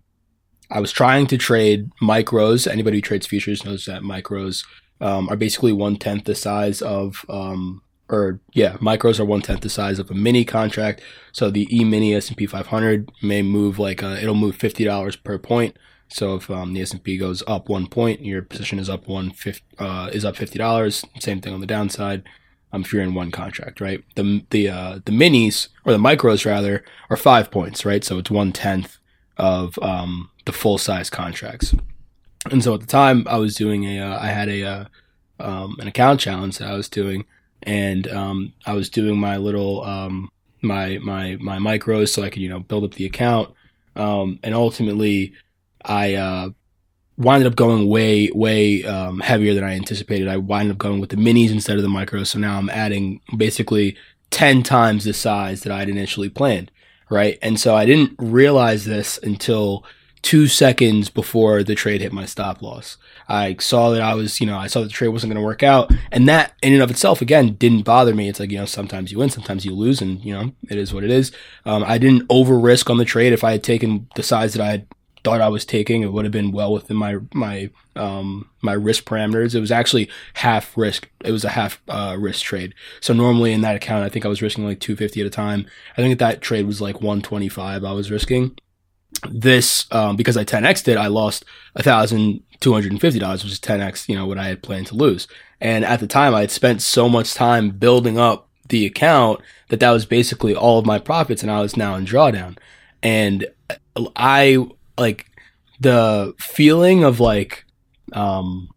I 0.70 0.80
was 0.80 0.92
trying 0.92 1.26
to 1.28 1.38
trade 1.38 1.90
micros. 2.00 2.70
Anybody 2.70 2.98
who 2.98 3.02
trades 3.02 3.26
futures 3.26 3.64
knows 3.64 3.86
that 3.86 4.02
micros 4.02 4.64
um, 5.00 5.28
are 5.28 5.36
basically 5.36 5.72
one 5.72 5.96
tenth 5.96 6.24
the 6.24 6.34
size 6.34 6.80
of 6.82 7.24
um, 7.28 7.82
or 8.12 8.40
yeah, 8.52 8.74
micros 8.74 9.18
are 9.18 9.24
one 9.24 9.40
tenth 9.40 9.62
the 9.62 9.70
size 9.70 9.98
of 9.98 10.10
a 10.10 10.14
mini 10.14 10.44
contract. 10.44 11.00
So 11.32 11.50
the 11.50 11.66
E 11.74 11.82
mini 11.82 12.14
S 12.14 12.28
and 12.28 12.36
P 12.36 12.46
500 12.46 13.10
may 13.22 13.42
move 13.42 13.78
like 13.78 14.02
a, 14.02 14.22
it'll 14.22 14.34
move 14.34 14.54
fifty 14.54 14.84
dollars 14.84 15.16
per 15.16 15.38
point. 15.38 15.76
So 16.08 16.34
if 16.34 16.50
um, 16.50 16.74
the 16.74 16.82
S 16.82 16.92
and 16.92 17.02
P 17.02 17.16
goes 17.16 17.42
up 17.46 17.70
one 17.70 17.86
point, 17.86 18.20
your 18.20 18.42
position 18.42 18.78
is 18.78 18.90
up 18.90 19.08
one 19.08 19.30
fifty 19.30 19.64
uh, 19.78 20.10
is 20.12 20.24
up 20.24 20.36
fifty 20.36 20.58
dollars. 20.58 21.04
Same 21.18 21.40
thing 21.40 21.54
on 21.54 21.60
the 21.60 21.66
downside. 21.66 22.22
Um, 22.74 22.82
if 22.82 22.92
you're 22.92 23.02
in 23.02 23.14
one 23.14 23.30
contract, 23.30 23.80
right? 23.80 24.04
The 24.14 24.44
the 24.50 24.68
uh, 24.68 24.98
the 25.04 25.12
minis 25.12 25.68
or 25.84 25.92
the 25.92 25.98
micros 25.98 26.44
rather 26.44 26.84
are 27.08 27.16
five 27.16 27.50
points, 27.50 27.84
right? 27.84 28.04
So 28.04 28.18
it's 28.18 28.30
one 28.30 28.52
tenth 28.52 28.98
of 29.38 29.78
um, 29.80 30.30
the 30.44 30.52
full 30.52 30.76
size 30.78 31.08
contracts. 31.08 31.74
And 32.50 32.62
so 32.62 32.74
at 32.74 32.80
the 32.80 32.86
time, 32.86 33.26
I 33.28 33.38
was 33.38 33.54
doing 33.54 33.84
a 33.84 34.00
uh, 34.00 34.18
I 34.20 34.26
had 34.26 34.48
a 34.50 34.64
uh, 34.64 34.84
um, 35.40 35.76
an 35.80 35.88
account 35.88 36.20
challenge 36.20 36.58
that 36.58 36.68
I 36.68 36.74
was 36.74 36.88
doing 36.90 37.24
and 37.64 38.08
um, 38.08 38.52
I 38.66 38.74
was 38.74 38.88
doing 38.88 39.18
my 39.18 39.36
little 39.36 39.82
um, 39.84 40.30
my 40.62 40.98
my 40.98 41.36
my 41.40 41.58
micros 41.58 42.08
so 42.08 42.22
I 42.22 42.30
could 42.30 42.42
you 42.42 42.48
know 42.48 42.60
build 42.60 42.84
up 42.84 42.94
the 42.94 43.06
account, 43.06 43.52
um, 43.96 44.38
and 44.42 44.54
ultimately 44.54 45.32
I 45.84 46.14
uh, 46.14 46.50
winded 47.16 47.46
up 47.46 47.56
going 47.56 47.88
way 47.88 48.30
way 48.34 48.84
um, 48.84 49.20
heavier 49.20 49.54
than 49.54 49.64
I 49.64 49.74
anticipated. 49.74 50.28
I 50.28 50.36
winded 50.36 50.72
up 50.72 50.78
going 50.78 51.00
with 51.00 51.10
the 51.10 51.16
minis 51.16 51.50
instead 51.50 51.76
of 51.76 51.82
the 51.82 51.88
micros, 51.88 52.28
so 52.28 52.38
now 52.38 52.58
I'm 52.58 52.70
adding 52.70 53.20
basically 53.36 53.96
ten 54.30 54.62
times 54.62 55.04
the 55.04 55.12
size 55.12 55.62
that 55.62 55.72
I'd 55.72 55.88
initially 55.88 56.28
planned, 56.28 56.70
right? 57.10 57.38
And 57.42 57.58
so 57.58 57.74
I 57.74 57.84
didn't 57.84 58.14
realize 58.18 58.84
this 58.84 59.18
until 59.22 59.84
two 60.22 60.46
seconds 60.46 61.10
before 61.10 61.64
the 61.64 61.74
trade 61.74 62.00
hit 62.00 62.12
my 62.12 62.24
stop 62.24 62.62
loss. 62.62 62.96
I 63.28 63.56
saw 63.58 63.90
that 63.90 64.02
I 64.02 64.14
was, 64.14 64.40
you 64.40 64.46
know, 64.46 64.56
I 64.56 64.68
saw 64.68 64.80
that 64.80 64.86
the 64.86 64.92
trade 64.92 65.08
wasn't 65.08 65.32
going 65.32 65.42
to 65.42 65.46
work 65.46 65.62
out. 65.62 65.92
And 66.12 66.28
that 66.28 66.54
in 66.62 66.72
and 66.72 66.82
of 66.82 66.90
itself, 66.90 67.20
again, 67.20 67.54
didn't 67.54 67.82
bother 67.82 68.14
me. 68.14 68.28
It's 68.28 68.38
like, 68.38 68.50
you 68.50 68.58
know, 68.58 68.64
sometimes 68.64 69.10
you 69.10 69.18
win, 69.18 69.30
sometimes 69.30 69.64
you 69.64 69.74
lose, 69.74 70.00
and, 70.00 70.24
you 70.24 70.32
know, 70.32 70.52
it 70.70 70.78
is 70.78 70.94
what 70.94 71.04
it 71.04 71.10
is. 71.10 71.32
Um, 71.66 71.84
I 71.84 71.98
didn't 71.98 72.26
over 72.30 72.58
risk 72.58 72.88
on 72.88 72.98
the 72.98 73.04
trade. 73.04 73.32
If 73.32 73.42
I 73.42 73.52
had 73.52 73.64
taken 73.64 74.08
the 74.14 74.22
size 74.22 74.54
that 74.54 74.62
I 74.62 74.70
had 74.70 74.86
thought 75.24 75.40
I 75.40 75.48
was 75.48 75.64
taking, 75.64 76.02
it 76.02 76.12
would 76.12 76.24
have 76.24 76.32
been 76.32 76.52
well 76.52 76.72
within 76.72 76.96
my, 76.96 77.18
my, 77.34 77.70
um, 77.96 78.48
my 78.60 78.72
risk 78.72 79.04
parameters. 79.04 79.54
It 79.54 79.60
was 79.60 79.72
actually 79.72 80.08
half 80.34 80.76
risk. 80.76 81.08
It 81.24 81.32
was 81.32 81.44
a 81.44 81.50
half, 81.50 81.80
uh, 81.88 82.16
risk 82.18 82.44
trade. 82.44 82.74
So 83.00 83.12
normally 83.12 83.52
in 83.52 83.60
that 83.62 83.76
account, 83.76 84.04
I 84.04 84.08
think 84.08 84.24
I 84.24 84.28
was 84.28 84.42
risking 84.42 84.64
like 84.64 84.80
250 84.80 85.20
at 85.20 85.26
a 85.26 85.30
time. 85.30 85.66
I 85.96 85.96
think 85.96 86.18
that 86.18 86.40
trade 86.40 86.66
was 86.66 86.80
like 86.80 86.96
125 86.96 87.84
I 87.84 87.92
was 87.92 88.10
risking 88.10 88.56
this 89.30 89.86
um, 89.90 90.16
because 90.16 90.36
I 90.36 90.44
10x 90.44 90.88
it, 90.88 90.96
I 90.96 91.06
lost 91.06 91.44
a 91.74 91.82
thousand 91.82 92.42
two 92.60 92.72
hundred 92.72 92.92
and 92.92 93.00
fifty 93.00 93.18
dollars, 93.18 93.42
which 93.44 93.52
is 93.52 93.60
10x, 93.60 94.08
you 94.08 94.16
know, 94.16 94.26
what 94.26 94.38
I 94.38 94.46
had 94.46 94.62
planned 94.62 94.86
to 94.88 94.94
lose. 94.94 95.28
And 95.60 95.84
at 95.84 96.00
the 96.00 96.06
time, 96.06 96.34
I 96.34 96.40
had 96.40 96.50
spent 96.50 96.82
so 96.82 97.08
much 97.08 97.34
time 97.34 97.70
building 97.70 98.18
up 98.18 98.48
the 98.68 98.86
account 98.86 99.40
that 99.68 99.80
that 99.80 99.90
was 99.90 100.06
basically 100.06 100.54
all 100.54 100.78
of 100.78 100.86
my 100.86 100.98
profits, 100.98 101.42
and 101.42 101.50
I 101.50 101.60
was 101.60 101.76
now 101.76 101.94
in 101.94 102.04
drawdown. 102.04 102.58
And 103.02 103.46
I 104.16 104.66
like 104.98 105.26
the 105.80 106.34
feeling 106.38 107.04
of 107.04 107.20
like, 107.20 107.64
um, 108.12 108.68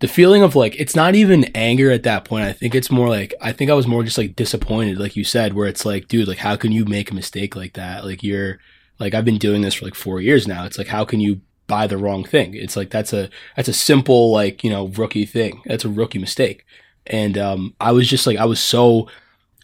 the 0.00 0.08
feeling 0.08 0.42
of 0.42 0.54
like 0.54 0.78
it's 0.78 0.94
not 0.94 1.14
even 1.14 1.44
anger 1.54 1.90
at 1.90 2.02
that 2.02 2.24
point. 2.24 2.44
I 2.44 2.52
think 2.52 2.74
it's 2.74 2.90
more 2.90 3.08
like 3.08 3.34
I 3.40 3.52
think 3.52 3.70
I 3.70 3.74
was 3.74 3.86
more 3.86 4.04
just 4.04 4.18
like 4.18 4.36
disappointed, 4.36 4.98
like 4.98 5.16
you 5.16 5.24
said, 5.24 5.54
where 5.54 5.68
it's 5.68 5.86
like, 5.86 6.08
dude, 6.08 6.28
like 6.28 6.38
how 6.38 6.56
can 6.56 6.72
you 6.72 6.84
make 6.84 7.10
a 7.10 7.14
mistake 7.14 7.56
like 7.56 7.74
that? 7.74 8.04
Like 8.04 8.22
you're 8.22 8.58
like 8.98 9.14
I've 9.14 9.24
been 9.24 9.38
doing 9.38 9.62
this 9.62 9.74
for 9.74 9.84
like 9.84 9.94
four 9.94 10.20
years 10.20 10.46
now. 10.46 10.64
It's 10.64 10.78
like 10.78 10.88
how 10.88 11.04
can 11.04 11.20
you 11.20 11.40
buy 11.66 11.86
the 11.86 11.98
wrong 11.98 12.24
thing? 12.24 12.54
It's 12.54 12.76
like 12.76 12.90
that's 12.90 13.12
a 13.12 13.28
that's 13.56 13.68
a 13.68 13.72
simple 13.72 14.30
like 14.30 14.64
you 14.64 14.70
know 14.70 14.88
rookie 14.88 15.26
thing. 15.26 15.62
That's 15.66 15.84
a 15.84 15.88
rookie 15.88 16.18
mistake. 16.18 16.64
And 17.06 17.38
um, 17.38 17.74
I 17.80 17.92
was 17.92 18.08
just 18.08 18.26
like 18.26 18.38
I 18.38 18.44
was 18.44 18.60
so 18.60 19.08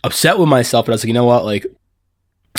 upset 0.05 0.39
with 0.39 0.49
myself, 0.49 0.87
but 0.87 0.93
I 0.93 0.95
was 0.95 1.05
like, 1.05 1.09
you 1.09 1.15
know 1.15 1.25
what, 1.25 1.45
like 1.45 1.67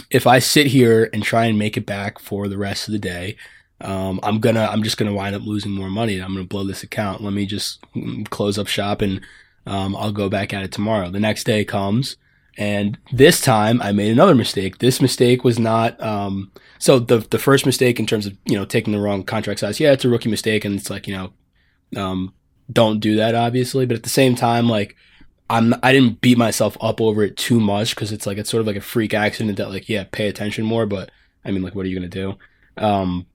if 0.10 0.28
I 0.28 0.40
sit 0.40 0.68
here 0.68 1.10
and 1.14 1.24
try 1.24 1.46
and 1.46 1.58
make 1.58 1.78
it 1.78 1.86
back 1.86 2.20
for 2.20 2.48
the 2.48 2.58
rest 2.58 2.88
of 2.88 2.92
the 2.92 3.00
day, 3.00 3.38
um, 3.82 4.20
I'm 4.24 4.40
gonna 4.40 4.66
I'm 4.66 4.84
just 4.84 4.98
gonna 4.98 5.14
wind 5.14 5.36
up 5.36 5.44
losing 5.44 5.72
more 5.72 5.90
money. 5.90 6.20
I'm 6.20 6.34
gonna 6.34 6.46
blow 6.46 6.64
this 6.64 6.84
account. 6.84 7.22
Let 7.22 7.34
me 7.34 7.46
just 7.46 7.82
mm, 7.94 8.30
close 8.30 8.58
up 8.58 8.68
shop 8.68 9.02
and 9.02 9.22
um, 9.66 9.96
I'll 9.96 10.12
go 10.12 10.30
back 10.30 10.54
at 10.54 10.64
it 10.64 10.72
tomorrow. 10.72 11.10
The 11.10 11.20
next 11.20 11.46
day 11.46 11.64
comes 11.64 12.18
and 12.58 12.98
this 13.12 13.42
time 13.42 13.82
I 13.82 13.92
made 13.92 14.12
another 14.12 14.36
mistake. 14.36 14.78
This 14.78 15.02
mistake 15.02 15.44
was 15.44 15.58
not, 15.58 16.02
um, 16.02 16.52
so 16.80 17.00
the, 17.00 17.20
the 17.20 17.40
first 17.40 17.66
mistake 17.66 18.00
in 18.00 18.06
terms 18.06 18.26
of, 18.26 18.38
you 18.46 18.58
know, 18.58 18.66
taking 18.66 18.94
the 18.94 19.00
wrong 19.00 19.24
contract 19.24 19.60
size. 19.60 19.80
Yeah, 19.80 19.92
it's 19.92 20.06
a 20.06 20.10
rookie 20.10 20.30
mistake. 20.30 20.66
And 20.66 20.76
it's 20.80 20.90
like, 20.90 21.08
you 21.08 21.16
know, 21.16 22.02
um, 22.02 22.34
don't 22.72 23.00
do 23.00 23.16
that 23.16 23.36
obviously. 23.36 23.86
But 23.86 23.98
at 23.98 24.04
the 24.04 24.10
same 24.10 24.36
time, 24.36 24.68
like, 24.68 24.96
I'm, 25.50 25.76
I 25.84 25.92
didn't 25.92 26.22
beat 26.22 26.38
myself 26.38 26.78
up 26.82 27.02
over 27.02 27.24
it 27.24 27.38
too 27.38 27.60
much 27.60 27.96
because 27.96 28.12
it's 28.12 28.26
like, 28.26 28.38
it's 28.38 28.50
sort 28.50 28.62
of 28.62 28.68
like 28.68 28.76
a 28.76 28.82
freak 28.82 29.14
accident 29.14 29.58
that 29.58 29.70
like, 29.70 29.90
yeah, 29.90 30.06
pay 30.12 30.28
attention 30.28 30.66
more. 30.66 30.86
But 30.86 31.12
I 31.46 31.52
mean, 31.52 31.62
like, 31.62 31.76
what 31.76 31.86
are 31.86 31.90
you 31.90 32.00
to 32.00 32.08
do? 32.08 32.38
Um, 32.78 33.28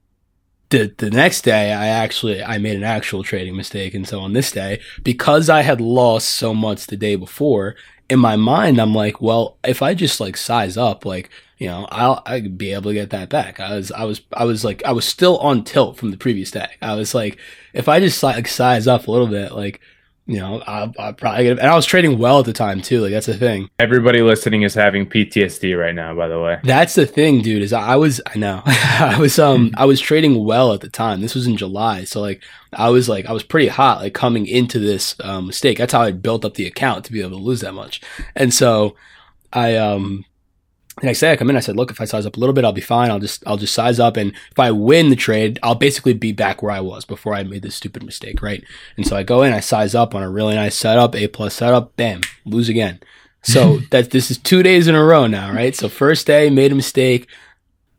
the 0.70 0.92
the 0.98 1.11
next 1.11 1.42
day 1.42 1.72
I 1.72 1.87
actually 1.87 2.42
I 2.42 2.59
made 2.59 2.77
an 2.77 2.85
actual 2.85 3.22
trading 3.22 3.57
mistake 3.57 3.94
and 3.94 4.07
so 4.07 4.20
on 4.20 4.35
this 4.35 4.53
day 4.53 4.81
because 5.03 5.48
I 5.48 5.62
had 5.62 5.81
lost 5.81 6.29
so 6.29 6.53
much 6.53 6.88
the 6.88 6.96
day 6.96 7.16
before 7.16 7.74
in 8.09 8.18
my 8.18 8.37
mind, 8.37 8.81
I'm 8.81 8.94
like, 8.94 9.20
well, 9.20 9.59
if 9.64 9.83
I 9.83 9.94
just 9.94 10.20
like 10.20 10.37
size 10.37 10.77
up, 10.77 11.05
like, 11.05 11.31
you 11.59 11.66
know, 11.66 11.87
I'll, 11.90 12.23
I'd 12.25 12.57
be 12.57 12.73
able 12.73 12.90
to 12.90 12.94
get 12.94 13.11
that 13.11 13.29
back. 13.29 13.59
I 13.59 13.75
was, 13.77 13.90
I 13.92 14.05
was, 14.05 14.21
I 14.33 14.44
was 14.44 14.64
like, 14.64 14.85
I 14.85 14.92
was 14.92 15.05
still 15.05 15.38
on 15.38 15.64
tilt 15.64 15.97
from 15.97 16.12
the 16.12 16.16
previous 16.16 16.53
day. 16.53 16.68
I 16.81 16.94
was 16.94 17.14
like, 17.14 17.38
if 17.75 17.88
I 17.88 17.99
just 17.99 18.23
like 18.23 18.47
size 18.47 18.87
up 18.87 19.09
a 19.09 19.11
little 19.11 19.27
bit, 19.27 19.53
like, 19.53 19.81
you 20.27 20.38
know, 20.38 20.62
I, 20.66 20.92
I 20.99 21.12
probably 21.12 21.44
get, 21.44 21.59
and 21.59 21.68
I 21.68 21.75
was 21.75 21.87
trading 21.87 22.18
well 22.18 22.38
at 22.38 22.44
the 22.44 22.53
time 22.53 22.83
too. 22.83 23.01
Like 23.01 23.12
that's 23.12 23.27
the 23.27 23.35
thing. 23.35 23.71
Everybody 23.79 24.21
listening 24.21 24.62
is 24.62 24.75
having 24.75 25.09
PTSD 25.09 25.77
right 25.77 25.94
now. 25.94 26.14
By 26.14 26.29
the 26.29 26.38
way, 26.38 26.59
that's 26.62 26.94
the 26.94 27.07
thing, 27.07 27.40
dude. 27.40 27.62
Is 27.62 27.73
I 27.73 27.97
was, 27.97 28.21
I 28.27 28.38
know, 28.38 28.62
I 28.66 29.16
was, 29.18 29.39
um, 29.39 29.72
I 29.76 29.87
was 29.87 30.01
trading 30.01 30.45
well 30.45 30.74
at 30.74 30.83
the 30.83 30.91
time. 30.91 31.22
This 31.22 31.35
was 31.35 31.47
in 31.47 31.57
July, 31.57 32.05
so 32.05 32.20
like, 32.20 32.45
I 32.74 32.91
was 32.91 33.09
like, 33.09 33.24
I 33.24 33.33
was 33.33 33.43
pretty 33.43 33.68
hot, 33.68 34.03
like 34.03 34.12
coming 34.12 34.47
into 34.47 34.78
this 34.78 35.16
um, 35.24 35.47
mistake. 35.47 35.78
That's 35.78 35.95
how 35.95 36.03
I 36.03 36.12
built 36.12 36.45
up 36.45 36.55
the 36.55 36.66
account 36.66 37.07
to 37.07 37.12
be 37.12 37.20
able 37.22 37.30
to 37.30 37.37
lose 37.37 37.62
that 37.62 37.72
much. 37.72 38.03
And 38.37 38.53
so, 38.53 38.97
I, 39.51 39.76
um, 39.76 40.26
the 41.01 41.07
next 41.07 41.20
day 41.20 41.32
I 41.32 41.36
come 41.36 41.51
in, 41.51 41.57
I 41.57 41.61
said, 41.61 41.76
look, 41.76 41.90
if 41.90 42.01
I 42.01 42.05
size 42.05 42.26
up 42.26 42.36
a 42.36 42.40
little 42.40 42.53
bit, 42.53 42.64
I'll 42.64 42.72
be 42.72 42.80
fine. 42.80 43.11
I'll 43.11 43.18
just, 43.18 43.42
I'll 43.46 43.57
just 43.57 43.74
size 43.74 44.01
up. 44.01 44.16
And 44.16 44.32
if 44.51 44.59
I 44.59 44.70
win 44.70 45.11
the 45.11 45.16
trade, 45.16 45.59
I'll 45.62 45.74
basically 45.74 46.12
be 46.12 46.32
back 46.32 46.62
where 46.62 46.72
I 46.72 46.80
was 46.80 47.05
before 47.05 47.34
I 47.34 47.42
made 47.42 47.62
this 47.62 47.74
stupid 47.74 48.03
mistake. 48.03 48.42
Right. 48.42 48.64
And 48.96 49.07
so 49.07 49.16
I 49.16 49.22
go 49.22 49.42
in, 49.42 49.53
I 49.53 49.61
size 49.61 49.94
up 49.94 50.14
on 50.14 50.22
a 50.22 50.30
really 50.30 50.55
nice 50.55 50.76
setup, 50.76 51.14
A 51.14 51.28
plus 51.28 51.55
setup, 51.55 51.96
bam, 51.96 52.20
lose 52.44 52.68
again. 52.68 53.01
So 53.42 53.78
that 53.90 54.11
this 54.11 54.30
is 54.30 54.38
two 54.38 54.62
days 54.62 54.88
in 54.88 54.94
a 54.94 55.05
row 55.05 55.26
now, 55.26 55.53
right? 55.53 55.74
So 55.74 55.88
first 55.88 56.26
day 56.26 56.51
made 56.51 56.72
a 56.72 56.76
mistake, 56.76 57.28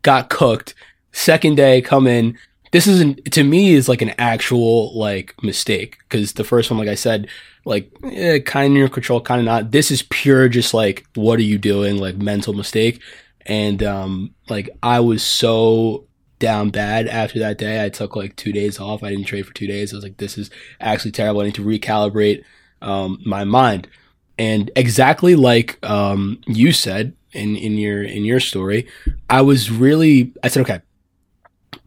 got 0.02 0.28
cooked. 0.28 0.74
Second 1.12 1.56
day 1.56 1.82
come 1.82 2.06
in. 2.06 2.38
This 2.72 2.86
isn't 2.86 3.32
to 3.32 3.42
me 3.42 3.72
is 3.74 3.88
like 3.88 4.00
an 4.00 4.14
actual 4.16 4.96
like 4.96 5.34
mistake 5.42 5.98
because 6.08 6.34
the 6.34 6.44
first 6.44 6.70
one, 6.70 6.78
like 6.78 6.88
I 6.88 6.94
said, 6.94 7.28
like 7.64 7.90
eh, 8.04 8.38
kind 8.40 8.66
of 8.66 8.72
in 8.72 8.76
your 8.76 8.88
control, 8.88 9.20
kind 9.20 9.40
of 9.40 9.44
not. 9.44 9.70
This 9.70 9.90
is 9.90 10.02
pure, 10.02 10.48
just 10.48 10.74
like 10.74 11.06
what 11.14 11.38
are 11.38 11.42
you 11.42 11.58
doing, 11.58 11.98
like 11.98 12.16
mental 12.16 12.52
mistake. 12.52 13.00
And 13.46 13.82
um, 13.82 14.34
like 14.48 14.70
I 14.82 15.00
was 15.00 15.22
so 15.22 16.06
down 16.40 16.70
bad 16.70 17.06
after 17.06 17.38
that 17.38 17.58
day. 17.58 17.84
I 17.84 17.88
took 17.88 18.16
like 18.16 18.34
two 18.34 18.52
days 18.52 18.80
off. 18.80 19.04
I 19.04 19.10
didn't 19.10 19.26
trade 19.26 19.46
for 19.46 19.54
two 19.54 19.66
days. 19.66 19.92
I 19.92 19.96
was 19.96 20.04
like, 20.04 20.16
this 20.16 20.36
is 20.36 20.50
actually 20.80 21.12
terrible. 21.12 21.40
I 21.40 21.44
need 21.44 21.54
to 21.56 21.64
recalibrate 21.64 22.42
um, 22.82 23.20
my 23.24 23.44
mind. 23.44 23.88
And 24.38 24.70
exactly 24.74 25.36
like 25.36 25.78
um, 25.86 26.40
you 26.46 26.72
said 26.72 27.14
in 27.32 27.56
in 27.56 27.76
your 27.76 28.02
in 28.02 28.24
your 28.24 28.40
story, 28.40 28.88
I 29.28 29.42
was 29.42 29.70
really 29.70 30.32
I 30.42 30.48
said, 30.48 30.62
okay, 30.62 30.80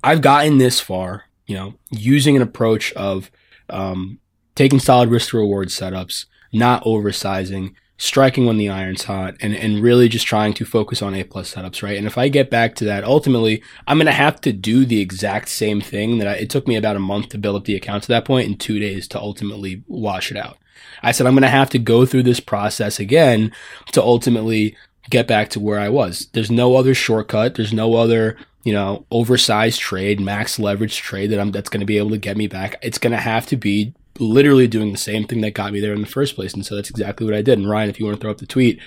I've 0.04 0.22
gotten 0.22 0.60
this 0.60 0.80
far, 0.80 1.26
you 1.48 1.56
know, 1.56 1.74
using 1.90 2.36
an 2.36 2.42
approach 2.42 2.94
of 2.94 3.32
um, 3.70 4.20
taking 4.56 4.80
solid 4.80 5.10
risk 5.10 5.34
reward 5.34 5.70
setups, 5.70 6.26
not 6.52 6.84
oversizing, 6.84 7.74
striking 7.98 8.46
when 8.46 8.58
the 8.58 8.70
iron's 8.70 9.04
hot, 9.04 9.36
and, 9.40 9.56
and 9.56 9.82
really 9.82 10.10
just 10.10 10.28
trying 10.28 10.54
to 10.54 10.66
focus 10.66 11.02
on 11.02 11.16
A 11.16 11.24
plus 11.24 11.54
setups, 11.54 11.82
right? 11.82 11.98
And 11.98 12.08
if 12.08 12.18
I 12.18 12.28
get 12.28 12.50
back 12.50 12.76
to 12.76 12.86
that, 12.86 13.04
ultimately, 13.04 13.64
I'm 13.88 13.98
going 13.98 14.08
to 14.08 14.12
have 14.12 14.42
to 14.42 14.52
do 14.52 14.86
the 14.86 15.00
exact 15.00 15.50
same 15.50 15.80
thing 15.80 16.18
that 16.18 16.28
I, 16.28 16.34
it 16.34 16.50
took 16.50 16.68
me 16.68 16.76
about 16.76 16.96
a 16.96 17.00
month 17.00 17.30
to 17.30 17.38
build 17.38 17.56
up 17.56 17.66
the 17.66 17.76
account 17.76 18.04
to 18.04 18.10
that 18.10 18.26
point 18.26 18.48
and 18.48 18.60
two 18.60 18.80
days 18.80 19.08
to 19.10 19.20
ultimately 19.20 19.84
wash 19.88 20.32
it 20.32 20.38
out. 20.38 20.58
I 21.02 21.12
said, 21.12 21.28
I'm 21.28 21.34
going 21.34 21.44
to 21.44 21.50
have 21.50 21.70
to 21.72 21.80
go 21.80 22.06
through 22.06 22.24
this 22.24 22.40
process 22.40 23.00
again 23.00 23.54
to 23.92 24.02
ultimately 24.02 24.76
get 25.10 25.28
back 25.28 25.50
to 25.52 25.60
where 25.60 25.80
I 25.80 25.90
was. 25.90 26.30
There's 26.34 26.52
no 26.52 26.76
other 26.76 26.94
shortcut. 26.94 27.56
There's 27.56 27.74
no 27.74 27.96
other 27.96 28.38
you 28.64 28.74
know, 28.74 29.06
oversized 29.12 29.80
trade, 29.80 30.20
max 30.20 30.58
leverage 30.58 30.98
trade 30.98 31.30
that 31.32 31.40
I'm 31.40 31.52
that's 31.52 31.70
going 31.70 31.82
to 31.82 31.86
be 31.86 31.98
able 31.98 32.12
to 32.12 32.18
get 32.18 32.38
me 32.38 32.48
back. 32.48 32.80
It's 32.82 32.98
going 32.98 33.12
to 33.12 33.18
have 33.18 33.46
to 33.48 33.58
be 33.58 33.94
literally 34.20 34.68
doing 34.68 34.92
the 34.92 34.98
same 34.98 35.26
thing 35.26 35.42
that 35.42 35.54
got 35.54 35.74
me 35.74 35.80
there 35.80 35.94
in 35.94 36.02
the 36.02 36.08
first 36.08 36.36
place. 36.36 36.54
And 36.54 36.66
so 36.66 36.76
that's 36.76 36.90
exactly 36.90 37.26
what 37.26 37.36
I 37.36 37.42
did. 37.42 37.58
And 37.58 37.70
Ryan, 37.70 37.90
if 37.90 38.00
you 38.00 38.06
want 38.06 38.18
to 38.18 38.22
throw 38.22 38.32
up 38.32 38.38
the 38.38 38.46
tweet, 38.46 38.80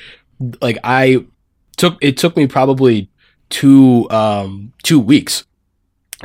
like 0.60 0.78
I 0.84 1.24
took 1.76 1.98
it 2.00 2.16
took 2.16 2.36
me 2.36 2.46
probably 2.46 3.10
two 3.48 4.08
um 4.10 4.72
two 4.82 4.98
weeks 4.98 5.44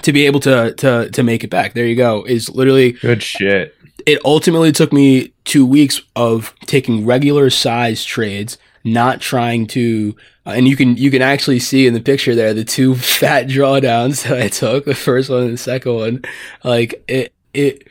to 0.01 0.13
be 0.13 0.25
able 0.25 0.39
to 0.41 0.73
to 0.75 1.09
to 1.09 1.23
make 1.23 1.43
it 1.43 1.49
back. 1.49 1.73
There 1.73 1.85
you 1.85 1.95
go. 1.95 2.23
Is 2.23 2.49
literally 2.49 2.93
good 2.93 3.23
shit. 3.23 3.75
It 4.05 4.19
ultimately 4.25 4.71
took 4.71 4.91
me 4.91 5.33
two 5.43 5.65
weeks 5.65 6.01
of 6.15 6.55
taking 6.65 7.05
regular 7.05 7.49
size 7.49 8.03
trades 8.03 8.57
not 8.83 9.21
trying 9.21 9.67
to 9.67 10.15
uh, 10.45 10.51
and 10.51 10.67
you 10.67 10.75
can 10.75 10.97
you 10.97 11.11
can 11.11 11.21
actually 11.21 11.59
see 11.59 11.85
in 11.85 11.93
the 11.93 12.01
picture 12.01 12.33
there 12.33 12.53
the 12.53 12.63
two 12.63 12.95
fat 13.19 13.47
drawdowns 13.47 14.27
that 14.27 14.41
I 14.41 14.47
took 14.47 14.85
the 14.85 14.95
first 14.95 15.29
one 15.29 15.43
and 15.43 15.53
the 15.53 15.57
second 15.57 15.93
one 15.93 16.21
like 16.63 17.03
it 17.07 17.33
it 17.53 17.87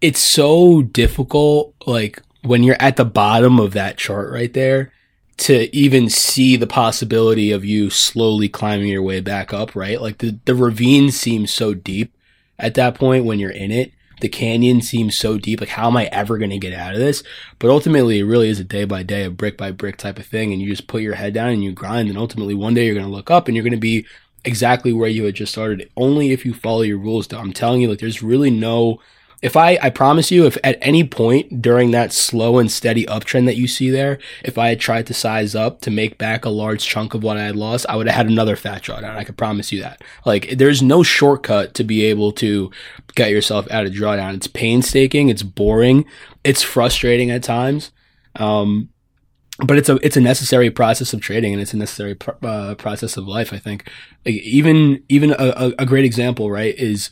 it's 0.00 0.20
so 0.20 0.82
difficult 0.82 1.74
like 1.86 2.22
when 2.42 2.62
you're 2.62 2.76
at 2.80 2.96
the 2.96 3.04
bottom 3.04 3.58
of 3.58 3.72
that 3.72 3.96
chart 3.96 4.30
right 4.30 4.54
there 4.54 4.92
to 5.36 5.74
even 5.74 6.10
see 6.10 6.56
the 6.56 6.66
possibility 6.66 7.50
of 7.50 7.64
you 7.64 7.88
slowly 7.88 8.48
climbing 8.48 8.88
your 8.88 9.02
way 9.02 9.20
back 9.20 9.52
up 9.52 9.74
right 9.74 10.00
like 10.00 10.18
the 10.18 10.38
the 10.44 10.54
ravine 10.54 11.10
seems 11.10 11.50
so 11.50 11.74
deep 11.74 12.14
at 12.58 12.74
that 12.74 12.94
point 12.94 13.24
when 13.24 13.38
you're 13.38 13.50
in 13.50 13.70
it 13.70 13.92
the 14.20 14.28
canyon 14.28 14.80
seems 14.80 15.18
so 15.18 15.38
deep. 15.38 15.60
Like, 15.60 15.70
how 15.70 15.88
am 15.88 15.96
I 15.96 16.04
ever 16.06 16.38
going 16.38 16.50
to 16.50 16.58
get 16.58 16.72
out 16.72 16.92
of 16.92 17.00
this? 17.00 17.22
But 17.58 17.70
ultimately, 17.70 18.20
it 18.20 18.24
really 18.24 18.48
is 18.48 18.60
a 18.60 18.64
day 18.64 18.84
by 18.84 19.02
day, 19.02 19.24
a 19.24 19.30
brick 19.30 19.56
by 19.56 19.72
brick 19.72 19.96
type 19.96 20.18
of 20.18 20.26
thing. 20.26 20.52
And 20.52 20.62
you 20.62 20.68
just 20.68 20.86
put 20.86 21.02
your 21.02 21.14
head 21.14 21.34
down 21.34 21.48
and 21.50 21.64
you 21.64 21.72
grind. 21.72 22.08
And 22.08 22.18
ultimately, 22.18 22.54
one 22.54 22.74
day 22.74 22.86
you're 22.86 22.94
going 22.94 23.06
to 23.06 23.12
look 23.12 23.30
up 23.30 23.48
and 23.48 23.56
you're 23.56 23.64
going 23.64 23.72
to 23.72 23.78
be 23.78 24.06
exactly 24.44 24.92
where 24.92 25.08
you 25.08 25.24
had 25.24 25.34
just 25.34 25.52
started. 25.52 25.90
Only 25.96 26.32
if 26.32 26.44
you 26.44 26.54
follow 26.54 26.82
your 26.82 26.98
rules. 26.98 27.32
I'm 27.32 27.52
telling 27.52 27.80
you, 27.80 27.88
like, 27.88 27.98
there's 27.98 28.22
really 28.22 28.50
no 28.50 29.00
if 29.42 29.56
I, 29.56 29.78
I 29.80 29.88
promise 29.88 30.30
you, 30.30 30.44
if 30.44 30.58
at 30.62 30.76
any 30.82 31.02
point 31.02 31.62
during 31.62 31.92
that 31.92 32.12
slow 32.12 32.58
and 32.58 32.70
steady 32.70 33.06
uptrend 33.06 33.46
that 33.46 33.56
you 33.56 33.66
see 33.66 33.88
there, 33.88 34.18
if 34.44 34.58
I 34.58 34.68
had 34.68 34.80
tried 34.80 35.06
to 35.06 35.14
size 35.14 35.54
up 35.54 35.80
to 35.82 35.90
make 35.90 36.18
back 36.18 36.44
a 36.44 36.50
large 36.50 36.84
chunk 36.84 37.14
of 37.14 37.22
what 37.22 37.38
I 37.38 37.44
had 37.44 37.56
lost, 37.56 37.86
I 37.88 37.96
would 37.96 38.06
have 38.06 38.16
had 38.16 38.26
another 38.26 38.54
fat 38.54 38.82
drawdown. 38.82 39.16
I 39.16 39.24
can 39.24 39.34
promise 39.34 39.72
you 39.72 39.80
that. 39.80 40.02
Like, 40.26 40.58
there's 40.58 40.82
no 40.82 41.02
shortcut 41.02 41.72
to 41.74 41.84
be 41.84 42.04
able 42.04 42.32
to 42.32 42.70
get 43.14 43.30
yourself 43.30 43.70
out 43.70 43.86
of 43.86 43.92
drawdown. 43.92 44.34
It's 44.34 44.46
painstaking. 44.46 45.30
It's 45.30 45.42
boring. 45.42 46.04
It's 46.44 46.62
frustrating 46.62 47.30
at 47.30 47.42
times. 47.42 47.92
Um, 48.36 48.90
but 49.64 49.76
it's 49.76 49.88
a 49.88 49.96
it's 49.96 50.16
a 50.16 50.22
necessary 50.22 50.70
process 50.70 51.12
of 51.12 51.20
trading 51.20 51.52
and 51.52 51.60
it's 51.60 51.74
a 51.74 51.76
necessary 51.76 52.14
pr- 52.14 52.30
uh, 52.42 52.74
process 52.76 53.18
of 53.18 53.28
life. 53.28 53.52
I 53.52 53.58
think 53.58 53.90
even 54.24 55.02
even 55.10 55.32
a, 55.32 55.72
a 55.78 55.84
great 55.84 56.06
example, 56.06 56.50
right, 56.50 56.74
is 56.78 57.10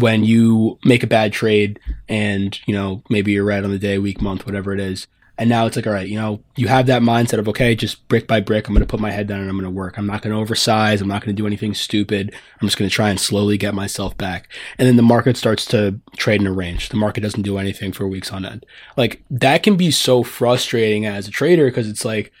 when 0.00 0.24
you 0.24 0.78
make 0.84 1.02
a 1.02 1.06
bad 1.06 1.32
trade 1.32 1.78
and, 2.08 2.58
you 2.66 2.74
know, 2.74 3.02
maybe 3.08 3.32
you're 3.32 3.44
right 3.44 3.62
on 3.62 3.70
the 3.70 3.78
day, 3.78 3.98
week, 3.98 4.20
month, 4.20 4.46
whatever 4.46 4.72
it 4.72 4.80
is. 4.80 5.06
And 5.38 5.48
now 5.48 5.64
it's 5.64 5.74
like, 5.74 5.86
all 5.86 5.94
right, 5.94 6.06
you 6.06 6.20
know, 6.20 6.44
you 6.56 6.68
have 6.68 6.84
that 6.86 7.00
mindset 7.00 7.38
of, 7.38 7.48
okay, 7.48 7.74
just 7.74 8.06
brick 8.08 8.26
by 8.26 8.40
brick, 8.40 8.68
I'm 8.68 8.74
going 8.74 8.86
to 8.86 8.90
put 8.90 9.00
my 9.00 9.10
head 9.10 9.26
down 9.26 9.40
and 9.40 9.48
I'm 9.48 9.56
going 9.56 9.64
to 9.64 9.70
work. 9.70 9.96
I'm 9.96 10.06
not 10.06 10.20
going 10.20 10.34
to 10.34 10.38
oversize. 10.38 11.00
I'm 11.00 11.08
not 11.08 11.22
going 11.24 11.34
to 11.34 11.42
do 11.42 11.46
anything 11.46 11.72
stupid. 11.72 12.34
I'm 12.60 12.68
just 12.68 12.76
going 12.76 12.90
to 12.90 12.94
try 12.94 13.08
and 13.08 13.18
slowly 13.18 13.56
get 13.56 13.72
myself 13.72 14.18
back. 14.18 14.52
And 14.76 14.86
then 14.86 14.96
the 14.96 15.02
market 15.02 15.38
starts 15.38 15.64
to 15.66 15.98
trade 16.18 16.42
in 16.42 16.46
a 16.46 16.52
range. 16.52 16.90
The 16.90 16.98
market 16.98 17.22
doesn't 17.22 17.40
do 17.40 17.56
anything 17.56 17.92
for 17.92 18.06
weeks 18.06 18.30
on 18.32 18.44
end. 18.44 18.66
Like 18.98 19.24
that 19.30 19.62
can 19.62 19.76
be 19.76 19.90
so 19.90 20.22
frustrating 20.22 21.06
as 21.06 21.26
a 21.26 21.30
trader 21.30 21.64
because 21.64 21.88
it's 21.88 22.04
like, 22.04 22.32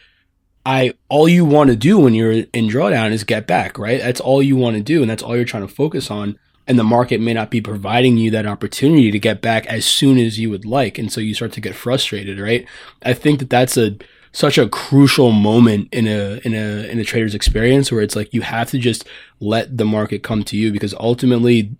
I, 0.66 0.92
all 1.08 1.26
you 1.26 1.46
want 1.46 1.70
to 1.70 1.76
do 1.76 1.98
when 1.98 2.12
you're 2.12 2.32
in 2.32 2.68
drawdown 2.68 3.12
is 3.12 3.24
get 3.24 3.46
back, 3.46 3.78
right? 3.78 3.98
That's 3.98 4.20
all 4.20 4.42
you 4.42 4.56
want 4.56 4.76
to 4.76 4.82
do. 4.82 5.00
And 5.00 5.10
that's 5.10 5.22
all 5.22 5.34
you're 5.34 5.46
trying 5.46 5.66
to 5.66 5.74
focus 5.74 6.10
on 6.10 6.38
and 6.70 6.78
the 6.78 6.84
market 6.84 7.20
may 7.20 7.34
not 7.34 7.50
be 7.50 7.60
providing 7.60 8.16
you 8.16 8.30
that 8.30 8.46
opportunity 8.46 9.10
to 9.10 9.18
get 9.18 9.42
back 9.42 9.66
as 9.66 9.84
soon 9.84 10.18
as 10.18 10.38
you 10.38 10.48
would 10.50 10.64
like. 10.64 10.98
And 10.98 11.12
so 11.12 11.20
you 11.20 11.34
start 11.34 11.50
to 11.54 11.60
get 11.60 11.74
frustrated 11.74 12.38
right? 12.38 12.64
I 13.02 13.12
think 13.12 13.40
that 13.40 13.50
that's 13.50 13.76
a 13.76 13.96
such 14.30 14.56
a 14.56 14.68
crucial 14.68 15.32
moment 15.32 15.88
in 15.90 16.06
a 16.06 16.40
in 16.44 16.54
a 16.54 16.88
in 16.88 17.00
a 17.00 17.04
trader's 17.04 17.34
experience 17.34 17.90
where 17.90 18.02
it's 18.02 18.14
like 18.14 18.32
you 18.32 18.42
have 18.42 18.70
to 18.70 18.78
just 18.78 19.04
let 19.40 19.78
the 19.78 19.84
market 19.84 20.22
come 20.22 20.44
to 20.44 20.56
you 20.56 20.70
because 20.70 20.94
ultimately 20.94 21.74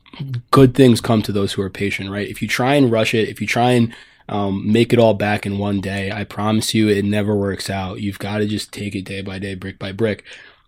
good 0.50 0.74
things 0.74 1.00
come 1.00 1.22
to 1.22 1.30
those 1.30 1.52
who 1.52 1.62
are 1.62 1.70
patient 1.70 2.10
right? 2.10 2.28
If 2.28 2.42
you 2.42 2.48
try 2.48 2.74
and 2.74 2.90
rush 2.90 3.14
it 3.14 3.28
if 3.28 3.40
you 3.40 3.46
try 3.46 3.70
and 3.70 3.94
um, 4.28 4.70
make 4.72 4.92
it 4.92 4.98
all 4.98 5.14
back 5.14 5.44
in 5.44 5.58
one 5.58 5.80
day 5.80 6.12
i 6.12 6.22
promise 6.22 6.72
you 6.74 6.88
it 6.88 7.04
never 7.04 7.34
works 7.36 7.70
out. 7.70 8.00
You've 8.00 8.18
got 8.18 8.38
to 8.38 8.46
just 8.46 8.72
take 8.72 8.96
it 8.96 9.04
day 9.04 9.22
by 9.22 9.38
day 9.38 9.54
brick 9.54 9.78
by 9.78 9.92
brick. 9.92 10.24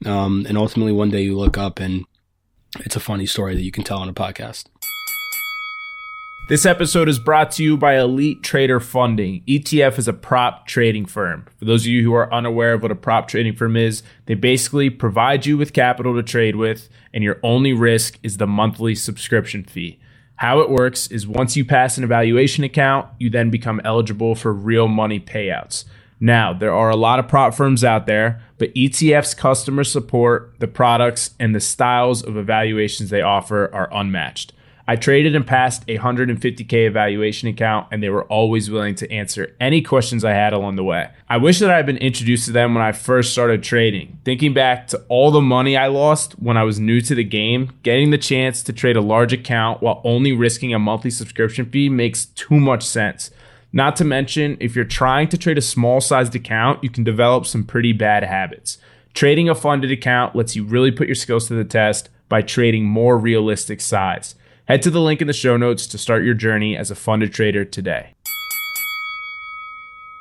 Um, 0.06 0.46
and 0.48 0.56
ultimately 0.56 0.92
one 0.92 1.10
day 1.10 1.22
you 1.22 1.36
look 1.36 1.58
up 1.58 1.80
and 1.80 2.04
it's 2.80 2.96
a 2.96 3.00
funny 3.00 3.26
story 3.26 3.54
that 3.54 3.62
you 3.62 3.72
can 3.72 3.84
tell 3.84 3.98
on 3.98 4.08
a 4.08 4.14
podcast. 4.14 4.64
This 6.48 6.66
episode 6.66 7.08
is 7.08 7.18
brought 7.18 7.52
to 7.52 7.62
you 7.62 7.76
by 7.76 7.96
Elite 7.96 8.42
Trader 8.42 8.80
Funding. 8.80 9.42
ETF 9.46 9.98
is 9.98 10.08
a 10.08 10.12
prop 10.12 10.66
trading 10.66 11.06
firm. 11.06 11.46
For 11.56 11.64
those 11.64 11.82
of 11.82 11.86
you 11.86 12.02
who 12.02 12.12
are 12.14 12.32
unaware 12.34 12.74
of 12.74 12.82
what 12.82 12.90
a 12.90 12.96
prop 12.96 13.28
trading 13.28 13.54
firm 13.54 13.76
is, 13.76 14.02
they 14.26 14.34
basically 14.34 14.90
provide 14.90 15.46
you 15.46 15.56
with 15.56 15.72
capital 15.72 16.14
to 16.16 16.22
trade 16.22 16.56
with, 16.56 16.88
and 17.14 17.22
your 17.22 17.38
only 17.42 17.72
risk 17.72 18.18
is 18.22 18.38
the 18.38 18.46
monthly 18.46 18.94
subscription 18.94 19.62
fee. 19.64 20.00
How 20.36 20.58
it 20.60 20.68
works 20.68 21.06
is 21.06 21.26
once 21.26 21.56
you 21.56 21.64
pass 21.64 21.96
an 21.96 22.04
evaluation 22.04 22.64
account, 22.64 23.08
you 23.20 23.30
then 23.30 23.48
become 23.48 23.80
eligible 23.84 24.34
for 24.34 24.52
real 24.52 24.88
money 24.88 25.20
payouts. 25.20 25.84
Now, 26.24 26.52
there 26.52 26.72
are 26.72 26.88
a 26.88 26.94
lot 26.94 27.18
of 27.18 27.26
prop 27.26 27.52
firms 27.52 27.82
out 27.82 28.06
there, 28.06 28.40
but 28.56 28.70
ETF's 28.76 29.34
customer 29.34 29.82
support, 29.82 30.54
the 30.60 30.68
products, 30.68 31.34
and 31.40 31.52
the 31.52 31.58
styles 31.58 32.22
of 32.22 32.36
evaluations 32.36 33.10
they 33.10 33.22
offer 33.22 33.68
are 33.74 33.92
unmatched. 33.92 34.52
I 34.86 34.94
traded 34.94 35.34
and 35.34 35.44
passed 35.44 35.82
a 35.88 35.98
150K 35.98 36.86
evaluation 36.86 37.48
account, 37.48 37.88
and 37.90 38.00
they 38.00 38.08
were 38.08 38.22
always 38.26 38.70
willing 38.70 38.94
to 38.96 39.10
answer 39.10 39.56
any 39.58 39.82
questions 39.82 40.24
I 40.24 40.30
had 40.30 40.52
along 40.52 40.76
the 40.76 40.84
way. 40.84 41.10
I 41.28 41.38
wish 41.38 41.58
that 41.58 41.70
I 41.70 41.76
had 41.76 41.86
been 41.86 41.96
introduced 41.96 42.44
to 42.46 42.52
them 42.52 42.72
when 42.72 42.84
I 42.84 42.92
first 42.92 43.32
started 43.32 43.64
trading. 43.64 44.20
Thinking 44.24 44.54
back 44.54 44.86
to 44.88 45.02
all 45.08 45.32
the 45.32 45.40
money 45.40 45.76
I 45.76 45.88
lost 45.88 46.34
when 46.34 46.56
I 46.56 46.62
was 46.62 46.78
new 46.78 47.00
to 47.00 47.16
the 47.16 47.24
game, 47.24 47.72
getting 47.82 48.10
the 48.10 48.18
chance 48.18 48.62
to 48.62 48.72
trade 48.72 48.96
a 48.96 49.00
large 49.00 49.32
account 49.32 49.82
while 49.82 50.00
only 50.04 50.32
risking 50.32 50.72
a 50.72 50.78
monthly 50.78 51.10
subscription 51.10 51.68
fee 51.68 51.88
makes 51.88 52.26
too 52.26 52.60
much 52.60 52.84
sense. 52.84 53.32
Not 53.72 53.96
to 53.96 54.04
mention, 54.04 54.56
if 54.60 54.76
you're 54.76 54.84
trying 54.84 55.28
to 55.28 55.38
trade 55.38 55.58
a 55.58 55.62
small 55.62 56.00
sized 56.00 56.34
account, 56.34 56.84
you 56.84 56.90
can 56.90 57.04
develop 57.04 57.46
some 57.46 57.64
pretty 57.64 57.92
bad 57.92 58.22
habits. 58.22 58.78
Trading 59.14 59.48
a 59.48 59.54
funded 59.54 59.90
account 59.90 60.36
lets 60.36 60.54
you 60.56 60.64
really 60.64 60.90
put 60.90 61.08
your 61.08 61.14
skills 61.14 61.48
to 61.48 61.54
the 61.54 61.64
test 61.64 62.08
by 62.28 62.42
trading 62.42 62.84
more 62.84 63.18
realistic 63.18 63.80
size. 63.80 64.34
Head 64.66 64.82
to 64.82 64.90
the 64.90 65.00
link 65.00 65.20
in 65.20 65.26
the 65.26 65.32
show 65.32 65.56
notes 65.56 65.86
to 65.88 65.98
start 65.98 66.24
your 66.24 66.34
journey 66.34 66.76
as 66.76 66.90
a 66.90 66.94
funded 66.94 67.32
trader 67.32 67.64
today. 67.64 68.14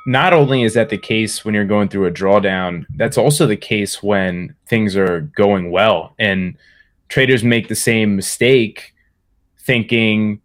Not 0.04 0.32
only 0.32 0.62
is 0.62 0.74
that 0.74 0.88
the 0.88 0.98
case 0.98 1.44
when 1.44 1.54
you're 1.54 1.64
going 1.64 1.88
through 1.88 2.06
a 2.06 2.10
drawdown, 2.10 2.84
that's 2.96 3.16
also 3.16 3.46
the 3.46 3.56
case 3.56 4.02
when 4.02 4.54
things 4.66 4.96
are 4.96 5.20
going 5.20 5.70
well. 5.70 6.14
And 6.18 6.56
traders 7.08 7.44
make 7.44 7.68
the 7.68 7.76
same 7.76 8.16
mistake 8.16 8.92
thinking, 9.60 10.41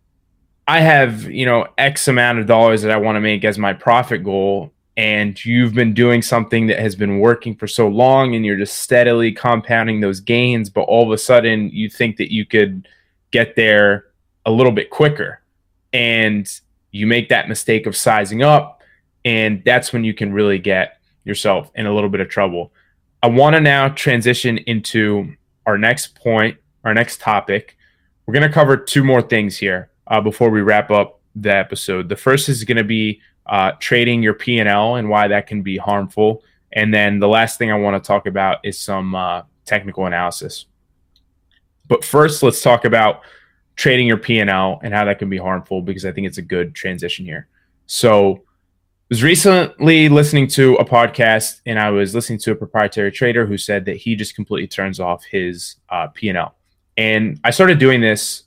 I 0.68 0.82
have, 0.82 1.24
you 1.24 1.46
know, 1.46 1.68
X 1.78 2.08
amount 2.08 2.40
of 2.40 2.46
dollars 2.46 2.82
that 2.82 2.92
I 2.92 2.98
want 2.98 3.16
to 3.16 3.22
make 3.22 3.46
as 3.46 3.58
my 3.58 3.74
profit 3.74 4.24
goal. 4.24 4.74
and 4.98 5.46
you've 5.46 5.76
been 5.76 5.94
doing 5.94 6.24
something 6.24 6.66
that 6.68 6.80
has 6.80 6.96
been 6.96 7.20
working 7.20 7.56
for 7.56 7.68
so 7.68 7.88
long 7.88 8.34
and 8.34 8.44
you're 8.44 8.58
just 8.58 8.80
steadily 8.80 9.32
compounding 9.32 10.00
those 10.00 10.20
gains 10.20 10.72
but 10.72 10.82
all 10.82 11.04
of 11.04 11.12
a 11.12 11.18
sudden 11.20 11.70
you 11.70 11.88
think 11.88 12.18
that 12.18 12.34
you 12.34 12.44
could 12.48 12.88
get 13.30 13.56
there 13.56 14.06
a 14.48 14.52
little 14.52 14.72
bit 14.72 14.90
quicker. 14.90 15.42
And 15.94 16.50
you 16.92 17.06
make 17.06 17.30
that 17.30 17.48
mistake 17.48 17.86
of 17.86 17.96
sizing 17.96 18.44
up 18.44 18.82
and 19.24 19.62
that's 19.66 19.94
when 19.94 20.04
you 20.04 20.14
can 20.14 20.34
really 20.34 20.58
get 20.58 21.00
yourself 21.26 21.72
in 21.76 21.86
a 21.86 21.94
little 21.94 22.10
bit 22.10 22.22
of 22.22 22.30
trouble. 22.30 22.74
I 23.22 23.28
want 23.28 23.56
to 23.56 23.62
now 23.62 23.90
transition 23.90 24.58
into 24.60 25.36
our 25.66 25.78
next 25.78 26.16
point 26.16 26.58
our 26.84 26.94
next 26.94 27.22
topic. 27.22 27.78
We're 28.26 28.34
going 28.34 28.48
to 28.48 28.54
cover 28.54 28.78
two 28.78 29.04
more 29.04 29.22
things 29.22 29.58
here 29.58 29.90
uh, 30.08 30.22
before 30.22 30.50
we 30.50 30.62
wrap 30.62 30.92
up 30.92 31.20
the 31.36 31.54
episode 31.54 32.10
the 32.10 32.16
first 32.16 32.50
is 32.50 32.64
going 32.64 32.78
to 32.78 32.84
be 32.84 33.22
uh, 33.48 33.72
trading 33.80 34.22
your 34.22 34.34
P&L 34.34 34.96
and 34.96 35.10
why 35.10 35.28
that 35.28 35.48
can 35.48 35.62
be 35.62 35.78
harmful. 35.78 36.44
And 36.74 36.94
then 36.94 37.20
the 37.20 37.28
last 37.28 37.58
thing 37.58 37.72
I 37.72 37.76
want 37.78 38.02
to 38.02 38.06
talk 38.06 38.26
about 38.26 38.60
is 38.64 38.78
some 38.78 39.16
uh, 39.16 39.44
technical 39.66 40.06
analysis. 40.06 40.66
But 41.88 42.04
first, 42.04 42.44
let's 42.44 42.62
talk 42.62 42.84
about 42.84 43.22
trading 43.76 44.08
your 44.08 44.18
P&L 44.18 44.80
and 44.84 44.94
how 44.94 45.06
that 45.06 45.20
can 45.20 45.30
be 45.30 45.38
harmful 45.38 45.82
because 45.82 46.06
I 46.06 46.12
think 46.12 46.28
it's 46.28 46.38
a 46.38 46.44
good 46.44 46.76
transition 46.76 47.26
here. 47.26 47.48
So, 47.86 48.44
I 49.10 49.14
was 49.14 49.24
recently 49.24 50.10
listening 50.10 50.48
to 50.50 50.76
a 50.76 50.84
podcast 50.84 51.62
and 51.66 51.80
I 51.80 51.92
was 51.92 52.14
listening 52.14 52.40
to 52.40 52.52
a 52.52 52.56
proprietary 52.56 53.10
trader 53.10 53.46
who 53.46 53.58
said 53.58 53.86
that 53.86 53.96
he 53.96 54.18
just 54.18 54.36
completely 54.36 54.68
turns 54.68 55.00
off 55.00 55.24
his 55.24 55.78
uh, 55.88 56.08
P&L. 56.08 56.54
And 56.98 57.40
I 57.46 57.52
started 57.52 57.80
doing 57.80 58.02
this 58.02 58.44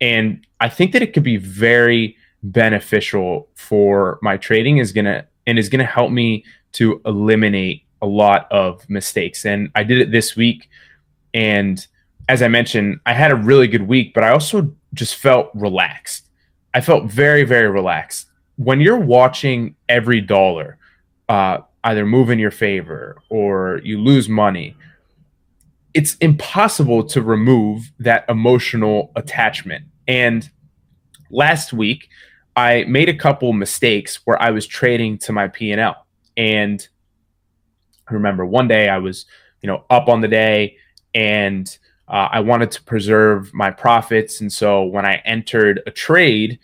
and 0.00 0.46
I 0.60 0.68
think 0.68 0.92
that 0.92 1.02
it 1.02 1.12
could 1.12 1.22
be 1.22 1.36
very 1.36 2.16
beneficial 2.42 3.48
for 3.54 4.18
my 4.22 4.36
trading 4.36 4.78
is 4.78 4.92
to 5.06 5.26
and 5.46 5.58
is 5.58 5.68
to 5.80 5.86
help 5.86 6.10
me 6.10 6.44
to 6.72 7.00
eliminate 7.06 7.84
a 8.02 8.06
lot 8.06 8.50
of 8.50 8.88
mistakes. 8.88 9.44
And 9.44 9.70
I 9.74 9.84
did 9.84 9.98
it 9.98 10.10
this 10.10 10.36
week 10.36 10.68
and 11.32 11.86
as 12.28 12.40
I 12.40 12.48
mentioned, 12.48 13.00
I 13.04 13.12
had 13.12 13.32
a 13.32 13.36
really 13.36 13.66
good 13.66 13.86
week, 13.86 14.14
but 14.14 14.24
I 14.24 14.30
also 14.30 14.72
just 14.94 15.16
felt 15.16 15.50
relaxed. 15.54 16.28
I 16.72 16.80
felt 16.80 17.04
very 17.04 17.44
very 17.44 17.70
relaxed. 17.70 18.26
When 18.56 18.80
you're 18.80 18.98
watching 18.98 19.74
every 19.88 20.20
dollar 20.20 20.78
uh, 21.28 21.58
either 21.84 22.06
move 22.06 22.30
in 22.30 22.38
your 22.38 22.50
favor 22.50 23.16
or 23.28 23.80
you 23.84 23.98
lose 23.98 24.28
money, 24.28 24.76
it's 25.94 26.16
impossible 26.16 27.04
to 27.04 27.22
remove 27.22 27.90
that 28.00 28.24
emotional 28.28 29.12
attachment. 29.16 29.84
And 30.08 30.50
last 31.30 31.72
week, 31.72 32.08
I 32.56 32.84
made 32.84 33.08
a 33.08 33.16
couple 33.16 33.52
mistakes 33.52 34.20
where 34.24 34.40
I 34.40 34.50
was 34.50 34.66
trading 34.66 35.18
to 35.18 35.32
my 35.32 35.48
P 35.48 35.72
and 35.72 35.80
L. 35.80 36.06
And 36.36 36.86
I 38.08 38.12
remember 38.12 38.44
one 38.44 38.68
day 38.68 38.88
I 38.88 38.98
was, 38.98 39.26
you 39.62 39.68
know, 39.68 39.84
up 39.88 40.08
on 40.08 40.20
the 40.20 40.28
day 40.28 40.76
and 41.14 41.78
uh, 42.08 42.28
I 42.30 42.40
wanted 42.40 42.70
to 42.72 42.82
preserve 42.82 43.54
my 43.54 43.70
profits. 43.70 44.40
And 44.40 44.52
so 44.52 44.82
when 44.82 45.06
I 45.06 45.22
entered 45.24 45.80
a 45.86 45.90
trade, 45.90 46.58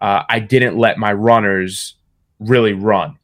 uh, 0.00 0.22
I 0.28 0.38
didn't 0.38 0.76
let 0.76 0.98
my 0.98 1.12
runners 1.12 1.94
really 2.38 2.74
run. 2.74 3.18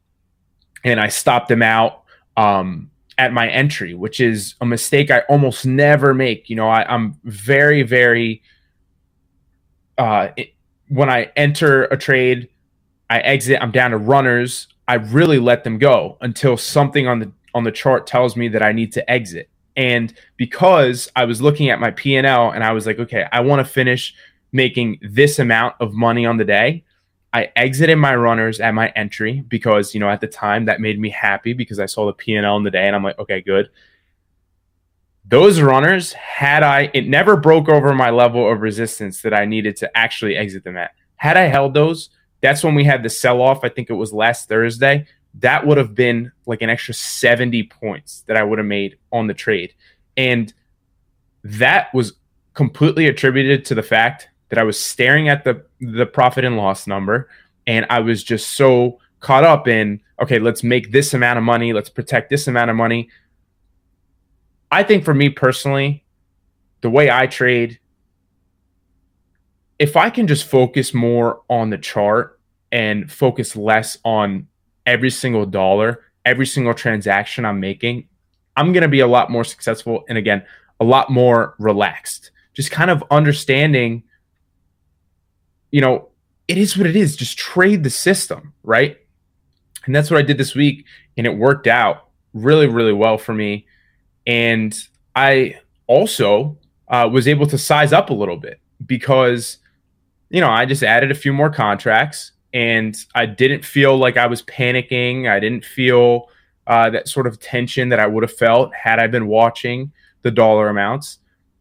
And 0.84 0.98
I 0.98 1.08
stopped 1.08 1.48
them 1.48 1.62
out 1.62 2.02
um, 2.36 2.90
at 3.20 3.34
my 3.34 3.50
entry, 3.50 3.92
which 3.92 4.18
is 4.18 4.54
a 4.62 4.66
mistake 4.66 5.10
I 5.10 5.20
almost 5.28 5.66
never 5.66 6.14
make. 6.14 6.48
You 6.48 6.56
know, 6.56 6.70
I, 6.70 6.92
am 6.92 7.20
very, 7.24 7.82
very 7.82 8.42
uh, 9.98 10.28
when 10.88 11.10
I 11.10 11.30
enter 11.36 11.84
a 11.84 11.98
trade, 11.98 12.48
I 13.10 13.18
exit, 13.18 13.58
I'm 13.60 13.72
down 13.72 13.90
to 13.90 13.98
runners. 13.98 14.68
I 14.88 14.94
really 14.94 15.38
let 15.38 15.64
them 15.64 15.76
go 15.76 16.16
until 16.22 16.56
something 16.56 17.06
on 17.06 17.18
the 17.18 17.30
on 17.52 17.64
the 17.64 17.72
chart 17.72 18.06
tells 18.06 18.36
me 18.36 18.48
that 18.48 18.62
I 18.62 18.72
need 18.72 18.90
to 18.92 19.10
exit. 19.10 19.50
And 19.76 20.14
because 20.38 21.10
I 21.14 21.26
was 21.26 21.42
looking 21.42 21.68
at 21.68 21.78
my 21.78 21.90
P&L 21.90 22.50
and 22.50 22.64
I 22.64 22.72
was 22.72 22.86
like, 22.86 22.98
okay, 23.00 23.26
I 23.32 23.40
want 23.40 23.58
to 23.66 23.70
finish 23.70 24.14
making 24.52 24.98
this 25.02 25.38
amount 25.38 25.74
of 25.80 25.92
money 25.92 26.24
on 26.24 26.38
the 26.38 26.44
day, 26.44 26.84
I 27.32 27.52
exited 27.54 27.96
my 27.98 28.14
runners 28.16 28.60
at 28.60 28.74
my 28.74 28.88
entry 28.96 29.44
because, 29.46 29.94
you 29.94 30.00
know, 30.00 30.08
at 30.08 30.20
the 30.20 30.26
time 30.26 30.64
that 30.64 30.80
made 30.80 30.98
me 30.98 31.10
happy 31.10 31.52
because 31.52 31.78
I 31.78 31.86
saw 31.86 32.06
the 32.06 32.12
P&L 32.12 32.56
in 32.56 32.64
the 32.64 32.70
day 32.70 32.86
and 32.86 32.96
I'm 32.96 33.04
like, 33.04 33.18
okay, 33.18 33.40
good. 33.40 33.70
Those 35.28 35.60
runners 35.60 36.12
had 36.14 36.64
i 36.64 36.90
it 36.92 37.06
never 37.06 37.36
broke 37.36 37.68
over 37.68 37.94
my 37.94 38.10
level 38.10 38.50
of 38.50 38.62
resistance 38.62 39.22
that 39.22 39.32
i 39.32 39.44
needed 39.44 39.76
to 39.76 39.96
actually 39.96 40.36
exit 40.36 40.64
them 40.64 40.76
at. 40.76 40.92
Had 41.16 41.36
i 41.36 41.42
held 41.42 41.74
those 41.74 42.10
that's 42.40 42.64
when 42.64 42.74
we 42.74 42.84
had 42.84 43.02
the 43.02 43.10
sell 43.10 43.40
off 43.40 43.62
i 43.62 43.68
think 43.68 43.90
it 43.90 43.94
was 43.94 44.12
last 44.12 44.48
thursday. 44.48 45.06
That 45.34 45.64
would 45.64 45.78
have 45.78 45.94
been 45.94 46.32
like 46.46 46.62
an 46.62 46.70
extra 46.70 46.94
70 46.94 47.64
points 47.64 48.24
that 48.26 48.36
i 48.36 48.42
would 48.42 48.58
have 48.58 48.66
made 48.66 48.96
on 49.12 49.28
the 49.28 49.34
trade. 49.34 49.74
And 50.16 50.52
that 51.44 51.94
was 51.94 52.14
completely 52.54 53.06
attributed 53.06 53.64
to 53.66 53.76
the 53.76 53.82
fact 53.84 54.29
that 54.50 54.58
i 54.58 54.62
was 54.62 54.78
staring 54.78 55.28
at 55.28 55.42
the 55.44 55.64
the 55.80 56.06
profit 56.06 56.44
and 56.44 56.56
loss 56.56 56.86
number 56.86 57.28
and 57.66 57.86
i 57.88 57.98
was 57.98 58.22
just 58.22 58.52
so 58.52 58.98
caught 59.20 59.44
up 59.44 59.66
in 59.66 60.00
okay 60.20 60.38
let's 60.38 60.62
make 60.62 60.92
this 60.92 61.14
amount 61.14 61.38
of 61.38 61.44
money 61.44 61.72
let's 61.72 61.90
protect 61.90 62.28
this 62.30 62.46
amount 62.46 62.70
of 62.70 62.76
money 62.76 63.08
I 64.70 64.84
think 64.84 65.04
for 65.04 65.14
me 65.14 65.30
personally, 65.30 66.04
the 66.80 66.90
way 66.90 67.10
I 67.10 67.26
trade, 67.26 67.80
if 69.78 69.96
I 69.96 70.10
can 70.10 70.26
just 70.26 70.46
focus 70.46 70.94
more 70.94 71.42
on 71.48 71.70
the 71.70 71.78
chart 71.78 72.38
and 72.70 73.10
focus 73.10 73.56
less 73.56 73.98
on 74.04 74.46
every 74.86 75.10
single 75.10 75.44
dollar, 75.44 76.04
every 76.24 76.46
single 76.46 76.74
transaction 76.74 77.44
I'm 77.44 77.58
making, 77.58 78.08
I'm 78.56 78.72
going 78.72 78.82
to 78.82 78.88
be 78.88 79.00
a 79.00 79.06
lot 79.06 79.30
more 79.30 79.44
successful 79.44 80.04
and 80.08 80.16
again, 80.16 80.44
a 80.78 80.84
lot 80.84 81.10
more 81.10 81.56
relaxed. 81.58 82.30
Just 82.54 82.70
kind 82.70 82.90
of 82.90 83.02
understanding, 83.10 84.04
you 85.70 85.80
know, 85.80 86.08
it 86.48 86.58
is 86.58 86.76
what 86.76 86.86
it 86.86 86.96
is. 86.96 87.16
Just 87.16 87.38
trade 87.38 87.84
the 87.84 87.90
system, 87.90 88.52
right? 88.62 88.98
And 89.86 89.94
that's 89.94 90.10
what 90.10 90.18
I 90.18 90.22
did 90.22 90.38
this 90.38 90.54
week. 90.54 90.84
And 91.16 91.26
it 91.26 91.36
worked 91.36 91.66
out 91.66 92.08
really, 92.34 92.66
really 92.66 92.92
well 92.92 93.18
for 93.18 93.34
me. 93.34 93.66
And 94.26 94.76
I 95.14 95.60
also 95.86 96.58
uh, 96.88 97.08
was 97.10 97.28
able 97.28 97.46
to 97.46 97.58
size 97.58 97.92
up 97.92 98.10
a 98.10 98.14
little 98.14 98.36
bit 98.36 98.60
because, 98.86 99.58
you 100.28 100.40
know, 100.40 100.50
I 100.50 100.66
just 100.66 100.82
added 100.82 101.10
a 101.10 101.14
few 101.14 101.32
more 101.32 101.50
contracts 101.50 102.32
and 102.52 102.96
I 103.14 103.26
didn't 103.26 103.64
feel 103.64 103.96
like 103.96 104.16
I 104.16 104.26
was 104.26 104.42
panicking. 104.42 105.28
I 105.30 105.40
didn't 105.40 105.64
feel 105.64 106.28
uh, 106.66 106.90
that 106.90 107.08
sort 107.08 107.26
of 107.26 107.40
tension 107.40 107.88
that 107.90 108.00
I 108.00 108.06
would 108.06 108.22
have 108.22 108.36
felt 108.36 108.74
had 108.74 108.98
I 108.98 109.06
been 109.06 109.26
watching 109.26 109.92
the 110.22 110.30
dollar 110.30 110.68
amounts. 110.68 111.18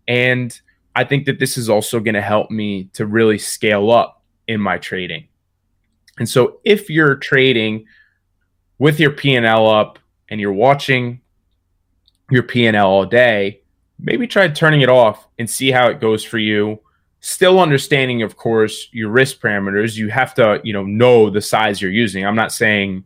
And 0.08 0.60
I 1.00 1.06
think 1.06 1.28
that 1.28 1.40
this 1.40 1.58
is 1.58 1.70
also 1.70 2.02
going 2.02 2.16
to 2.16 2.22
help 2.22 2.52
me 2.52 2.90
to 2.92 3.06
really 3.06 3.38
scale 3.38 3.90
up 3.90 4.22
in 4.50 4.60
my 4.60 4.78
trading. 4.78 5.30
And 6.18 6.28
so 6.28 6.60
if 6.66 6.90
you're 6.90 7.16
trading 7.16 7.86
with 8.80 9.00
your 9.00 9.12
P&L 9.12 9.70
up 9.70 9.98
and 10.28 10.42
you're 10.42 10.52
watching 10.52 11.22
your 12.30 12.44
P&L 12.44 12.76
all 12.86 13.06
day, 13.06 13.62
maybe 13.98 14.28
try 14.28 14.50
turning 14.50 14.82
it 14.82 14.90
off 14.90 15.26
and 15.40 15.50
see 15.50 15.72
how 15.72 15.88
it 15.88 16.02
goes 16.02 16.22
for 16.22 16.38
you. 16.38 16.82
Still 17.22 17.62
understanding, 17.62 18.22
of 18.22 18.36
course, 18.36 18.90
your 18.92 19.08
risk 19.10 19.40
parameters. 19.40 19.96
You 19.96 20.10
have 20.10 20.34
to, 20.34 20.60
you 20.66 20.74
know, 20.74 20.84
know 20.84 21.30
the 21.30 21.40
size 21.40 21.82
you're 21.82 21.92
using. 21.92 22.26
I'm 22.26 22.36
not 22.36 22.52
saying, 22.52 23.06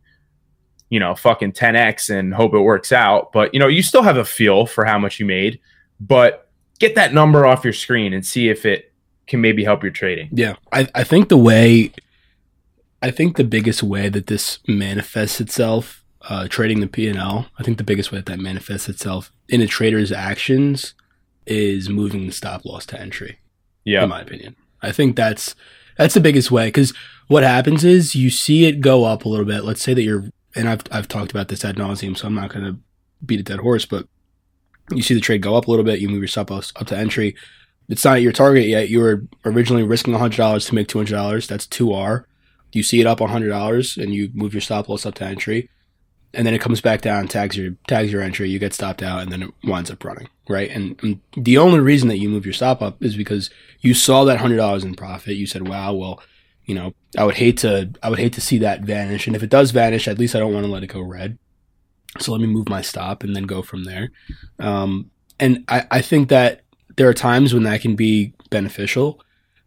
you 0.90 0.98
know, 0.98 1.14
fucking 1.14 1.52
10x 1.52 2.10
and 2.10 2.34
hope 2.34 2.54
it 2.54 2.58
works 2.58 2.90
out, 2.90 3.30
but 3.32 3.54
you 3.54 3.60
know, 3.60 3.68
you 3.68 3.84
still 3.84 4.02
have 4.02 4.16
a 4.16 4.24
feel 4.24 4.66
for 4.66 4.84
how 4.84 4.98
much 4.98 5.20
you 5.20 5.26
made. 5.26 5.60
But 6.00 6.43
get 6.78 6.94
that 6.94 7.14
number 7.14 7.46
off 7.46 7.64
your 7.64 7.72
screen 7.72 8.12
and 8.12 8.24
see 8.24 8.48
if 8.48 8.64
it 8.64 8.92
can 9.26 9.40
maybe 9.40 9.64
help 9.64 9.82
your 9.82 9.92
trading. 9.92 10.28
Yeah, 10.32 10.56
I, 10.72 10.88
I 10.94 11.04
think 11.04 11.28
the 11.28 11.36
way, 11.36 11.92
I 13.02 13.10
think 13.10 13.36
the 13.36 13.44
biggest 13.44 13.82
way 13.82 14.08
that 14.08 14.26
this 14.26 14.58
manifests 14.66 15.40
itself 15.40 16.04
uh, 16.28 16.48
trading 16.48 16.80
the 16.80 16.86
P&L, 16.86 17.46
I 17.58 17.62
think 17.62 17.78
the 17.78 17.84
biggest 17.84 18.10
way 18.10 18.18
that 18.18 18.26
that 18.26 18.38
manifests 18.38 18.88
itself 18.88 19.30
in 19.48 19.60
a 19.60 19.66
trader's 19.66 20.12
actions 20.12 20.94
is 21.46 21.88
moving 21.88 22.26
the 22.26 22.32
stop 22.32 22.64
loss 22.64 22.86
to 22.86 23.00
entry. 23.00 23.38
Yeah. 23.84 24.04
In 24.04 24.08
my 24.08 24.22
opinion. 24.22 24.56
I 24.82 24.92
think 24.92 25.16
that's 25.16 25.54
that's 25.96 26.14
the 26.14 26.20
biggest 26.20 26.50
way 26.50 26.68
because 26.68 26.92
what 27.28 27.42
happens 27.42 27.84
is 27.84 28.14
you 28.14 28.30
see 28.30 28.66
it 28.66 28.80
go 28.80 29.04
up 29.04 29.24
a 29.24 29.28
little 29.28 29.46
bit. 29.46 29.64
Let's 29.64 29.82
say 29.82 29.94
that 29.94 30.02
you're, 30.02 30.24
and 30.54 30.68
I've, 30.68 30.82
I've 30.90 31.08
talked 31.08 31.30
about 31.30 31.48
this 31.48 31.64
ad 31.64 31.76
nauseum, 31.76 32.16
so 32.16 32.26
I'm 32.26 32.34
not 32.34 32.52
going 32.52 32.64
to 32.64 32.78
beat 33.24 33.40
a 33.40 33.44
dead 33.44 33.60
horse, 33.60 33.86
but 33.86 34.06
you 34.90 35.02
see 35.02 35.14
the 35.14 35.20
trade 35.20 35.42
go 35.42 35.56
up 35.56 35.66
a 35.66 35.70
little 35.70 35.84
bit, 35.84 36.00
you 36.00 36.08
move 36.08 36.20
your 36.20 36.28
stop 36.28 36.50
loss 36.50 36.72
up 36.76 36.86
to 36.88 36.96
entry. 36.96 37.34
It's 37.88 38.04
not 38.04 38.22
your 38.22 38.32
target 38.32 38.66
yet. 38.66 38.88
You 38.88 39.00
were 39.00 39.24
originally 39.44 39.82
risking 39.82 40.14
$100 40.14 40.66
to 40.66 40.74
make 40.74 40.88
$200. 40.88 41.46
That's 41.46 41.66
2R. 41.66 42.24
You 42.72 42.82
see 42.82 43.00
it 43.00 43.06
up 43.06 43.18
$100 43.18 44.02
and 44.02 44.14
you 44.14 44.30
move 44.34 44.54
your 44.54 44.60
stop 44.60 44.88
loss 44.88 45.06
up 45.06 45.14
to 45.16 45.24
entry 45.24 45.68
and 46.34 46.46
then 46.46 46.54
it 46.54 46.60
comes 46.60 46.80
back 46.80 47.00
down, 47.00 47.28
tags 47.28 47.56
your 47.56 47.74
tags 47.86 48.12
your 48.12 48.22
entry, 48.22 48.50
you 48.50 48.58
get 48.58 48.74
stopped 48.74 49.02
out, 49.02 49.22
and 49.22 49.32
then 49.32 49.42
it 49.44 49.54
winds 49.64 49.90
up 49.90 50.04
running, 50.04 50.28
right? 50.48 50.70
And, 50.70 51.00
and 51.02 51.20
the 51.36 51.58
only 51.58 51.80
reason 51.80 52.08
that 52.08 52.18
you 52.18 52.28
move 52.28 52.44
your 52.44 52.52
stop 52.52 52.82
up 52.82 53.02
is 53.02 53.16
because 53.16 53.50
you 53.80 53.94
saw 53.94 54.24
that 54.24 54.38
hundred 54.38 54.56
dollars 54.56 54.84
in 54.84 54.94
profit. 54.94 55.36
You 55.36 55.46
said, 55.46 55.68
"Wow, 55.68 55.94
well, 55.94 56.22
you 56.64 56.74
know, 56.74 56.94
I 57.16 57.24
would 57.24 57.36
hate 57.36 57.58
to 57.58 57.90
I 58.02 58.10
would 58.10 58.18
hate 58.18 58.32
to 58.34 58.40
see 58.40 58.58
that 58.58 58.82
vanish. 58.82 59.26
And 59.26 59.36
if 59.36 59.42
it 59.42 59.50
does 59.50 59.70
vanish, 59.70 60.08
at 60.08 60.18
least 60.18 60.34
I 60.34 60.40
don't 60.40 60.52
want 60.52 60.66
to 60.66 60.72
let 60.72 60.82
it 60.82 60.88
go 60.88 61.00
red. 61.00 61.38
So 62.20 62.32
let 62.32 62.40
me 62.40 62.46
move 62.46 62.68
my 62.68 62.82
stop 62.82 63.22
and 63.22 63.34
then 63.34 63.44
go 63.44 63.62
from 63.62 63.84
there. 63.84 64.10
Um, 64.58 65.10
and 65.40 65.64
I, 65.68 65.86
I 65.90 66.00
think 66.00 66.28
that 66.28 66.62
there 66.96 67.08
are 67.08 67.14
times 67.14 67.52
when 67.52 67.64
that 67.64 67.80
can 67.80 67.96
be 67.96 68.34
beneficial. 68.50 69.20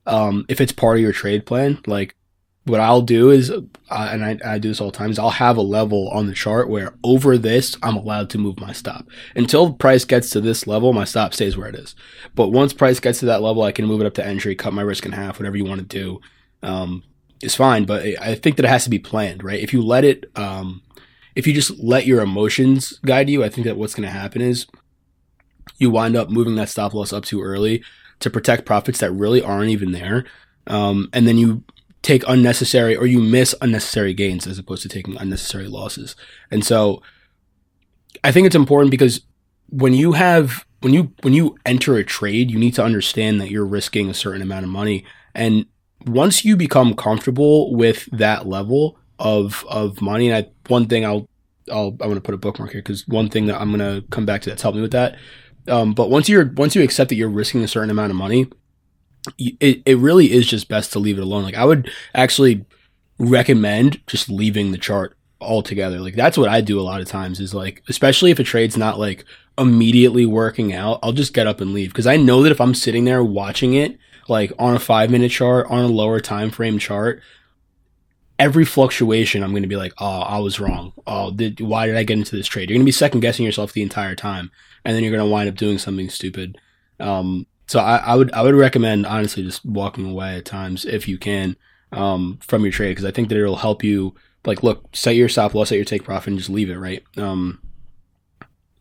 Um, 0.05 0.45
if 0.47 0.61
it's 0.61 0.71
part 0.71 0.97
of 0.97 1.01
your 1.01 1.11
trade 1.11 1.45
plan, 1.45 1.81
like 1.85 2.15
what 2.63 2.79
I'll 2.79 3.01
do 3.01 3.29
is, 3.29 3.49
uh, 3.49 3.61
and 3.89 4.23
I, 4.23 4.39
I 4.45 4.59
do 4.59 4.69
this 4.69 4.79
all 4.79 4.91
the 4.91 4.97
time, 4.97 5.11
is 5.11 5.19
I'll 5.19 5.29
have 5.29 5.57
a 5.57 5.61
level 5.61 6.09
on 6.09 6.27
the 6.27 6.33
chart 6.33 6.69
where 6.69 6.93
over 7.03 7.37
this, 7.37 7.77
I'm 7.83 7.95
allowed 7.95 8.29
to 8.31 8.37
move 8.37 8.59
my 8.59 8.71
stop. 8.71 9.07
Until 9.35 9.73
price 9.73 10.05
gets 10.05 10.29
to 10.31 10.41
this 10.41 10.67
level, 10.67 10.93
my 10.93 11.05
stop 11.05 11.33
stays 11.33 11.57
where 11.57 11.67
it 11.69 11.75
is. 11.75 11.95
But 12.35 12.49
once 12.49 12.73
price 12.73 12.99
gets 12.99 13.19
to 13.19 13.25
that 13.27 13.41
level, 13.41 13.63
I 13.63 13.71
can 13.71 13.85
move 13.85 14.01
it 14.01 14.07
up 14.07 14.13
to 14.15 14.25
entry, 14.25 14.55
cut 14.55 14.73
my 14.73 14.81
risk 14.81 15.05
in 15.05 15.11
half, 15.11 15.39
whatever 15.39 15.57
you 15.57 15.65
want 15.65 15.81
to 15.81 15.85
do. 15.85 16.21
Um, 16.63 17.03
is 17.41 17.55
fine, 17.55 17.85
but 17.85 18.03
I 18.19 18.35
think 18.35 18.55
that 18.55 18.65
it 18.65 18.69
has 18.69 18.85
to 18.85 18.89
be 18.89 18.99
planned, 18.99 19.43
right? 19.43 19.59
If 19.59 19.71
you 19.71 19.81
let 19.81 20.03
it, 20.03 20.25
um, 20.35 20.81
if 21.37 21.45
you 21.45 21.53
just 21.53 21.77
let 21.77 22.07
your 22.07 22.21
emotions 22.21 22.99
guide 23.05 23.29
you, 23.29 23.43
I 23.43 23.49
think 23.49 23.65
that 23.67 23.77
what's 23.77 23.93
going 23.93 24.07
to 24.07 24.11
happen 24.11 24.41
is 24.41 24.65
you 25.77 25.91
wind 25.91 26.15
up 26.15 26.31
moving 26.31 26.55
that 26.55 26.67
stop 26.67 26.95
loss 26.95 27.13
up 27.13 27.25
too 27.25 27.43
early 27.43 27.83
to 28.21 28.31
protect 28.31 28.65
profits 28.65 29.01
that 29.01 29.11
really 29.11 29.39
aren't 29.39 29.69
even 29.69 29.91
there. 29.91 30.25
Um, 30.65 31.09
and 31.13 31.27
then 31.27 31.37
you 31.37 31.63
take 32.01 32.23
unnecessary 32.27 32.95
or 32.95 33.05
you 33.05 33.19
miss 33.19 33.53
unnecessary 33.61 34.15
gains 34.15 34.47
as 34.47 34.57
opposed 34.57 34.81
to 34.81 34.89
taking 34.89 35.15
unnecessary 35.15 35.67
losses. 35.67 36.15
And 36.49 36.65
so 36.65 37.03
I 38.23 38.31
think 38.31 38.47
it's 38.47 38.55
important 38.55 38.89
because 38.89 39.21
when 39.69 39.93
you 39.93 40.13
have 40.13 40.65
when 40.81 40.95
you 40.95 41.13
when 41.21 41.33
you 41.33 41.55
enter 41.67 41.97
a 41.97 42.03
trade, 42.03 42.49
you 42.49 42.57
need 42.57 42.73
to 42.73 42.83
understand 42.83 43.39
that 43.41 43.51
you're 43.51 43.63
risking 43.63 44.09
a 44.09 44.15
certain 44.15 44.41
amount 44.41 44.65
of 44.65 44.71
money. 44.71 45.05
And 45.35 45.67
once 46.07 46.43
you 46.43 46.57
become 46.57 46.95
comfortable 46.95 47.75
with 47.75 48.09
that 48.11 48.47
level, 48.47 48.97
of 49.19 49.65
of 49.67 50.01
money. 50.01 50.29
And 50.29 50.45
I, 50.45 50.49
one 50.69 50.87
thing 50.87 51.05
I'll 51.05 51.27
I'll 51.71 51.89
I'm 52.01 52.09
gonna 52.09 52.21
put 52.21 52.35
a 52.35 52.37
bookmark 52.37 52.71
here 52.71 52.81
because 52.81 53.07
one 53.07 53.29
thing 53.29 53.47
that 53.47 53.59
I'm 53.59 53.71
gonna 53.71 54.03
come 54.09 54.25
back 54.25 54.41
to 54.41 54.49
that's 54.49 54.61
helped 54.61 54.75
me 54.75 54.81
with 54.81 54.91
that. 54.91 55.17
Um, 55.67 55.93
but 55.93 56.09
once 56.09 56.29
you're 56.29 56.51
once 56.53 56.75
you 56.75 56.83
accept 56.83 57.09
that 57.09 57.15
you're 57.15 57.29
risking 57.29 57.63
a 57.63 57.67
certain 57.67 57.89
amount 57.89 58.11
of 58.11 58.17
money, 58.17 58.47
it 59.37 59.81
it 59.85 59.97
really 59.97 60.31
is 60.31 60.47
just 60.47 60.69
best 60.69 60.93
to 60.93 60.99
leave 60.99 61.17
it 61.17 61.23
alone. 61.23 61.43
Like 61.43 61.55
I 61.55 61.65
would 61.65 61.91
actually 62.13 62.65
recommend 63.19 64.05
just 64.07 64.29
leaving 64.29 64.71
the 64.71 64.77
chart 64.77 65.17
altogether. 65.41 65.99
Like 65.99 66.15
that's 66.15 66.37
what 66.37 66.49
I 66.49 66.61
do 66.61 66.79
a 66.79 66.83
lot 66.83 67.01
of 67.01 67.07
times 67.07 67.39
is 67.39 67.53
like, 67.53 67.83
especially 67.89 68.31
if 68.31 68.39
a 68.39 68.43
trade's 68.43 68.77
not 68.77 68.99
like 68.99 69.25
immediately 69.57 70.25
working 70.25 70.73
out, 70.73 70.99
I'll 71.03 71.13
just 71.13 71.33
get 71.33 71.47
up 71.47 71.61
and 71.61 71.73
leave. 71.73 71.93
Cause 71.93 72.07
I 72.07 72.17
know 72.17 72.43
that 72.43 72.51
if 72.51 72.61
I'm 72.61 72.75
sitting 72.75 73.05
there 73.05 73.23
watching 73.23 73.73
it, 73.73 73.97
like 74.27 74.51
on 74.59 74.75
a 74.75 74.79
five 74.79 75.09
minute 75.09 75.31
chart, 75.31 75.67
on 75.69 75.83
a 75.83 75.87
lower 75.87 76.19
time 76.19 76.49
frame 76.49 76.79
chart, 76.79 77.21
every 78.39 78.65
fluctuation, 78.65 79.43
I'm 79.43 79.51
going 79.51 79.63
to 79.63 79.69
be 79.69 79.75
like, 79.75 79.93
oh, 79.97 80.21
I 80.21 80.39
was 80.39 80.59
wrong. 80.59 80.93
Oh, 81.05 81.31
did, 81.31 81.59
why 81.59 81.87
did 81.87 81.95
I 81.95 82.03
get 82.03 82.17
into 82.17 82.35
this 82.35 82.47
trade? 82.47 82.69
You're 82.69 82.75
going 82.75 82.85
to 82.85 82.89
be 82.89 82.91
second 82.91 83.21
guessing 83.21 83.45
yourself 83.45 83.73
the 83.73 83.81
entire 83.81 84.15
time, 84.15 84.51
and 84.85 84.95
then 84.95 85.03
you're 85.03 85.15
going 85.15 85.27
to 85.27 85.31
wind 85.31 85.49
up 85.49 85.55
doing 85.55 85.77
something 85.77 86.09
stupid. 86.09 86.57
Um, 86.99 87.47
so 87.67 87.79
I, 87.79 87.97
I, 87.97 88.15
would 88.15 88.31
I 88.31 88.41
would 88.41 88.55
recommend 88.55 89.05
honestly 89.05 89.43
just 89.43 89.65
walking 89.65 90.09
away 90.09 90.37
at 90.37 90.45
times 90.45 90.85
if 90.85 91.07
you 91.07 91.17
can 91.17 91.55
um, 91.91 92.39
from 92.41 92.63
your 92.63 92.71
trade 92.71 92.91
because 92.91 93.05
I 93.05 93.11
think 93.11 93.29
that 93.29 93.37
it'll 93.37 93.57
help 93.57 93.83
you. 93.83 94.15
Like, 94.45 94.63
look, 94.63 94.95
set 94.95 95.15
your 95.15 95.27
stop 95.27 95.53
loss, 95.53 95.69
set 95.69 95.75
your 95.75 95.83
take 95.83 96.05
profit, 96.05 96.29
and 96.29 96.37
just 96.37 96.49
leave 96.49 96.69
it 96.69 96.77
right. 96.77 97.03
Um, 97.17 97.61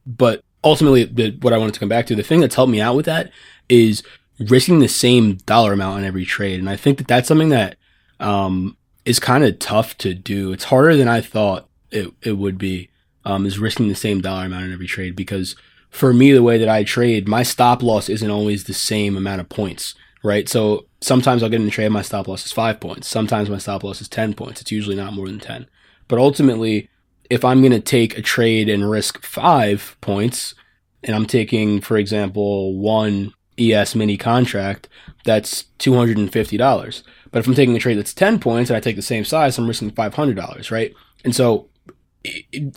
but 0.07 0.45
ultimately, 0.63 1.05
the, 1.05 1.33
what 1.41 1.53
I 1.53 1.59
wanted 1.59 1.75
to 1.75 1.81
come 1.81 1.89
back 1.89 2.07
to, 2.07 2.15
the 2.15 2.23
thing 2.23 2.41
that's 2.41 2.55
helped 2.55 2.71
me 2.71 2.81
out 2.81 2.95
with 2.95 3.07
that 3.07 3.33
is 3.69 4.05
risking 4.39 4.79
the 4.79 4.89
same 4.89 5.37
dollar 5.39 5.73
amount 5.73 5.99
on 5.99 6.05
every 6.05 6.25
trade, 6.25 6.61
and 6.61 6.71
I 6.71 6.77
think 6.77 6.99
that 6.99 7.09
that's 7.09 7.27
something 7.27 7.49
that 7.49 7.77
um, 8.21 8.77
is 9.07 9.19
kind 9.21 9.45
of 9.45 9.59
tough 9.59 9.97
to 9.99 10.13
do. 10.13 10.53
It's 10.53 10.65
harder 10.65 10.97
than 10.97 11.09
I 11.09 11.23
thought 11.23 11.69
it, 11.91 12.13
it 12.23 12.33
would 12.33 12.59
be, 12.59 12.91
um, 13.25 13.47
is 13.47 13.59
risking 13.59 13.89
the 13.89 13.95
same 13.95 14.21
dollar 14.21 14.45
amount 14.45 14.67
in 14.67 14.73
every 14.73 14.87
trade 14.87 15.17
because 15.17 15.57
for 15.89 16.13
me, 16.13 16.33
the 16.33 16.43
way 16.43 16.59
that 16.59 16.69
I 16.69 16.85
trade, 16.85 17.27
my 17.27 17.43
stop 17.43 17.83
loss 17.83 18.09
isn't 18.09 18.31
always 18.31 18.65
the 18.65 18.75
same 18.75 19.17
amount 19.17 19.41
of 19.41 19.49
points, 19.49 19.95
right? 20.23 20.49
So 20.49 20.87
sometimes 21.01 21.43
I'll 21.43 21.49
get 21.49 21.61
in 21.61 21.69
a 21.69 21.71
trade, 21.71 21.89
my 21.89 22.03
stop 22.03 22.29
loss 22.29 22.45
is 22.45 22.53
five 22.53 22.81
points. 22.81 23.09
Sometimes 23.09 23.49
my 23.49 23.59
stop 23.59 23.83
loss 23.83 24.01
is 24.01 24.09
10 24.09 24.35
points. 24.35 24.61
It's 24.61 24.73
usually 24.73 24.97
not 24.97 25.15
more 25.15 25.27
than 25.27 25.41
10. 25.41 25.67
But 26.09 26.19
ultimately, 26.19 26.91
if 27.31 27.45
I'm 27.45 27.61
going 27.61 27.73
to 27.73 27.81
take 27.81 28.19
a 28.19 28.23
trade 28.23 28.69
and 28.69 28.91
risk 28.91 29.23
five 29.23 29.97
points, 30.01 30.55
and 31.03 31.15
I'm 31.15 31.27
taking, 31.27 31.81
for 31.81 31.97
example, 31.97 32.77
one 32.77 33.33
ES 33.59 33.95
mini 33.95 34.17
contract, 34.17 34.89
that's 35.25 35.65
$250. 35.79 37.03
But 37.37 37.41
if 37.41 37.49
I'm 37.49 37.55
taking 37.55 37.77
a 37.77 37.79
trade 37.79 37.99
that's 37.99 38.15
10 38.15 38.39
points 38.39 38.71
and 38.71 38.79
I 38.79 38.81
take 38.81 38.97
the 38.97 39.03
same 39.03 39.23
size, 39.23 39.59
I'm 39.59 39.67
risking 39.67 39.91
$500, 39.91 40.71
right? 40.71 40.95
And 41.23 41.37
so 41.37 41.69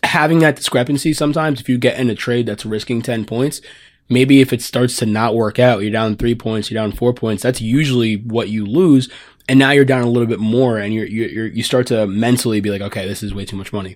having 0.04 0.40
that 0.40 0.58
discrepancy 0.58 1.14
sometimes, 1.14 1.62
if 1.62 1.70
you 1.70 1.78
get 1.78 1.98
in 1.98 2.10
a 2.10 2.14
trade 2.14 2.46
that's 2.46 2.66
risking 2.66 3.02
10 3.02 3.24
points, 3.24 3.62
maybe 4.10 4.42
if 4.42 4.52
it 4.52 4.62
starts 4.62 4.98
to 4.98 5.06
not 5.06 5.34
work 5.34 5.60
out, 5.60 5.82
you're 5.82 5.92
down 5.92 6.18
three 6.18 6.36
points, 6.36 6.70
you're 6.70 6.78
down 6.78 6.92
four 6.92 7.14
points, 7.14 7.42
that's 7.42 7.62
usually 7.62 8.18
what 8.18 8.50
you 8.50 8.66
lose. 8.66 9.08
And 9.48 9.60
now 9.60 9.72
you're 9.72 9.86
down 9.86 10.02
a 10.02 10.10
little 10.10 10.28
bit 10.28 10.42
more 10.42 10.78
and 10.78 10.94
you're, 10.94 11.06
you 11.06 11.64
start 11.64 11.88
to 11.88 12.06
mentally 12.06 12.60
be 12.60 12.70
like, 12.70 12.82
okay, 12.82 13.08
this 13.08 13.24
is 13.24 13.34
way 13.34 13.46
too 13.46 13.56
much 13.56 13.72
money 13.72 13.96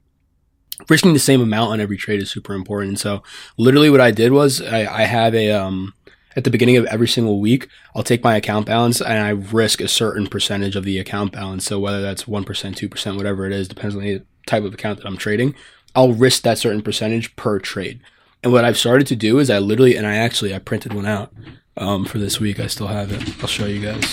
risking 0.89 1.14
the 1.14 1.20
same 1.20 1.41
amount 1.41 1.72
on 1.72 1.80
every 1.80 1.97
trade 1.97 2.22
is 2.22 2.32
super 2.32 2.53
important. 2.53 2.89
And 2.89 2.99
so 2.99 3.22
literally 3.57 3.89
what 3.89 4.01
I 4.01 4.11
did 4.11 4.32
was 4.32 4.61
I, 4.61 4.86
I 4.86 5.03
have 5.03 5.36
a, 5.36 5.51
um, 5.51 5.93
at 6.36 6.44
the 6.44 6.50
beginning 6.50 6.78
of 6.78 6.86
every 6.86 7.08
single 7.08 7.40
week, 7.40 7.68
I'll 7.96 8.04
take 8.04 8.24
my 8.24 8.36
account 8.36 8.66
balance 8.66 9.02
and 9.02 9.24
I 9.24 9.30
risk 9.30 9.82
a 9.82 9.88
certain 9.88 10.28
percentage 10.28 10.76
of 10.76 10.84
the 10.84 11.00
account 11.00 11.32
balance. 11.32 11.66
So 11.66 11.80
whether 11.80 12.02
that's 12.02 12.24
1%, 12.24 12.46
2%, 12.46 13.18
whatever 13.18 13.46
it 13.46 13.54
is, 13.54 13.68
depends 13.68 13.96
on 13.96 14.02
the 14.02 14.24
type 14.48 14.64
of 14.64 14.74
account 14.74 15.00
that 15.00 15.08
I'm 15.08 15.18
trading, 15.18 15.56
I'll 15.96 16.14
risk 16.14 16.42
that 16.44 16.58
certain 16.58 16.82
percentage 16.82 17.36
per 17.36 17.60
trade. 17.60 18.02
And 18.42 18.52
what 18.52 18.66
I've 18.66 18.78
started 18.78 19.08
to 19.08 19.16
do 19.16 19.40
is 19.40 19.50
I 19.50 19.60
literally, 19.60 19.96
and 19.96 20.08
I 20.08 20.16
actually, 20.16 20.54
I 20.54 20.60
printed 20.60 20.94
one 20.94 21.06
out 21.06 21.32
um, 21.78 22.06
for 22.06 22.18
this 22.18 22.40
week. 22.40 22.60
I 22.60 22.68
still 22.68 22.88
have 22.88 23.12
it. 23.12 23.42
I'll 23.42 23.48
show 23.48 23.66
you 23.66 23.82
guys. 23.82 24.04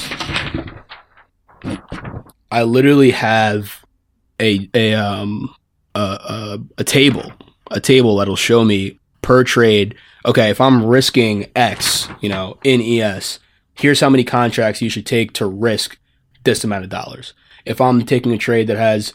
I 2.53 2.63
literally 2.63 3.11
have 3.11 3.85
a, 4.39 4.69
a, 4.75 4.95
um, 4.95 5.55
a, 5.95 6.01
a, 6.01 6.59
a 6.79 6.85
table, 6.85 7.33
a 7.71 7.81
table 7.81 8.17
that'll 8.17 8.37
show 8.37 8.65
me 8.65 8.99
per 9.23 9.43
trade 9.45 9.97
okay, 10.25 10.51
if 10.51 10.61
I'm 10.61 10.85
risking 10.85 11.51
X, 11.57 12.09
you 12.21 12.29
know, 12.29 12.59
in 12.65 12.81
ES, 12.81 13.39
here's 13.75 14.01
how 14.01 14.11
many 14.11 14.25
contracts 14.25 14.83
you 14.83 14.91
should 14.91 15.07
take 15.07 15.33
to 15.35 15.47
risk 15.47 15.99
this 16.45 16.65
amount 16.65 16.85
of 16.85 16.91
dollars. 16.91 17.35
If 17.65 17.81
I'm 17.81 18.05
taking 18.05 18.33
a 18.33 18.39
trade 18.39 18.67
that 18.67 18.77
has 18.77 19.13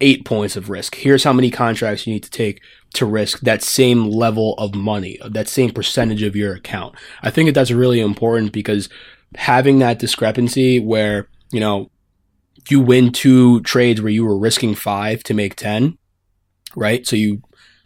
eight 0.00 0.24
points 0.24 0.56
of 0.56 0.70
risk, 0.70 0.94
here's 0.94 1.24
how 1.24 1.32
many 1.32 1.50
contracts 1.50 2.06
you 2.06 2.14
need 2.14 2.22
to 2.22 2.30
take 2.30 2.60
to 2.94 3.06
risk 3.06 3.40
that 3.40 3.62
same 3.62 4.08
level 4.08 4.54
of 4.54 4.74
money, 4.74 5.18
that 5.24 5.48
same 5.48 5.70
percentage 5.70 6.22
of 6.22 6.36
your 6.36 6.54
account. 6.54 6.94
I 7.22 7.30
think 7.30 7.48
that 7.48 7.52
that's 7.52 7.70
really 7.70 8.00
important 8.00 8.52
because 8.52 8.88
having 9.36 9.78
that 9.78 9.98
discrepancy 9.98 10.80
where, 10.80 11.28
you 11.52 11.60
know, 11.60 11.90
you 12.68 12.80
win 12.80 13.12
two 13.12 13.60
trades 13.62 14.00
where 14.00 14.12
you 14.12 14.24
were 14.24 14.38
risking 14.38 14.74
five 14.74 15.22
to 15.24 15.34
make 15.34 15.56
10, 15.56 15.96
right? 16.76 17.06
So 17.06 17.16
you 17.16 17.42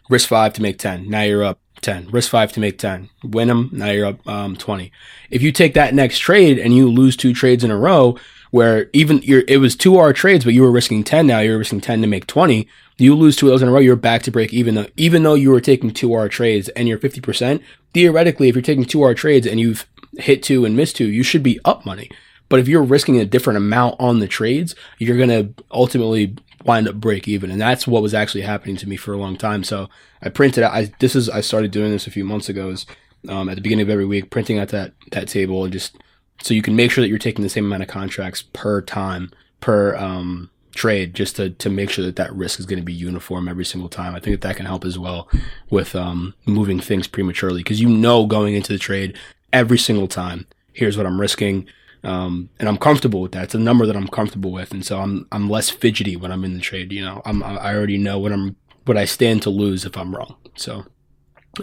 risk 0.09 0.27
five 0.27 0.53
to 0.53 0.61
make 0.61 0.79
10. 0.79 1.09
Now 1.09 1.21
you're 1.21 1.43
up 1.43 1.59
10. 1.81 2.09
Risk 2.09 2.29
five 2.29 2.51
to 2.53 2.59
make 2.59 2.77
10. 2.77 3.09
Win 3.23 3.47
them. 3.47 3.69
Now 3.71 3.91
you're 3.91 4.07
up 4.07 4.27
um, 4.27 4.55
20. 4.55 4.91
If 5.29 5.41
you 5.41 5.51
take 5.51 5.73
that 5.73 5.93
next 5.93 6.19
trade 6.19 6.59
and 6.59 6.75
you 6.75 6.89
lose 6.89 7.15
two 7.15 7.33
trades 7.33 7.63
in 7.63 7.71
a 7.71 7.77
row, 7.77 8.17
where 8.51 8.89
even 8.93 9.21
you're, 9.23 9.43
it 9.47 9.57
was 9.57 9.75
two 9.75 9.97
R 9.97 10.13
trades, 10.13 10.45
but 10.45 10.53
you 10.53 10.61
were 10.61 10.71
risking 10.71 11.03
10 11.03 11.27
now, 11.27 11.39
you're 11.39 11.57
risking 11.57 11.81
10 11.81 12.01
to 12.01 12.07
make 12.07 12.25
20. 12.25 12.67
You 12.97 13.13
lose 13.13 13.35
two 13.35 13.47
of 13.47 13.51
those 13.51 13.61
in 13.61 13.67
a 13.67 13.71
row, 13.71 13.79
you're 13.79 13.97
back 13.97 14.21
to 14.23 14.31
break 14.31 14.53
even 14.53 14.75
though, 14.75 14.87
even 14.95 15.23
though 15.23 15.33
you 15.33 15.51
were 15.51 15.59
taking 15.59 15.91
two 15.91 16.13
R 16.13 16.29
trades 16.29 16.69
and 16.69 16.87
you're 16.87 16.97
50%. 16.97 17.61
Theoretically, 17.93 18.47
if 18.47 18.55
you're 18.55 18.61
taking 18.61 18.85
two 18.85 19.01
R 19.01 19.13
trades 19.13 19.45
and 19.45 19.59
you've 19.59 19.85
hit 20.17 20.41
two 20.41 20.63
and 20.63 20.77
missed 20.77 20.95
two, 20.95 21.05
you 21.05 21.23
should 21.23 21.43
be 21.43 21.59
up 21.65 21.85
money. 21.85 22.09
But 22.47 22.59
if 22.59 22.67
you're 22.67 22.83
risking 22.83 23.19
a 23.19 23.25
different 23.25 23.57
amount 23.57 23.95
on 23.99 24.19
the 24.19 24.27
trades, 24.27 24.75
you're 24.99 25.17
going 25.17 25.29
to 25.29 25.63
ultimately 25.71 26.35
wind 26.65 26.87
up 26.87 26.95
break 26.95 27.27
even. 27.27 27.51
And 27.51 27.61
that's 27.61 27.87
what 27.87 28.01
was 28.01 28.13
actually 28.13 28.41
happening 28.41 28.75
to 28.77 28.89
me 28.89 28.97
for 28.97 29.13
a 29.13 29.17
long 29.17 29.37
time. 29.37 29.63
So 29.63 29.87
I 30.21 30.29
printed 30.29 30.63
out, 30.63 30.73
I, 30.73 30.91
this 30.99 31.15
is, 31.15 31.29
I 31.29 31.41
started 31.41 31.71
doing 31.71 31.91
this 31.91 32.07
a 32.07 32.11
few 32.11 32.25
months 32.25 32.49
ago 32.49 32.69
is, 32.69 32.85
um, 33.29 33.49
at 33.49 33.55
the 33.55 33.61
beginning 33.61 33.83
of 33.83 33.89
every 33.89 34.05
week, 34.05 34.29
printing 34.31 34.59
out 34.59 34.69
that, 34.69 34.93
that 35.11 35.27
table 35.27 35.63
and 35.63 35.71
just, 35.71 35.97
so 36.41 36.53
you 36.53 36.61
can 36.61 36.75
make 36.75 36.91
sure 36.91 37.01
that 37.01 37.07
you're 37.07 37.17
taking 37.17 37.43
the 37.43 37.49
same 37.49 37.65
amount 37.65 37.83
of 37.83 37.87
contracts 37.87 38.43
per 38.53 38.81
time, 38.81 39.31
per, 39.61 39.95
um, 39.95 40.49
trade 40.73 41.13
just 41.13 41.37
to, 41.37 41.51
to 41.51 41.69
make 41.69 41.89
sure 41.89 42.03
that 42.03 42.17
that 42.17 42.35
risk 42.35 42.59
is 42.59 42.65
going 42.65 42.79
to 42.79 42.85
be 42.85 42.91
uniform 42.91 43.47
every 43.47 43.63
single 43.63 43.87
time. 43.87 44.13
I 44.13 44.19
think 44.19 44.33
that 44.33 44.47
that 44.47 44.57
can 44.57 44.65
help 44.65 44.83
as 44.83 44.99
well 44.99 45.29
with, 45.69 45.95
um, 45.95 46.33
moving 46.45 46.79
things 46.79 47.07
prematurely 47.07 47.61
because 47.61 47.79
you 47.79 47.87
know, 47.87 48.25
going 48.25 48.55
into 48.55 48.73
the 48.73 48.79
trade 48.79 49.17
every 49.53 49.77
single 49.77 50.07
time, 50.07 50.47
here's 50.73 50.97
what 50.97 51.05
I'm 51.05 51.21
risking 51.21 51.67
um, 52.05 52.49
and 52.59 52.69
I'm 52.69 52.77
comfortable 52.77 53.21
with 53.21 53.31
that. 53.33 53.43
It's 53.45 53.55
a 53.55 53.59
number 53.59 53.85
that 53.85 53.95
I'm 53.95 54.07
comfortable 54.07 54.51
with, 54.51 54.71
and 54.71 54.85
so 54.85 54.99
I'm 54.99 55.27
I'm 55.31 55.49
less 55.49 55.69
fidgety 55.69 56.15
when 56.15 56.31
I'm 56.31 56.43
in 56.43 56.53
the 56.53 56.59
trade. 56.59 56.91
You 56.91 57.03
know, 57.03 57.21
I'm 57.25 57.43
I 57.43 57.73
already 57.75 57.97
know 57.97 58.19
what 58.19 58.31
I'm 58.31 58.55
what 58.85 58.97
I 58.97 59.05
stand 59.05 59.41
to 59.43 59.49
lose 59.49 59.85
if 59.85 59.97
I'm 59.97 60.15
wrong. 60.15 60.35
So 60.55 60.85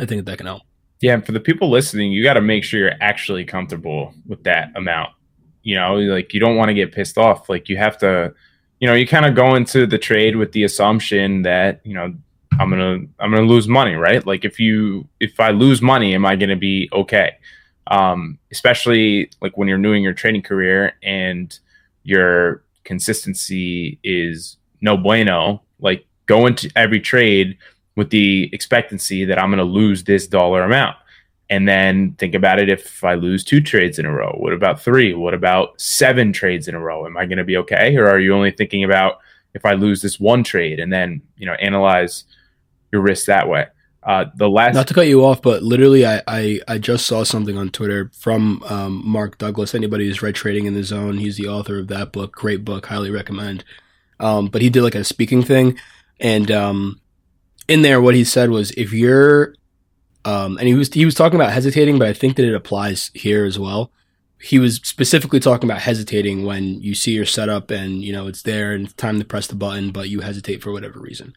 I 0.01 0.07
think 0.07 0.25
that, 0.25 0.39
can 0.39 0.47
help. 0.47 0.63
Yeah, 1.01 1.15
and 1.15 1.25
for 1.25 1.33
the 1.33 1.41
people 1.41 1.71
listening, 1.71 2.13
you 2.13 2.23
got 2.23 2.35
to 2.35 2.41
make 2.41 2.65
sure 2.65 2.81
you're 2.81 2.93
actually 3.01 3.45
comfortable 3.45 4.15
with 4.27 4.45
that 4.45 4.71
amount. 4.75 5.11
you 5.63 5.77
know, 5.77 5.95
like 5.95 6.35
you 6.35 6.41
don't 6.41 6.57
want 6.57 6.69
to 6.69 6.75
get 6.75 6.93
pissed 6.93 7.19
off. 7.19 7.49
Like 7.49 7.69
you 7.69 7.77
have 7.77 7.99
to, 7.99 8.35
you 8.81 8.89
know, 8.89 8.95
you 8.95 9.07
kind 9.07 9.27
of 9.27 9.35
go 9.35 9.55
into 9.55 9.87
the 9.87 9.99
trade 9.99 10.37
with 10.37 10.53
the 10.53 10.65
assumption 10.65 11.43
that, 11.43 11.81
you 11.85 11.95
know, 11.95 12.15
I'm 12.59 12.71
to 12.71 13.09
I'm 13.19 13.33
to 13.33 13.43
lose 13.43 13.69
money, 13.69 13.95
right? 13.95 14.27
Like 14.27 14.45
if 14.45 14.59
you 14.61 15.09
if 15.21 15.41
I 15.41 15.51
lose 15.51 15.81
money, 15.81 16.15
am 16.15 16.27
I 16.27 16.37
to 16.51 16.57
be 16.57 16.89
okay? 16.93 17.33
Um 17.89 18.39
especially 18.51 19.31
like 19.41 19.57
when 19.57 19.69
you're 19.69 19.79
new 19.79 19.93
in 19.93 20.03
your 20.03 20.15
trading 20.15 20.43
career 20.43 20.95
and 21.03 21.59
your 22.05 22.63
consistency 22.85 23.99
is 24.03 24.57
no 24.81 24.97
bueno, 24.97 25.63
like 25.81 26.07
go 26.27 26.47
into 26.47 26.71
every 26.77 27.01
trade 27.01 27.57
with 27.97 28.11
the 28.11 28.49
expectancy 28.53 29.25
that 29.25 29.39
I'm 29.39 29.51
going 29.51 29.59
to 29.59 29.65
lose 29.65 30.05
this 30.05 30.27
dollar 30.27 30.63
amount. 30.63 30.97
And 31.51 31.69
then 31.69 32.15
think 32.15 32.35
about 32.35 32.59
it 32.59 32.71
if 32.71 33.05
I 33.05 33.15
lose 33.15 33.45
two 33.45 33.61
trades 33.61 33.99
in 33.99 34.07
a 34.07 34.13
row. 34.13 34.35
What 34.39 34.55
about 34.55 34.81
three? 34.81 35.13
What 35.13 35.35
about 35.35 35.79
seven 35.81 36.33
trades 36.33 36.69
in 36.69 36.75
a 36.75 36.81
row? 36.81 37.05
Am 37.05 37.17
I 37.17 37.27
going 37.27 37.39
to 37.39 37.45
be 37.45 37.59
okay? 37.59 37.95
Or 37.97 38.09
are 38.09 38.19
you 38.19 38.35
only 38.35 38.51
thinking 38.51 38.85
about 38.85 39.19
if 39.55 39.67
I 39.67 39.75
lose 39.75 40.01
this 40.01 40.19
one 40.19 40.43
trade 40.43 40.81
and 40.81 40.91
then, 40.91 41.21
you 41.37 41.45
know, 41.45 41.53
analyze 41.55 42.25
your 42.91 43.03
risk 43.03 43.27
that 43.27 43.49
way? 43.49 43.67
Uh, 44.05 44.25
the 44.35 44.49
last 44.49 44.75
not 44.75 44.89
to 44.89 44.95
cut 44.95 45.07
you 45.07 45.25
off, 45.25 45.41
but 45.41 45.63
literally, 45.63 46.05
I, 46.05 46.23
I, 46.27 46.61
I 46.67 46.79
just 46.79 47.07
saw 47.07 47.23
something 47.23 47.57
on 47.57 47.71
Twitter 47.71 48.11
from 48.13 48.61
um, 48.65 49.01
Mark 49.05 49.39
Douglas. 49.39 49.77
Anybody 49.77 50.07
who's 50.07 50.23
read 50.23 50.35
Trading 50.35 50.67
in 50.67 50.75
the 50.75 50.83
Zone, 50.83 51.19
he's 51.19 51.37
the 51.37 51.47
author 51.47 51.79
of 51.79 51.87
that 51.89 52.11
book. 52.11 52.33
Great 52.33 52.65
book, 52.65 52.87
highly 52.87 53.11
recommend. 53.11 53.65
Um, 54.19 54.47
but 54.47 54.61
he 54.61 54.71
did 54.71 54.83
like 54.83 54.97
a 54.97 55.05
speaking 55.05 55.45
thing, 55.45 55.79
and 56.19 56.51
um, 56.51 57.01
in 57.69 57.83
there, 57.83 58.01
what 58.01 58.17
he 58.17 58.25
said 58.25 58.51
was, 58.51 58.73
if 58.73 58.93
you're, 58.93 59.55
um, 60.25 60.59
and 60.59 60.67
he 60.67 60.75
was 60.75 60.93
he 60.93 61.05
was 61.05 61.15
talking 61.15 61.41
about 61.41 61.53
hesitating, 61.53 61.99
but 61.99 62.09
I 62.09 62.13
think 62.13 62.37
that 62.37 62.47
it 62.47 62.55
applies 62.55 63.13
here 63.15 63.45
as 63.45 63.59
well. 63.59 63.93
He 64.41 64.59
was 64.59 64.77
specifically 64.83 65.39
talking 65.39 65.71
about 65.71 65.83
hesitating 65.83 66.45
when 66.45 66.83
you 66.83 66.97
see 66.97 67.13
your 67.13 67.27
setup 67.27 67.71
and 67.71 68.03
you 68.03 68.13
know 68.13 68.27
it's 68.27 68.43
there 68.43 68.73
and 68.73 68.87
it's 68.87 68.95
time 68.95 69.21
to 69.21 69.25
press 69.25 69.47
the 69.47 69.55
button, 69.55 69.93
but 69.93 70.09
you 70.09 70.21
hesitate 70.21 70.61
for 70.61 70.73
whatever 70.73 70.99
reason. 70.99 71.37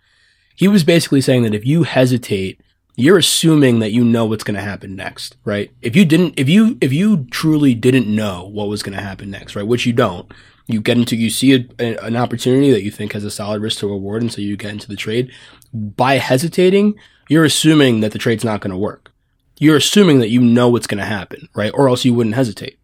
He 0.56 0.68
was 0.68 0.84
basically 0.84 1.22
saying 1.22 1.44
that 1.44 1.54
if 1.54 1.66
you 1.66 1.84
hesitate, 1.84 2.62
you're 2.96 3.18
assuming 3.18 3.80
that 3.80 3.92
you 3.92 4.04
know 4.04 4.26
what's 4.26 4.44
going 4.44 4.56
to 4.56 4.62
happen 4.62 4.96
next, 4.96 5.36
right? 5.44 5.72
If 5.82 5.96
you 5.96 6.06
didn't, 6.06 6.40
if 6.40 6.48
you 6.48 6.78
if 6.80 6.94
you 6.94 7.26
truly 7.26 7.74
didn't 7.74 8.08
know 8.08 8.46
what 8.46 8.70
was 8.70 8.84
going 8.84 8.98
to 8.98 9.04
happen 9.04 9.30
next, 9.30 9.56
right, 9.56 9.68
which 9.68 9.86
you 9.86 9.94
don't, 9.94 10.32
you 10.68 10.80
get 10.80 10.98
into 10.98 11.16
you 11.16 11.30
see 11.30 11.54
a, 11.54 11.68
a, 11.80 11.98
an 12.06 12.16
opportunity 12.16 12.72
that 12.72 12.84
you 12.84 12.92
think 12.92 13.14
has 13.14 13.26
a 13.26 13.32
solid 13.32 13.62
risk 13.62 13.80
to 13.80 13.88
reward, 13.88 14.22
and 14.22 14.32
so 14.32 14.42
you 14.42 14.56
get 14.56 14.72
into 14.72 14.88
the 14.88 14.96
trade. 14.96 15.32
By 15.74 16.16
hesitating, 16.16 16.96
you're 17.28 17.44
assuming 17.44 18.00
that 18.00 18.14
the 18.14 18.20
trade's 18.20 18.46
not 18.46 18.62
going 18.62 18.72
to 18.72 18.78
work. 18.78 19.12
You're 19.60 19.78
assuming 19.78 20.20
that 20.20 20.30
you 20.30 20.42
know 20.42 20.70
what's 20.70 20.88
going 20.88 21.00
to 21.00 21.06
happen, 21.06 21.50
right? 21.54 21.72
Or 21.74 21.90
else 21.90 22.06
you 22.06 22.14
wouldn't 22.14 22.36
hesitate. 22.36 22.78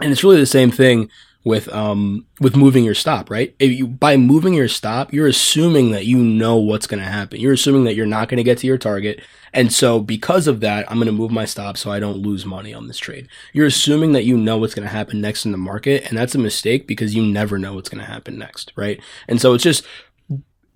And 0.00 0.10
it's 0.10 0.24
really 0.24 0.40
the 0.40 0.46
same 0.46 0.70
thing 0.70 1.08
with 1.44 1.68
um 1.68 2.26
with 2.40 2.56
moving 2.56 2.84
your 2.84 2.94
stop, 2.94 3.30
right? 3.30 3.54
If 3.58 3.70
you 3.70 3.86
by 3.86 4.16
moving 4.16 4.54
your 4.54 4.68
stop, 4.68 5.12
you're 5.12 5.26
assuming 5.26 5.90
that 5.90 6.06
you 6.06 6.18
know 6.18 6.56
what's 6.56 6.86
going 6.86 7.02
to 7.02 7.08
happen. 7.08 7.38
You're 7.38 7.52
assuming 7.52 7.84
that 7.84 7.94
you're 7.94 8.06
not 8.06 8.28
going 8.28 8.38
to 8.38 8.42
get 8.42 8.58
to 8.58 8.66
your 8.66 8.78
target, 8.78 9.20
and 9.52 9.72
so 9.72 10.00
because 10.00 10.46
of 10.46 10.60
that, 10.60 10.90
I'm 10.90 10.96
going 10.96 11.06
to 11.06 11.12
move 11.12 11.30
my 11.30 11.44
stop 11.44 11.76
so 11.76 11.92
I 11.92 12.00
don't 12.00 12.16
lose 12.16 12.46
money 12.46 12.72
on 12.72 12.88
this 12.88 12.96
trade. 12.96 13.28
You're 13.52 13.66
assuming 13.66 14.12
that 14.12 14.24
you 14.24 14.38
know 14.38 14.56
what's 14.56 14.74
going 14.74 14.88
to 14.88 14.94
happen 14.94 15.20
next 15.20 15.44
in 15.44 15.52
the 15.52 15.58
market, 15.58 16.04
and 16.08 16.16
that's 16.16 16.34
a 16.34 16.38
mistake 16.38 16.86
because 16.86 17.14
you 17.14 17.22
never 17.22 17.58
know 17.58 17.74
what's 17.74 17.90
going 17.90 18.04
to 18.04 18.10
happen 18.10 18.38
next, 18.38 18.72
right? 18.74 18.98
And 19.28 19.38
so 19.38 19.52
it's 19.52 19.64
just 19.64 19.84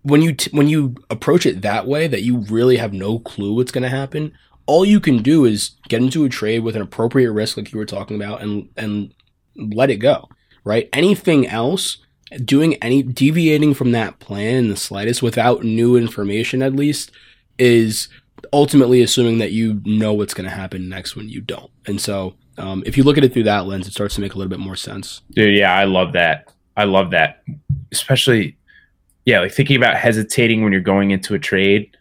when 0.02 0.20
you 0.20 0.34
t- 0.34 0.50
when 0.54 0.68
you 0.68 0.94
approach 1.08 1.46
it 1.46 1.62
that 1.62 1.86
way 1.86 2.06
that 2.06 2.22
you 2.22 2.38
really 2.38 2.76
have 2.76 2.92
no 2.92 3.18
clue 3.18 3.54
what's 3.54 3.72
going 3.72 3.82
to 3.82 3.88
happen 3.88 4.32
all 4.66 4.84
you 4.84 5.00
can 5.00 5.22
do 5.22 5.44
is 5.44 5.72
get 5.88 6.02
into 6.02 6.24
a 6.24 6.28
trade 6.28 6.60
with 6.60 6.76
an 6.76 6.82
appropriate 6.82 7.32
risk 7.32 7.56
like 7.56 7.72
you 7.72 7.78
were 7.78 7.84
talking 7.84 8.16
about 8.16 8.40
and 8.40 8.68
and 8.76 9.12
let 9.56 9.90
it 9.90 9.96
go 9.96 10.28
right? 10.68 10.86
Anything 10.92 11.46
else, 11.46 11.96
doing 12.44 12.74
any 12.82 13.02
deviating 13.02 13.72
from 13.72 13.92
that 13.92 14.18
plan 14.18 14.54
in 14.54 14.68
the 14.68 14.76
slightest 14.76 15.22
without 15.22 15.64
new 15.64 15.96
information 15.96 16.60
at 16.60 16.74
least 16.74 17.10
is 17.58 18.08
ultimately 18.52 19.00
assuming 19.00 19.38
that 19.38 19.50
you 19.50 19.80
know 19.86 20.12
what's 20.12 20.34
going 20.34 20.48
to 20.48 20.54
happen 20.54 20.86
next 20.86 21.16
when 21.16 21.30
you 21.30 21.40
don't. 21.40 21.70
And 21.86 21.98
so, 21.98 22.34
um, 22.58 22.82
if 22.84 22.98
you 22.98 23.02
look 23.02 23.16
at 23.16 23.24
it 23.24 23.32
through 23.32 23.44
that 23.44 23.66
lens, 23.66 23.88
it 23.88 23.92
starts 23.92 24.14
to 24.16 24.20
make 24.20 24.34
a 24.34 24.36
little 24.36 24.50
bit 24.50 24.58
more 24.58 24.76
sense. 24.76 25.22
Dude, 25.30 25.56
yeah, 25.56 25.72
I 25.72 25.84
love 25.84 26.12
that. 26.12 26.52
I 26.76 26.84
love 26.84 27.12
that. 27.12 27.42
Especially, 27.90 28.58
yeah, 29.24 29.40
like 29.40 29.52
thinking 29.52 29.76
about 29.76 29.96
hesitating 29.96 30.62
when 30.62 30.72
you're 30.72 30.82
going 30.82 31.12
into 31.12 31.34
a 31.34 31.38
trade. 31.38 31.96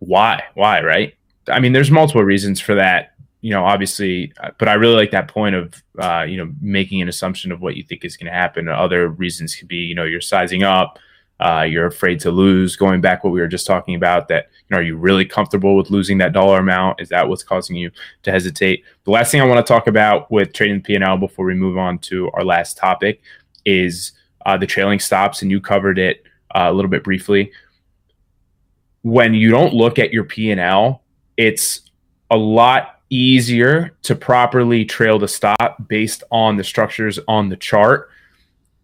Why? 0.00 0.42
Why, 0.52 0.82
right? 0.82 1.14
I 1.48 1.60
mean, 1.60 1.72
there's 1.72 1.90
multiple 1.90 2.24
reasons 2.24 2.60
for 2.60 2.74
that 2.74 3.14
you 3.46 3.52
know, 3.52 3.64
obviously, 3.64 4.32
uh, 4.42 4.50
but 4.58 4.66
I 4.66 4.74
really 4.74 4.96
like 4.96 5.12
that 5.12 5.28
point 5.28 5.54
of, 5.54 5.80
uh, 6.00 6.22
you 6.22 6.36
know, 6.36 6.52
making 6.60 7.00
an 7.00 7.08
assumption 7.08 7.52
of 7.52 7.60
what 7.60 7.76
you 7.76 7.84
think 7.84 8.04
is 8.04 8.16
going 8.16 8.26
to 8.26 8.36
happen. 8.36 8.68
Other 8.68 9.08
reasons 9.08 9.54
could 9.54 9.68
be, 9.68 9.76
you 9.76 9.94
know, 9.94 10.02
you're 10.02 10.20
sizing 10.20 10.64
up, 10.64 10.98
uh, 11.38 11.62
you're 11.62 11.86
afraid 11.86 12.18
to 12.18 12.32
lose. 12.32 12.74
Going 12.74 13.00
back 13.00 13.22
what 13.22 13.32
we 13.32 13.38
were 13.38 13.46
just 13.46 13.64
talking 13.64 13.94
about, 13.94 14.26
that 14.26 14.46
you 14.52 14.74
know, 14.74 14.78
are 14.78 14.82
you 14.82 14.96
really 14.96 15.24
comfortable 15.24 15.76
with 15.76 15.90
losing 15.90 16.18
that 16.18 16.32
dollar 16.32 16.58
amount? 16.58 17.00
Is 17.00 17.08
that 17.10 17.28
what's 17.28 17.44
causing 17.44 17.76
you 17.76 17.92
to 18.24 18.32
hesitate? 18.32 18.82
The 19.04 19.12
last 19.12 19.30
thing 19.30 19.40
I 19.40 19.44
want 19.44 19.64
to 19.64 19.72
talk 19.72 19.86
about 19.86 20.28
with 20.28 20.52
trading 20.52 20.78
the 20.78 20.82
P&L 20.82 21.16
before 21.16 21.46
we 21.46 21.54
move 21.54 21.78
on 21.78 22.00
to 22.00 22.28
our 22.34 22.42
last 22.42 22.76
topic 22.76 23.22
is 23.64 24.10
uh, 24.44 24.56
the 24.56 24.66
trailing 24.66 24.98
stops, 24.98 25.42
and 25.42 25.52
you 25.52 25.60
covered 25.60 26.00
it 26.00 26.24
uh, 26.52 26.66
a 26.66 26.72
little 26.72 26.90
bit 26.90 27.04
briefly. 27.04 27.52
When 29.02 29.34
you 29.34 29.52
don't 29.52 29.72
look 29.72 30.00
at 30.00 30.12
your 30.12 30.24
P&L, 30.24 31.04
it's 31.36 31.82
a 32.32 32.36
lot 32.36 32.95
easier 33.10 33.96
to 34.02 34.14
properly 34.14 34.84
trail 34.84 35.18
the 35.18 35.28
stop 35.28 35.88
based 35.88 36.22
on 36.30 36.56
the 36.56 36.64
structures 36.64 37.18
on 37.28 37.48
the 37.48 37.56
chart. 37.56 38.10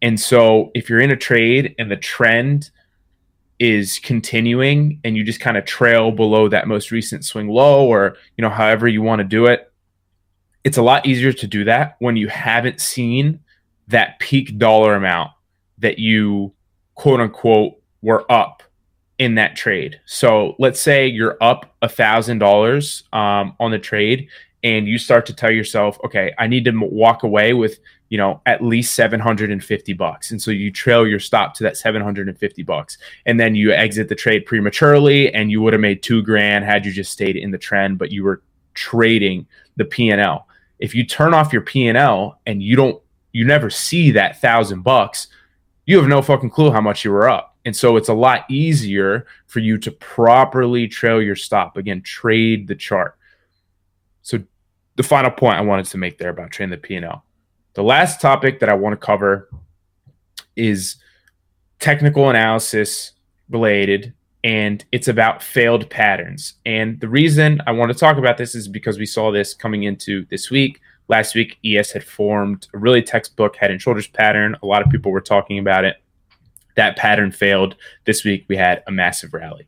And 0.00 0.18
so 0.18 0.70
if 0.74 0.88
you're 0.88 1.00
in 1.00 1.10
a 1.10 1.16
trade 1.16 1.74
and 1.78 1.90
the 1.90 1.96
trend 1.96 2.70
is 3.58 4.00
continuing 4.00 5.00
and 5.04 5.16
you 5.16 5.22
just 5.22 5.40
kind 5.40 5.56
of 5.56 5.64
trail 5.64 6.10
below 6.10 6.48
that 6.48 6.66
most 6.66 6.90
recent 6.90 7.24
swing 7.24 7.48
low 7.48 7.86
or 7.86 8.16
you 8.36 8.42
know 8.42 8.50
however 8.50 8.88
you 8.88 9.02
want 9.02 9.20
to 9.20 9.24
do 9.24 9.46
it, 9.46 9.72
it's 10.64 10.78
a 10.78 10.82
lot 10.82 11.06
easier 11.06 11.32
to 11.32 11.46
do 11.46 11.64
that 11.64 11.96
when 11.98 12.16
you 12.16 12.28
haven't 12.28 12.80
seen 12.80 13.40
that 13.88 14.18
peak 14.18 14.58
dollar 14.58 14.94
amount 14.94 15.30
that 15.78 15.98
you 15.98 16.52
quote 16.94 17.20
unquote 17.20 17.74
were 18.00 18.30
up 18.30 18.62
in 19.18 19.34
that 19.36 19.56
trade. 19.56 20.00
So 20.06 20.56
let's 20.58 20.80
say 20.80 21.06
you're 21.06 21.36
up 21.40 21.74
a 21.82 21.88
thousand 21.88 22.38
dollars 22.38 23.04
um, 23.12 23.56
on 23.60 23.70
the 23.70 23.78
trade, 23.78 24.28
and 24.64 24.86
you 24.86 24.98
start 24.98 25.26
to 25.26 25.34
tell 25.34 25.50
yourself, 25.50 25.98
okay, 26.04 26.32
I 26.38 26.46
need 26.46 26.64
to 26.64 26.72
walk 26.72 27.22
away 27.22 27.52
with 27.52 27.78
you 28.12 28.18
know 28.18 28.42
at 28.44 28.62
least 28.62 28.94
750 28.94 29.94
bucks. 29.94 30.32
And 30.32 30.40
so 30.40 30.50
you 30.50 30.70
trail 30.70 31.06
your 31.06 31.18
stop 31.18 31.54
to 31.54 31.62
that 31.62 31.78
750 31.78 32.62
bucks 32.62 32.98
and 33.24 33.40
then 33.40 33.54
you 33.54 33.72
exit 33.72 34.10
the 34.10 34.14
trade 34.14 34.44
prematurely 34.44 35.32
and 35.32 35.50
you 35.50 35.62
would 35.62 35.72
have 35.72 35.80
made 35.80 36.02
two 36.02 36.22
grand 36.22 36.66
had 36.66 36.84
you 36.84 36.92
just 36.92 37.10
stayed 37.10 37.36
in 37.36 37.50
the 37.50 37.56
trend 37.58 37.96
but 37.96 38.12
you 38.12 38.22
were 38.22 38.42
trading 38.74 39.46
the 39.76 39.84
p&l 39.86 40.46
if 40.78 40.94
you 40.94 41.06
turn 41.06 41.32
off 41.32 41.54
your 41.54 41.62
p&l 41.62 42.38
and 42.44 42.62
you 42.62 42.76
don't 42.76 43.00
you 43.32 43.46
never 43.46 43.70
see 43.70 44.10
that 44.10 44.38
thousand 44.42 44.82
bucks 44.82 45.28
you 45.86 45.96
have 45.96 46.06
no 46.06 46.20
fucking 46.20 46.50
clue 46.50 46.70
how 46.70 46.82
much 46.82 47.06
you 47.06 47.10
were 47.10 47.30
up 47.30 47.51
and 47.64 47.76
so 47.76 47.96
it's 47.96 48.08
a 48.08 48.14
lot 48.14 48.44
easier 48.50 49.26
for 49.46 49.60
you 49.60 49.78
to 49.78 49.90
properly 49.92 50.88
trail 50.88 51.22
your 51.22 51.36
stop. 51.36 51.76
Again, 51.76 52.02
trade 52.02 52.66
the 52.66 52.74
chart. 52.74 53.16
So 54.22 54.42
the 54.96 55.02
final 55.02 55.30
point 55.30 55.56
I 55.56 55.60
wanted 55.60 55.86
to 55.86 55.98
make 55.98 56.18
there 56.18 56.30
about 56.30 56.50
trading 56.50 56.70
the 56.70 56.76
P&L. 56.76 57.24
The 57.74 57.82
last 57.82 58.20
topic 58.20 58.60
that 58.60 58.68
I 58.68 58.74
want 58.74 58.92
to 58.92 59.06
cover 59.06 59.48
is 60.56 60.96
technical 61.78 62.28
analysis 62.30 63.12
related 63.48 64.12
and 64.44 64.84
it's 64.90 65.08
about 65.08 65.42
failed 65.42 65.88
patterns. 65.88 66.54
And 66.66 66.98
the 67.00 67.08
reason 67.08 67.62
I 67.66 67.72
want 67.72 67.92
to 67.92 67.98
talk 67.98 68.16
about 68.16 68.38
this 68.38 68.56
is 68.56 68.66
because 68.66 68.98
we 68.98 69.06
saw 69.06 69.30
this 69.30 69.54
coming 69.54 69.84
into 69.84 70.26
this 70.30 70.50
week. 70.50 70.80
Last 71.06 71.34
week, 71.34 71.58
ES 71.64 71.92
had 71.92 72.02
formed 72.02 72.66
a 72.74 72.78
really 72.78 73.02
textbook 73.02 73.54
head 73.54 73.70
and 73.70 73.80
shoulders 73.80 74.08
pattern. 74.08 74.56
A 74.62 74.66
lot 74.66 74.82
of 74.82 74.90
people 74.90 75.12
were 75.12 75.20
talking 75.20 75.58
about 75.58 75.84
it 75.84 76.01
that 76.76 76.96
pattern 76.96 77.32
failed. 77.32 77.76
This 78.04 78.24
week 78.24 78.44
we 78.48 78.56
had 78.56 78.82
a 78.86 78.92
massive 78.92 79.34
rally. 79.34 79.66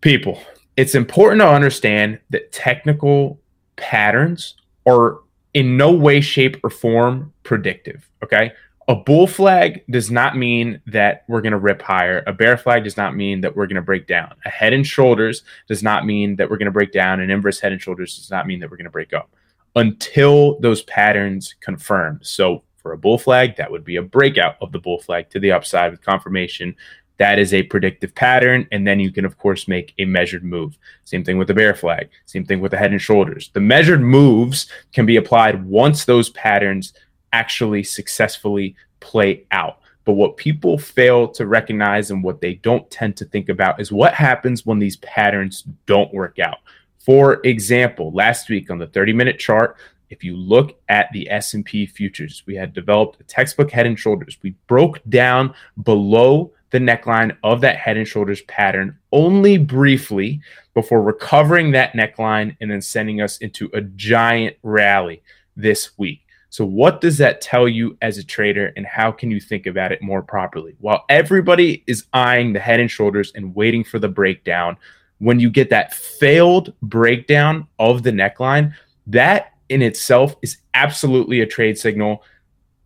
People, 0.00 0.40
it's 0.76 0.94
important 0.94 1.40
to 1.40 1.48
understand 1.48 2.18
that 2.30 2.52
technical 2.52 3.40
patterns 3.76 4.54
are 4.86 5.20
in 5.54 5.76
no 5.76 5.92
way, 5.92 6.20
shape, 6.20 6.58
or 6.62 6.70
form 6.70 7.32
predictive. 7.42 8.08
Okay. 8.22 8.52
A 8.86 8.94
bull 8.94 9.26
flag 9.26 9.82
does 9.88 10.10
not 10.10 10.36
mean 10.36 10.78
that 10.86 11.24
we're 11.26 11.40
going 11.40 11.52
to 11.52 11.58
rip 11.58 11.80
higher. 11.80 12.22
A 12.26 12.34
bear 12.34 12.58
flag 12.58 12.84
does 12.84 12.98
not 12.98 13.16
mean 13.16 13.40
that 13.40 13.56
we're 13.56 13.66
going 13.66 13.76
to 13.76 13.82
break 13.82 14.06
down. 14.06 14.34
A 14.44 14.50
head 14.50 14.74
and 14.74 14.86
shoulders 14.86 15.42
does 15.68 15.82
not 15.82 16.04
mean 16.04 16.36
that 16.36 16.50
we're 16.50 16.58
going 16.58 16.66
to 16.66 16.72
break 16.72 16.92
down. 16.92 17.20
An 17.20 17.30
inverse 17.30 17.60
head 17.60 17.72
and 17.72 17.80
shoulders 17.80 18.18
does 18.18 18.30
not 18.30 18.46
mean 18.46 18.60
that 18.60 18.70
we're 18.70 18.76
going 18.76 18.84
to 18.84 18.90
break 18.90 19.14
up 19.14 19.30
until 19.74 20.60
those 20.60 20.82
patterns 20.82 21.54
confirm. 21.60 22.20
So 22.22 22.62
for 22.84 22.92
a 22.92 22.98
bull 22.98 23.16
flag, 23.16 23.56
that 23.56 23.72
would 23.72 23.82
be 23.82 23.96
a 23.96 24.02
breakout 24.02 24.56
of 24.60 24.70
the 24.70 24.78
bull 24.78 25.00
flag 25.00 25.30
to 25.30 25.40
the 25.40 25.50
upside 25.50 25.90
with 25.90 26.02
confirmation 26.02 26.76
that 27.18 27.38
is 27.38 27.54
a 27.54 27.62
predictive 27.62 28.14
pattern. 28.14 28.66
And 28.72 28.86
then 28.86 29.00
you 29.00 29.10
can, 29.10 29.24
of 29.24 29.38
course, 29.38 29.68
make 29.68 29.94
a 29.98 30.04
measured 30.04 30.44
move. 30.44 30.76
Same 31.04 31.24
thing 31.24 31.38
with 31.38 31.48
the 31.48 31.54
bear 31.54 31.74
flag, 31.74 32.10
same 32.26 32.44
thing 32.44 32.60
with 32.60 32.72
the 32.72 32.76
head 32.76 32.90
and 32.90 33.00
shoulders. 33.00 33.50
The 33.52 33.60
measured 33.60 34.02
moves 34.02 34.66
can 34.92 35.06
be 35.06 35.16
applied 35.16 35.64
once 35.64 36.04
those 36.04 36.30
patterns 36.30 36.92
actually 37.32 37.84
successfully 37.84 38.76
play 39.00 39.44
out. 39.50 39.78
But 40.04 40.14
what 40.14 40.36
people 40.36 40.76
fail 40.76 41.28
to 41.28 41.46
recognize 41.46 42.10
and 42.10 42.22
what 42.22 42.40
they 42.40 42.54
don't 42.54 42.90
tend 42.90 43.16
to 43.16 43.24
think 43.24 43.48
about 43.48 43.80
is 43.80 43.90
what 43.90 44.12
happens 44.12 44.66
when 44.66 44.78
these 44.78 44.96
patterns 44.98 45.64
don't 45.86 46.12
work 46.12 46.38
out. 46.38 46.58
For 46.98 47.40
example, 47.44 48.12
last 48.12 48.48
week 48.48 48.70
on 48.70 48.78
the 48.78 48.86
30-minute 48.86 49.38
chart, 49.38 49.76
if 50.14 50.22
you 50.22 50.36
look 50.36 50.78
at 50.88 51.08
the 51.12 51.28
S&P 51.28 51.86
futures, 51.86 52.44
we 52.46 52.54
had 52.54 52.72
developed 52.72 53.20
a 53.20 53.24
textbook 53.24 53.72
head 53.72 53.84
and 53.84 53.98
shoulders. 53.98 54.38
We 54.42 54.50
broke 54.68 55.00
down 55.08 55.54
below 55.82 56.52
the 56.70 56.78
neckline 56.78 57.36
of 57.42 57.60
that 57.62 57.76
head 57.76 57.96
and 57.96 58.06
shoulders 58.06 58.42
pattern 58.42 58.96
only 59.10 59.58
briefly 59.58 60.40
before 60.72 61.02
recovering 61.02 61.72
that 61.72 61.94
neckline 61.94 62.56
and 62.60 62.70
then 62.70 62.80
sending 62.80 63.20
us 63.20 63.38
into 63.38 63.68
a 63.74 63.80
giant 63.80 64.56
rally 64.62 65.20
this 65.56 65.98
week. 65.98 66.20
So, 66.48 66.64
what 66.64 67.00
does 67.00 67.18
that 67.18 67.40
tell 67.40 67.68
you 67.68 67.98
as 68.00 68.16
a 68.16 68.24
trader, 68.24 68.72
and 68.76 68.86
how 68.86 69.10
can 69.10 69.32
you 69.32 69.40
think 69.40 69.66
about 69.66 69.90
it 69.90 70.00
more 70.00 70.22
properly? 70.22 70.76
While 70.78 71.04
everybody 71.08 71.82
is 71.88 72.06
eyeing 72.12 72.52
the 72.52 72.60
head 72.60 72.78
and 72.78 72.88
shoulders 72.88 73.32
and 73.34 73.56
waiting 73.56 73.82
for 73.82 73.98
the 73.98 74.08
breakdown, 74.08 74.76
when 75.18 75.40
you 75.40 75.50
get 75.50 75.70
that 75.70 75.92
failed 75.92 76.72
breakdown 76.82 77.66
of 77.80 78.04
the 78.04 78.12
neckline, 78.12 78.72
that 79.08 79.53
in 79.68 79.82
itself 79.82 80.36
is 80.42 80.58
absolutely 80.74 81.40
a 81.40 81.46
trade 81.46 81.78
signal. 81.78 82.22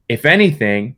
If 0.08 0.24
anything, 0.24 0.96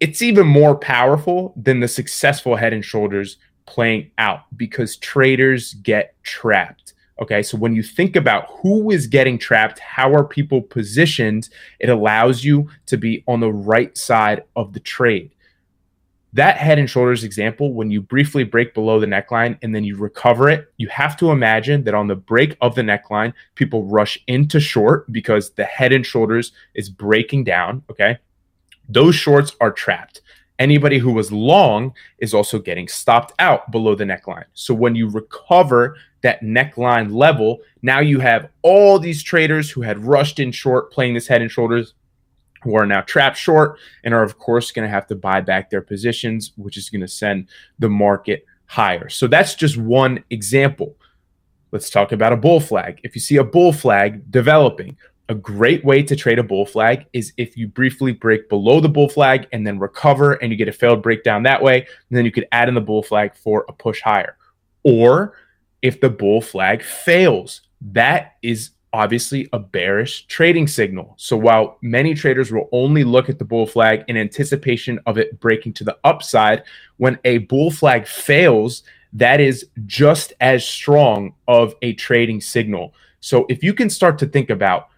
it's 0.00 0.22
even 0.22 0.46
more 0.46 0.76
powerful 0.76 1.52
than 1.56 1.80
the 1.80 1.88
successful 1.88 2.56
head 2.56 2.72
and 2.72 2.84
shoulders 2.84 3.36
playing 3.66 4.10
out 4.18 4.40
because 4.56 4.96
traders 4.96 5.74
get 5.74 6.14
trapped. 6.22 6.94
Okay, 7.20 7.42
so 7.42 7.58
when 7.58 7.74
you 7.74 7.82
think 7.82 8.16
about 8.16 8.48
who 8.48 8.90
is 8.90 9.06
getting 9.06 9.38
trapped, 9.38 9.78
how 9.78 10.12
are 10.14 10.24
people 10.24 10.62
positioned, 10.62 11.50
it 11.78 11.90
allows 11.90 12.42
you 12.44 12.68
to 12.86 12.96
be 12.96 13.22
on 13.28 13.40
the 13.40 13.52
right 13.52 13.96
side 13.96 14.44
of 14.56 14.72
the 14.72 14.80
trade. 14.80 15.30
That 16.32 16.58
head 16.58 16.78
and 16.78 16.88
shoulders 16.88 17.24
example, 17.24 17.74
when 17.74 17.90
you 17.90 18.00
briefly 18.00 18.44
break 18.44 18.72
below 18.72 19.00
the 19.00 19.06
neckline 19.06 19.58
and 19.62 19.74
then 19.74 19.82
you 19.82 19.96
recover 19.96 20.48
it, 20.48 20.72
you 20.76 20.88
have 20.88 21.16
to 21.16 21.32
imagine 21.32 21.82
that 21.84 21.94
on 21.94 22.06
the 22.06 22.14
break 22.14 22.56
of 22.60 22.76
the 22.76 22.82
neckline, 22.82 23.32
people 23.56 23.84
rush 23.84 24.16
into 24.28 24.60
short 24.60 25.10
because 25.10 25.50
the 25.50 25.64
head 25.64 25.92
and 25.92 26.06
shoulders 26.06 26.52
is 26.74 26.88
breaking 26.88 27.44
down. 27.44 27.82
Okay, 27.90 28.18
those 28.88 29.16
shorts 29.16 29.56
are 29.60 29.72
trapped. 29.72 30.20
Anybody 30.60 30.98
who 30.98 31.12
was 31.12 31.32
long 31.32 31.94
is 32.18 32.34
also 32.34 32.58
getting 32.58 32.86
stopped 32.86 33.32
out 33.38 33.70
below 33.72 33.94
the 33.94 34.04
neckline. 34.04 34.44
So 34.52 34.74
when 34.74 34.94
you 34.94 35.08
recover 35.08 35.96
that 36.22 36.42
neckline 36.42 37.12
level, 37.12 37.60
now 37.82 38.00
you 38.00 38.20
have 38.20 38.50
all 38.62 38.98
these 38.98 39.22
traders 39.22 39.70
who 39.70 39.80
had 39.80 40.04
rushed 40.04 40.38
in 40.38 40.52
short 40.52 40.92
playing 40.92 41.14
this 41.14 41.26
head 41.26 41.40
and 41.40 41.50
shoulders 41.50 41.94
who 42.62 42.76
are 42.76 42.86
now 42.86 43.00
trapped 43.00 43.36
short 43.36 43.78
and 44.04 44.14
are 44.14 44.22
of 44.22 44.38
course 44.38 44.70
going 44.70 44.86
to 44.86 44.90
have 44.90 45.06
to 45.06 45.14
buy 45.14 45.40
back 45.40 45.70
their 45.70 45.80
positions, 45.80 46.52
which 46.56 46.76
is 46.76 46.90
going 46.90 47.00
to 47.00 47.08
send 47.08 47.48
the 47.78 47.88
market 47.88 48.44
higher. 48.66 49.08
So 49.08 49.26
that's 49.26 49.54
just 49.54 49.76
one 49.76 50.22
example. 50.30 50.94
Let's 51.72 51.90
talk 51.90 52.12
about 52.12 52.32
a 52.32 52.36
bull 52.36 52.60
flag. 52.60 53.00
If 53.02 53.14
you 53.14 53.20
see 53.20 53.36
a 53.36 53.44
bull 53.44 53.72
flag 53.72 54.30
developing, 54.30 54.96
a 55.28 55.34
great 55.34 55.84
way 55.84 56.02
to 56.02 56.16
trade 56.16 56.40
a 56.40 56.42
bull 56.42 56.66
flag 56.66 57.06
is 57.12 57.32
if 57.36 57.56
you 57.56 57.68
briefly 57.68 58.12
break 58.12 58.48
below 58.48 58.80
the 58.80 58.88
bull 58.88 59.08
flag 59.08 59.46
and 59.52 59.64
then 59.64 59.78
recover 59.78 60.32
and 60.32 60.50
you 60.50 60.58
get 60.58 60.66
a 60.66 60.72
failed 60.72 61.02
breakdown 61.02 61.44
that 61.44 61.62
way, 61.62 61.86
then 62.10 62.24
you 62.24 62.32
could 62.32 62.48
add 62.50 62.68
in 62.68 62.74
the 62.74 62.80
bull 62.80 63.02
flag 63.02 63.36
for 63.36 63.64
a 63.68 63.72
push 63.72 64.00
higher. 64.00 64.36
Or 64.82 65.34
if 65.82 66.00
the 66.00 66.10
bull 66.10 66.40
flag 66.40 66.82
fails, 66.82 67.62
that 67.92 68.38
is 68.42 68.70
obviously 68.92 69.48
a 69.52 69.58
bearish 69.58 70.26
trading 70.26 70.66
signal. 70.66 71.14
So 71.16 71.36
while 71.36 71.78
many 71.80 72.14
traders 72.14 72.50
will 72.50 72.68
only 72.72 73.04
look 73.04 73.28
at 73.28 73.38
the 73.38 73.44
bull 73.44 73.66
flag 73.66 74.04
in 74.08 74.16
anticipation 74.16 74.98
of 75.06 75.18
it 75.18 75.38
breaking 75.40 75.74
to 75.74 75.84
the 75.84 75.96
upside, 76.04 76.64
when 76.96 77.18
a 77.24 77.38
bull 77.38 77.70
flag 77.70 78.06
fails, 78.06 78.82
that 79.12 79.40
is 79.40 79.66
just 79.86 80.32
as 80.40 80.64
strong 80.66 81.34
of 81.48 81.74
a 81.82 81.94
trading 81.94 82.40
signal. 82.40 82.94
So 83.20 83.46
if 83.48 83.62
you 83.62 83.74
can 83.74 83.90
start 83.90 84.18
to 84.18 84.26
think 84.26 84.50
about 84.50 84.88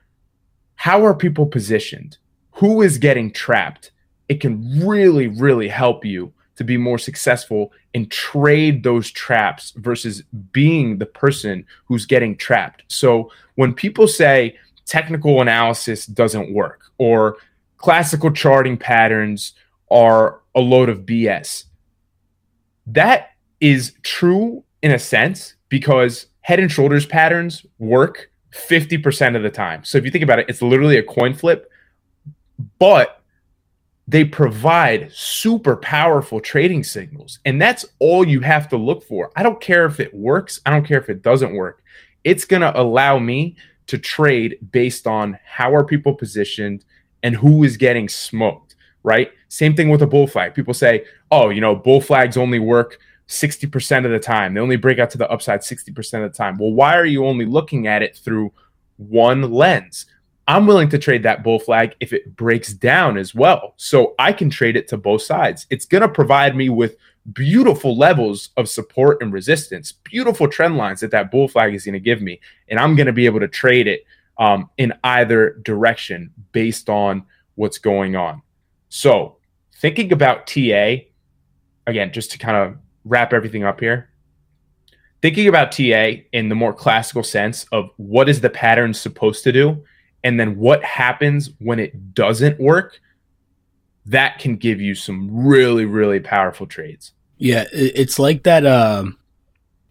how 0.76 1.04
are 1.04 1.14
people 1.14 1.46
positioned? 1.46 2.18
Who 2.52 2.82
is 2.82 2.98
getting 2.98 3.32
trapped? 3.32 3.92
It 4.28 4.40
can 4.40 4.86
really, 4.86 5.28
really 5.28 5.68
help 5.68 6.04
you 6.04 6.32
to 6.56 6.64
be 6.64 6.76
more 6.76 6.98
successful 6.98 7.72
and 7.94 8.10
trade 8.10 8.82
those 8.82 9.10
traps 9.10 9.72
versus 9.76 10.22
being 10.52 10.98
the 10.98 11.06
person 11.06 11.64
who's 11.84 12.06
getting 12.06 12.36
trapped. 12.36 12.84
So 12.88 13.30
when 13.54 13.72
people 13.74 14.06
say 14.06 14.56
technical 14.84 15.40
analysis 15.40 16.06
doesn't 16.06 16.52
work 16.52 16.82
or 16.98 17.36
classical 17.78 18.30
charting 18.30 18.76
patterns 18.76 19.54
are 19.90 20.40
a 20.54 20.60
load 20.60 20.88
of 20.88 21.00
BS, 21.00 21.64
that 22.86 23.30
is 23.60 23.94
true 24.02 24.64
in 24.82 24.92
a 24.92 24.98
sense 24.98 25.54
because 25.68 26.26
head 26.40 26.60
and 26.60 26.70
shoulders 26.70 27.06
patterns 27.06 27.64
work 27.78 28.30
50% 28.52 29.36
of 29.36 29.42
the 29.42 29.50
time. 29.50 29.84
So 29.84 29.96
if 29.96 30.04
you 30.04 30.10
think 30.10 30.24
about 30.24 30.38
it, 30.38 30.46
it's 30.48 30.60
literally 30.60 30.98
a 30.98 31.02
coin 31.02 31.32
flip, 31.32 31.70
but 32.78 33.21
they 34.12 34.24
provide 34.24 35.10
super 35.10 35.74
powerful 35.74 36.38
trading 36.38 36.84
signals. 36.84 37.38
And 37.46 37.60
that's 37.60 37.86
all 37.98 38.28
you 38.28 38.40
have 38.40 38.68
to 38.68 38.76
look 38.76 39.02
for. 39.02 39.32
I 39.34 39.42
don't 39.42 39.60
care 39.60 39.86
if 39.86 40.00
it 40.00 40.12
works, 40.12 40.60
I 40.66 40.70
don't 40.70 40.86
care 40.86 41.00
if 41.00 41.08
it 41.08 41.22
doesn't 41.22 41.54
work. 41.54 41.82
It's 42.22 42.44
going 42.44 42.60
to 42.60 42.78
allow 42.78 43.18
me 43.18 43.56
to 43.86 43.96
trade 43.96 44.58
based 44.70 45.06
on 45.06 45.38
how 45.44 45.74
are 45.74 45.84
people 45.84 46.14
positioned 46.14 46.84
and 47.22 47.34
who 47.34 47.64
is 47.64 47.78
getting 47.78 48.06
smoked, 48.06 48.76
right? 49.02 49.32
Same 49.48 49.74
thing 49.74 49.88
with 49.88 50.02
a 50.02 50.06
bull 50.06 50.26
flag. 50.26 50.54
People 50.54 50.74
say, 50.74 51.04
"Oh, 51.30 51.48
you 51.48 51.60
know, 51.60 51.74
bull 51.74 52.00
flags 52.00 52.36
only 52.36 52.58
work 52.58 52.98
60% 53.28 54.04
of 54.04 54.10
the 54.10 54.18
time. 54.18 54.52
They 54.52 54.60
only 54.60 54.76
break 54.76 54.98
out 54.98 55.10
to 55.10 55.18
the 55.18 55.30
upside 55.30 55.60
60% 55.60 56.24
of 56.24 56.32
the 56.32 56.36
time. 56.36 56.58
Well, 56.58 56.72
why 56.72 56.96
are 56.96 57.06
you 57.06 57.24
only 57.24 57.46
looking 57.46 57.86
at 57.86 58.02
it 58.02 58.16
through 58.16 58.52
one 58.98 59.50
lens? 59.50 60.06
I'm 60.48 60.66
willing 60.66 60.88
to 60.90 60.98
trade 60.98 61.22
that 61.22 61.44
bull 61.44 61.58
flag 61.58 61.94
if 62.00 62.12
it 62.12 62.36
breaks 62.36 62.72
down 62.72 63.16
as 63.16 63.34
well. 63.34 63.74
So 63.76 64.14
I 64.18 64.32
can 64.32 64.50
trade 64.50 64.76
it 64.76 64.88
to 64.88 64.96
both 64.96 65.22
sides. 65.22 65.66
It's 65.70 65.84
going 65.84 66.02
to 66.02 66.08
provide 66.08 66.56
me 66.56 66.68
with 66.68 66.96
beautiful 67.32 67.96
levels 67.96 68.50
of 68.56 68.68
support 68.68 69.22
and 69.22 69.32
resistance, 69.32 69.92
beautiful 69.92 70.48
trend 70.48 70.76
lines 70.76 71.00
that 71.00 71.12
that 71.12 71.30
bull 71.30 71.46
flag 71.46 71.74
is 71.74 71.84
going 71.84 71.92
to 71.92 72.00
give 72.00 72.20
me. 72.20 72.40
And 72.68 72.80
I'm 72.80 72.96
going 72.96 73.06
to 73.06 73.12
be 73.12 73.26
able 73.26 73.40
to 73.40 73.48
trade 73.48 73.86
it 73.86 74.04
um, 74.38 74.68
in 74.78 74.92
either 75.04 75.60
direction 75.62 76.32
based 76.50 76.88
on 76.88 77.24
what's 77.54 77.78
going 77.78 78.16
on. 78.16 78.42
So 78.88 79.36
thinking 79.76 80.12
about 80.12 80.46
TA, 80.46 80.96
again, 81.86 82.12
just 82.12 82.32
to 82.32 82.38
kind 82.38 82.56
of 82.56 82.76
wrap 83.04 83.32
everything 83.32 83.62
up 83.62 83.78
here, 83.78 84.10
thinking 85.20 85.46
about 85.46 85.70
TA 85.70 86.22
in 86.32 86.48
the 86.48 86.54
more 86.54 86.72
classical 86.72 87.22
sense 87.22 87.64
of 87.70 87.90
what 87.96 88.28
is 88.28 88.40
the 88.40 88.50
pattern 88.50 88.92
supposed 88.92 89.44
to 89.44 89.52
do, 89.52 89.84
and 90.24 90.38
then 90.38 90.56
what 90.58 90.82
happens 90.84 91.50
when 91.58 91.78
it 91.78 92.14
doesn't 92.14 92.60
work, 92.60 93.00
that 94.06 94.38
can 94.38 94.56
give 94.56 94.80
you 94.80 94.94
some 94.94 95.46
really, 95.46 95.84
really 95.84 96.20
powerful 96.20 96.66
trades. 96.66 97.12
Yeah, 97.38 97.64
it's 97.72 98.18
like 98.18 98.44
that. 98.44 98.64
Um, 98.66 99.18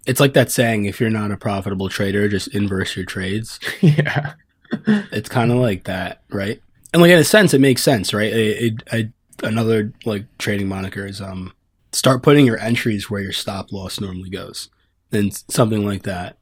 it's 0.05 0.19
like 0.19 0.33
that 0.33 0.51
saying: 0.51 0.85
if 0.85 0.99
you're 0.99 1.09
not 1.09 1.31
a 1.31 1.37
profitable 1.37 1.89
trader, 1.89 2.29
just 2.29 2.47
inverse 2.55 2.95
your 2.95 3.05
trades. 3.05 3.59
yeah, 3.81 4.33
it's 4.71 5.29
kind 5.29 5.51
of 5.51 5.57
like 5.57 5.83
that, 5.85 6.21
right? 6.29 6.61
And 6.93 7.01
like 7.01 7.11
in 7.11 7.19
a 7.19 7.23
sense, 7.23 7.53
it 7.53 7.61
makes 7.61 7.83
sense, 7.83 8.13
right? 8.13 8.31
It, 8.31 8.63
it, 8.63 8.83
I, 8.91 9.47
another 9.47 9.91
like 10.05 10.25
trading 10.37 10.67
moniker 10.67 11.05
is 11.05 11.19
um 11.21 11.53
start 11.91 12.23
putting 12.23 12.45
your 12.45 12.59
entries 12.59 13.09
where 13.09 13.21
your 13.21 13.31
stop 13.33 13.71
loss 13.71 13.99
normally 13.99 14.29
goes 14.29 14.69
and 15.11 15.33
something 15.49 15.85
like 15.85 16.03
that 16.03 16.37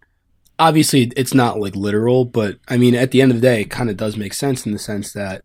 obviously 0.60 1.12
it's 1.16 1.34
not 1.34 1.60
like 1.60 1.76
literal 1.76 2.26
but 2.26 2.58
i 2.68 2.78
mean 2.78 2.94
at 2.94 3.12
the 3.12 3.22
end 3.22 3.32
of 3.32 3.38
the 3.40 3.48
day 3.48 3.62
it 3.62 3.72
kind 3.72 3.90
of 3.90 3.98
does 3.98 4.18
make 4.18 4.34
sense 4.34 4.66
in 4.66 4.72
the 4.72 4.80
sense 4.80 5.14
that 5.14 5.44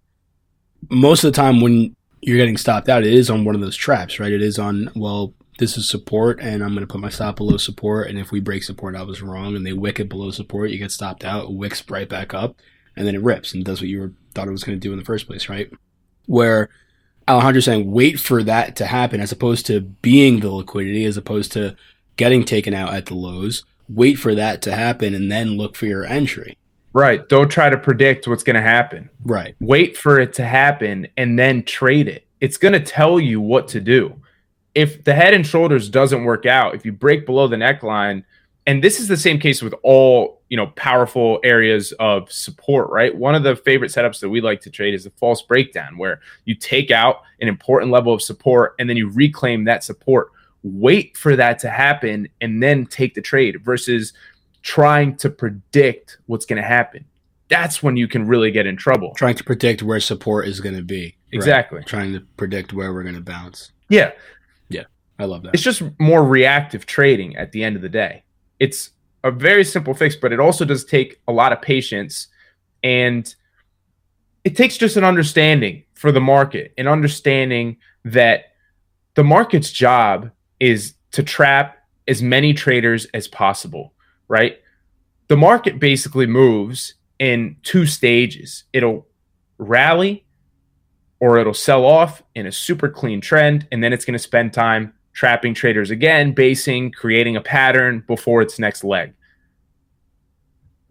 most 0.90 1.24
of 1.24 1.32
the 1.32 1.36
time 1.36 1.60
when 1.60 1.94
you're 2.20 2.36
getting 2.36 2.56
stopped 2.56 2.88
out 2.88 3.04
it 3.04 3.12
is 3.12 3.30
on 3.30 3.44
one 3.44 3.54
of 3.54 3.60
those 3.60 3.76
traps 3.76 4.18
right 4.18 4.32
it 4.32 4.42
is 4.42 4.58
on 4.58 4.90
well 4.94 5.32
this 5.58 5.78
is 5.78 5.88
support 5.88 6.38
and 6.40 6.62
i'm 6.62 6.74
going 6.74 6.86
to 6.86 6.92
put 6.92 7.00
my 7.00 7.08
stop 7.08 7.36
below 7.36 7.56
support 7.56 8.08
and 8.08 8.18
if 8.18 8.32
we 8.32 8.40
break 8.40 8.62
support 8.62 8.96
i 8.96 9.02
was 9.02 9.22
wrong 9.22 9.54
and 9.54 9.64
they 9.64 9.72
wick 9.72 10.00
it 10.00 10.08
below 10.08 10.30
support 10.30 10.70
you 10.70 10.78
get 10.78 10.90
stopped 10.90 11.24
out 11.24 11.54
wicks 11.54 11.88
right 11.88 12.08
back 12.08 12.34
up 12.34 12.56
and 12.96 13.06
then 13.06 13.14
it 13.14 13.22
rips 13.22 13.54
and 13.54 13.64
does 13.64 13.80
what 13.80 13.88
you 13.88 14.00
were, 14.00 14.12
thought 14.34 14.48
it 14.48 14.52
was 14.52 14.64
going 14.64 14.76
to 14.76 14.80
do 14.80 14.92
in 14.92 14.98
the 14.98 15.04
first 15.04 15.26
place 15.26 15.48
right 15.48 15.70
where 16.26 16.70
Alejandro's 17.26 17.64
saying 17.64 17.90
wait 17.90 18.20
for 18.20 18.42
that 18.42 18.76
to 18.76 18.86
happen 18.86 19.20
as 19.20 19.32
opposed 19.32 19.66
to 19.66 19.80
being 19.80 20.40
the 20.40 20.50
liquidity, 20.50 21.04
as 21.04 21.16
opposed 21.16 21.52
to 21.52 21.76
getting 22.16 22.44
taken 22.44 22.74
out 22.74 22.92
at 22.94 23.06
the 23.06 23.14
lows. 23.14 23.64
Wait 23.88 24.14
for 24.14 24.34
that 24.34 24.62
to 24.62 24.74
happen 24.74 25.14
and 25.14 25.30
then 25.30 25.56
look 25.56 25.76
for 25.76 25.86
your 25.86 26.04
entry. 26.04 26.56
Right. 26.92 27.28
Don't 27.28 27.50
try 27.50 27.70
to 27.70 27.76
predict 27.76 28.28
what's 28.28 28.44
going 28.44 28.56
to 28.56 28.62
happen. 28.62 29.10
Right. 29.24 29.56
Wait 29.60 29.96
for 29.96 30.20
it 30.20 30.32
to 30.34 30.44
happen 30.44 31.08
and 31.16 31.38
then 31.38 31.64
trade 31.64 32.08
it. 32.08 32.26
It's 32.40 32.56
going 32.56 32.72
to 32.72 32.80
tell 32.80 33.18
you 33.18 33.40
what 33.40 33.68
to 33.68 33.80
do. 33.80 34.14
if 34.74 35.04
the 35.04 35.14
head 35.14 35.34
and 35.34 35.46
shoulders 35.46 35.88
doesn't 35.88 36.24
work 36.24 36.46
out, 36.46 36.74
if 36.74 36.84
you 36.84 36.92
break 36.92 37.26
below 37.26 37.46
the 37.46 37.56
neckline, 37.56 38.24
and 38.66 38.82
this 38.82 38.98
is 38.98 39.08
the 39.08 39.16
same 39.16 39.38
case 39.38 39.62
with 39.62 39.74
all 39.82 40.42
you 40.48 40.56
know 40.56 40.68
powerful 40.68 41.38
areas 41.44 41.92
of 41.98 42.30
support 42.32 42.88
right 42.90 43.14
one 43.14 43.34
of 43.34 43.42
the 43.42 43.56
favorite 43.56 43.90
setups 43.90 44.20
that 44.20 44.28
we 44.28 44.40
like 44.40 44.60
to 44.60 44.70
trade 44.70 44.94
is 44.94 45.04
a 45.06 45.10
false 45.10 45.42
breakdown 45.42 45.98
where 45.98 46.20
you 46.44 46.54
take 46.54 46.90
out 46.90 47.22
an 47.40 47.48
important 47.48 47.90
level 47.90 48.12
of 48.12 48.22
support 48.22 48.74
and 48.78 48.88
then 48.88 48.96
you 48.96 49.10
reclaim 49.10 49.64
that 49.64 49.84
support 49.84 50.30
wait 50.64 51.16
for 51.16 51.36
that 51.36 51.60
to 51.60 51.70
happen 51.70 52.26
and 52.40 52.60
then 52.60 52.84
take 52.86 53.14
the 53.14 53.20
trade 53.22 53.64
versus 53.64 54.12
trying 54.62 55.14
to 55.14 55.30
predict 55.30 56.18
what's 56.26 56.46
going 56.46 56.60
to 56.60 56.66
happen 56.66 57.04
that's 57.48 57.82
when 57.82 57.96
you 57.96 58.08
can 58.08 58.26
really 58.26 58.50
get 58.50 58.66
in 58.66 58.76
trouble 58.76 59.12
Trying 59.16 59.36
to 59.36 59.44
predict 59.44 59.82
where 59.82 60.00
support 60.00 60.48
is 60.48 60.60
going 60.60 60.76
to 60.76 60.82
be. 60.82 61.02
Right. 61.02 61.14
Exactly. 61.32 61.82
Trying 61.84 62.12
to 62.14 62.20
predict 62.36 62.72
where 62.72 62.92
we're 62.92 63.02
going 63.02 63.14
to 63.16 63.20
bounce. 63.20 63.70
yeah 63.88 64.12
Yeah. 64.68 64.84
I 65.18 65.26
love 65.26 65.42
that. 65.42 65.54
it's 65.54 65.62
just 65.62 65.82
more 66.00 66.24
reactive 66.24 66.86
trading 66.86 67.36
at 67.36 67.52
the 67.52 67.62
end 67.62 67.76
of 67.76 67.82
the 67.82 67.88
day. 67.88 68.24
It's 68.58 68.90
a 69.22 69.30
very 69.30 69.62
simple 69.64 69.94
fix, 69.94 70.16
but 70.16 70.32
it 70.32 70.40
also 70.40 70.64
does 70.64 70.84
take 70.84 71.20
a 71.28 71.32
lot 71.32 71.52
of 71.52 71.60
patience 71.60 72.28
and 72.82 73.32
it 74.44 74.56
takes 74.56 74.76
just 74.76 74.96
an 74.96 75.04
understanding 75.04 75.84
for 75.94 76.12
the 76.12 76.20
market 76.20 76.72
and 76.76 76.88
understanding 76.88 77.76
that 78.04 78.52
the 79.14 79.24
market's 79.24 79.70
job 79.70 80.30
is 80.64 80.94
to 81.12 81.22
trap 81.22 81.76
as 82.08 82.22
many 82.22 82.54
traders 82.54 83.06
as 83.12 83.28
possible, 83.28 83.92
right? 84.28 84.58
The 85.28 85.36
market 85.36 85.78
basically 85.78 86.26
moves 86.26 86.94
in 87.18 87.56
two 87.62 87.84
stages. 87.84 88.64
It'll 88.72 89.06
rally 89.58 90.24
or 91.20 91.38
it'll 91.38 91.52
sell 91.52 91.84
off 91.84 92.22
in 92.34 92.46
a 92.46 92.52
super 92.52 92.88
clean 92.88 93.20
trend 93.20 93.68
and 93.70 93.84
then 93.84 93.92
it's 93.92 94.06
going 94.06 94.14
to 94.14 94.18
spend 94.18 94.54
time 94.54 94.94
trapping 95.12 95.52
traders 95.52 95.90
again, 95.90 96.32
basing, 96.32 96.90
creating 96.90 97.36
a 97.36 97.42
pattern 97.42 98.02
before 98.06 98.40
its 98.40 98.58
next 98.58 98.84
leg. 98.84 99.12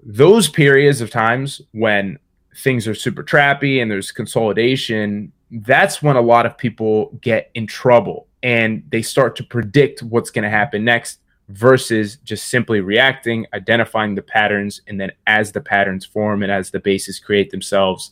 Those 0.05 0.49
periods 0.49 1.01
of 1.01 1.09
times 1.09 1.61
when 1.71 2.19
things 2.57 2.87
are 2.87 2.95
super 2.95 3.23
trappy 3.23 3.81
and 3.81 3.89
there's 3.89 4.11
consolidation, 4.11 5.31
that's 5.49 6.03
when 6.03 6.15
a 6.15 6.21
lot 6.21 6.45
of 6.45 6.57
people 6.59 7.17
get 7.21 7.49
in 7.55 7.65
trouble 7.65 8.27
and 8.43 8.83
they 8.89 9.01
start 9.01 9.35
to 9.37 9.43
predict 9.43 10.03
what's 10.03 10.29
going 10.29 10.43
to 10.43 10.49
happen 10.49 10.83
next 10.83 11.19
versus 11.49 12.17
just 12.17 12.49
simply 12.49 12.81
reacting, 12.81 13.47
identifying 13.53 14.15
the 14.15 14.21
patterns, 14.21 14.81
and 14.87 14.99
then 14.99 15.11
as 15.25 15.51
the 15.51 15.61
patterns 15.61 16.05
form 16.05 16.43
and 16.43 16.51
as 16.51 16.69
the 16.69 16.79
bases 16.79 17.19
create 17.19 17.49
themselves, 17.49 18.11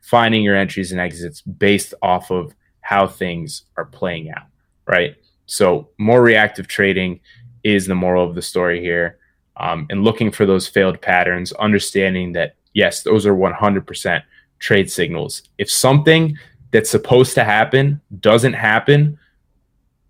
finding 0.00 0.42
your 0.42 0.56
entries 0.56 0.92
and 0.92 1.00
exits 1.00 1.42
based 1.42 1.92
off 2.02 2.30
of 2.30 2.54
how 2.80 3.06
things 3.06 3.64
are 3.76 3.84
playing 3.84 4.30
out, 4.30 4.46
right? 4.86 5.16
So, 5.46 5.88
more 5.98 6.22
reactive 6.22 6.68
trading 6.68 7.20
is 7.64 7.86
the 7.86 7.94
moral 7.94 8.28
of 8.28 8.34
the 8.34 8.42
story 8.42 8.80
here. 8.80 9.18
Um, 9.56 9.86
and 9.90 10.04
looking 10.04 10.30
for 10.30 10.46
those 10.46 10.68
failed 10.68 11.00
patterns, 11.02 11.52
understanding 11.54 12.32
that, 12.32 12.54
yes, 12.74 13.02
those 13.02 13.26
are 13.26 13.34
100% 13.34 14.22
trade 14.60 14.90
signals. 14.90 15.42
If 15.58 15.70
something 15.70 16.38
that's 16.70 16.90
supposed 16.90 17.34
to 17.34 17.44
happen 17.44 18.00
doesn't 18.20 18.52
happen, 18.52 19.18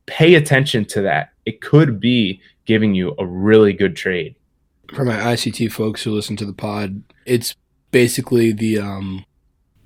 pay 0.08 0.34
attention 0.34 0.84
to 0.86 1.02
that. 1.02 1.32
It 1.46 1.60
could 1.60 2.00
be 2.00 2.40
giving 2.64 2.94
you 2.94 3.14
a 3.18 3.26
really 3.26 3.72
good 3.72 3.94
trade. 3.94 4.34
For 4.94 5.04
my 5.04 5.14
ICT 5.16 5.70
folks 5.70 6.02
who 6.02 6.12
listen 6.12 6.36
to 6.36 6.46
the 6.46 6.52
pod, 6.52 7.02
it's 7.26 7.54
basically 7.90 8.52
the 8.52 8.78
um 8.78 9.24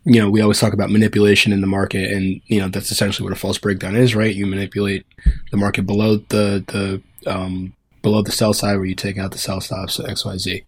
you 0.05 0.21
know, 0.21 0.29
we 0.29 0.41
always 0.41 0.59
talk 0.59 0.73
about 0.73 0.91
manipulation 0.91 1.53
in 1.53 1.61
the 1.61 1.67
market 1.67 2.11
and 2.11 2.41
you 2.47 2.61
know, 2.61 2.69
that's 2.69 2.91
essentially 2.91 3.25
what 3.25 3.37
a 3.37 3.41
false 3.41 3.59
breakdown 3.59 3.95
is, 3.95 4.17
right? 4.17 4.35
You 4.35 4.47
manipulate 4.47 5.05
the 5.51 5.57
market 5.57 5.87
below 5.87 6.17
the 6.17 6.65
the 7.25 7.31
um 7.31 7.75
below 8.01 8.23
the 8.23 8.33
sell 8.33 8.53
side 8.53 8.77
where 8.77 8.87
you 8.87 8.95
take 8.95 9.19
out 9.19 9.33
the 9.33 9.39
sell 9.39 9.61
stops 9.61 9.99
XYZ. 9.99 10.65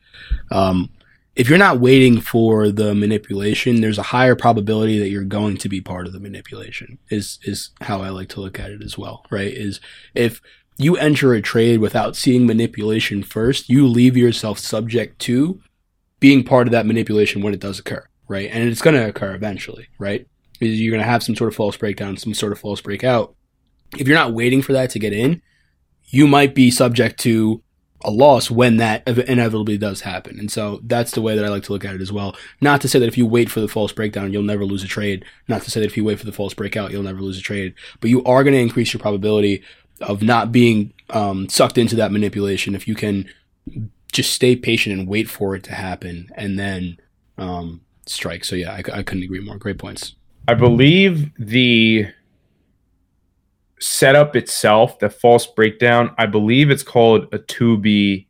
Um 0.50 0.90
if 1.37 1.49
you're 1.49 1.59
not 1.59 1.80
waiting 1.80 2.20
for 2.20 2.70
the 2.70 2.95
manipulation, 2.95 3.80
there's 3.80 3.99
a 3.99 4.03
higher 4.03 4.37
probability 4.37 4.99
that 5.01 5.09
you're 5.09 5.24
going 5.24 5.57
to 5.59 5.68
be 5.68 5.80
part 5.80 6.07
of 6.07 6.12
the 6.12 6.20
manipulation. 6.20 6.99
Is 7.11 7.39
is 7.43 7.70
how 7.80 8.03
I 8.03 8.11
like 8.11 8.28
to 8.30 8.41
look 8.41 8.61
at 8.61 8.70
it 8.70 8.82
as 8.82 8.97
well, 8.97 9.24
right? 9.30 9.53
Is 9.53 9.80
if 10.14 10.41
you 10.78 10.97
enter 10.97 11.35
a 11.35 11.43
trade 11.43 11.80
without 11.80 12.16
seeing 12.16 12.47
manipulation 12.47 13.22
first, 13.22 13.68
you 13.68 13.87
leave 13.87 14.16
yourself 14.16 14.59
subject 14.59 15.18
to 15.20 15.61
being 16.20 16.45
part 16.45 16.66
of 16.66 16.72
that 16.72 16.87
manipulation 16.87 17.43
when 17.43 17.55
it 17.55 17.61
does 17.61 17.78
occur, 17.78 18.05
right? 18.28 18.51
And 18.53 18.68
it's 18.68 18.82
going 18.82 18.97
to 18.97 19.09
occur 19.09 19.35
eventually, 19.35 19.89
right? 19.99 20.26
You're 20.61 20.93
going 20.93 21.03
to 21.03 21.09
have 21.09 21.22
some 21.22 21.37
sort 21.37 21.49
of 21.49 21.57
false 21.57 21.76
breakdown, 21.76 22.16
some 22.16 22.35
sort 22.35 22.53
of 22.53 22.59
false 22.59 22.80
breakout. 22.80 23.35
If 23.99 24.09
you're 24.09 24.16
not 24.16 24.32
waiting 24.32 24.62
for 24.62 24.72
that 24.72 24.91
to 24.91 24.99
get 24.99 25.12
in, 25.12 25.43
you 26.07 26.26
might 26.26 26.55
be 26.55 26.70
subject 26.70 27.20
to 27.20 27.62
a 28.05 28.11
loss 28.11 28.50
when 28.50 28.76
that 28.76 29.07
inevitably 29.07 29.78
does 29.78 30.02
happen. 30.02 30.38
And 30.38 30.50
so 30.50 30.80
that's 30.82 31.12
the 31.12 31.22
way 31.22 31.34
that 31.34 31.44
I 31.44 31.48
like 31.48 31.64
to 31.64 31.72
look 31.72 31.84
at 31.84 31.94
it 31.94 32.00
as 32.00 32.12
well. 32.12 32.36
Not 32.61 32.80
to 32.82 32.88
say 32.88 32.98
that 32.98 33.09
if 33.09 33.18
you 33.18 33.26
wait 33.26 33.50
for 33.50 33.61
the 33.61 33.68
false 33.68 33.92
breakdown, 33.92 34.32
you'll 34.32 34.42
never 34.42 34.64
lose 34.64 34.84
a 34.84 34.88
trade. 34.88 35.24
Not 35.48 35.62
to 35.62 35.70
say 35.70 35.80
that 35.80 35.86
if 35.86 35.96
you 35.96 36.05
wait 36.05 36.18
for 36.18 36.26
the 36.26 36.32
false 36.32 36.55
breakout, 36.55 36.90
you'll 36.90 37.02
never 37.02 37.20
lose 37.20 37.38
a 37.38 37.42
trade. 37.42 37.74
But 38.00 38.11
you 38.11 38.22
are 38.24 38.44
going 38.44 38.55
to 38.55 38.61
increase 38.61 38.92
your 38.92 39.00
probability 39.00 39.62
of 40.00 40.22
not 40.22 40.52
being 40.52 40.92
um, 41.11 41.48
sucked 41.48 41.78
into 41.78 41.96
that 41.96 42.12
manipulation 42.12 42.74
if 42.74 42.86
you 42.86 42.94
can 42.94 43.28
just 44.12 44.32
stay 44.32 44.55
patient 44.55 44.98
and 44.98 45.09
wait 45.09 45.28
for 45.28 45.55
it 45.57 45.64
to 45.64 45.74
happen 45.74 46.30
and 46.34 46.59
then 46.59 46.98
um, 47.38 47.80
strike. 48.07 48.44
So 48.44 48.57
yeah, 48.57 48.72
I, 48.72 48.98
I 48.98 49.02
couldn't 49.02 49.24
agree 49.24 49.40
more. 49.40 49.57
Great 49.57 49.78
points. 49.78 50.14
I 50.46 50.55
believe 50.55 51.32
the 51.38 52.07
setup 53.80 54.36
itself, 54.36 54.98
the 54.98 55.10
false 55.10 55.46
breakdown, 55.46 56.14
I 56.18 56.26
believe 56.26 56.70
it's 56.70 56.82
called 56.82 57.24
a 57.32 57.38
2B 57.38 58.26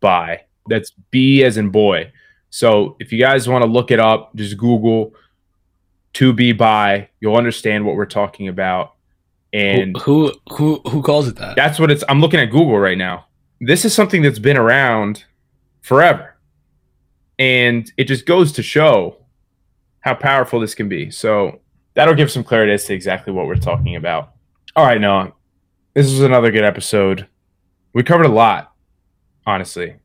buy. 0.00 0.42
That's 0.68 0.92
B 1.10 1.42
as 1.44 1.56
in 1.56 1.70
boy. 1.70 2.12
So 2.50 2.96
if 2.98 3.12
you 3.12 3.18
guys 3.18 3.48
want 3.48 3.64
to 3.64 3.70
look 3.70 3.90
it 3.90 4.00
up, 4.00 4.34
just 4.34 4.56
Google 4.56 5.14
2B 6.14 6.58
buy. 6.58 7.08
You'll 7.20 7.36
understand 7.36 7.84
what 7.84 7.94
we're 7.94 8.06
talking 8.06 8.48
about. 8.48 8.94
And 9.52 9.96
who 9.98 10.32
who 10.52 10.80
who 10.88 11.02
calls 11.02 11.26
it 11.26 11.34
that? 11.36 11.56
that's 11.56 11.80
what 11.80 11.90
it's 11.90 12.04
I'm 12.08 12.20
looking 12.20 12.38
at 12.38 12.46
Google 12.46 12.78
right 12.78 12.98
now. 12.98 13.26
This 13.60 13.84
is 13.84 13.92
something 13.92 14.22
that's 14.22 14.38
been 14.38 14.56
around 14.56 15.24
forever. 15.80 16.36
And 17.38 17.90
it 17.96 18.04
just 18.04 18.26
goes 18.26 18.52
to 18.52 18.62
show 18.62 19.16
how 20.00 20.14
powerful 20.14 20.60
this 20.60 20.74
can 20.74 20.88
be. 20.88 21.10
So 21.10 21.60
that'll 21.94 22.14
give 22.14 22.30
some 22.30 22.44
clarity 22.44 22.72
as 22.72 22.84
to 22.84 22.94
exactly 22.94 23.32
what 23.32 23.46
we're 23.46 23.56
talking 23.56 23.96
about. 23.96 24.34
All 24.76 24.86
right, 24.86 25.00
Noah. 25.00 25.32
This 25.94 26.06
was 26.06 26.20
another 26.20 26.52
good 26.52 26.64
episode. 26.64 27.26
We 27.92 28.04
covered 28.04 28.26
a 28.26 28.30
lot, 28.30 28.72
honestly. 29.44 29.96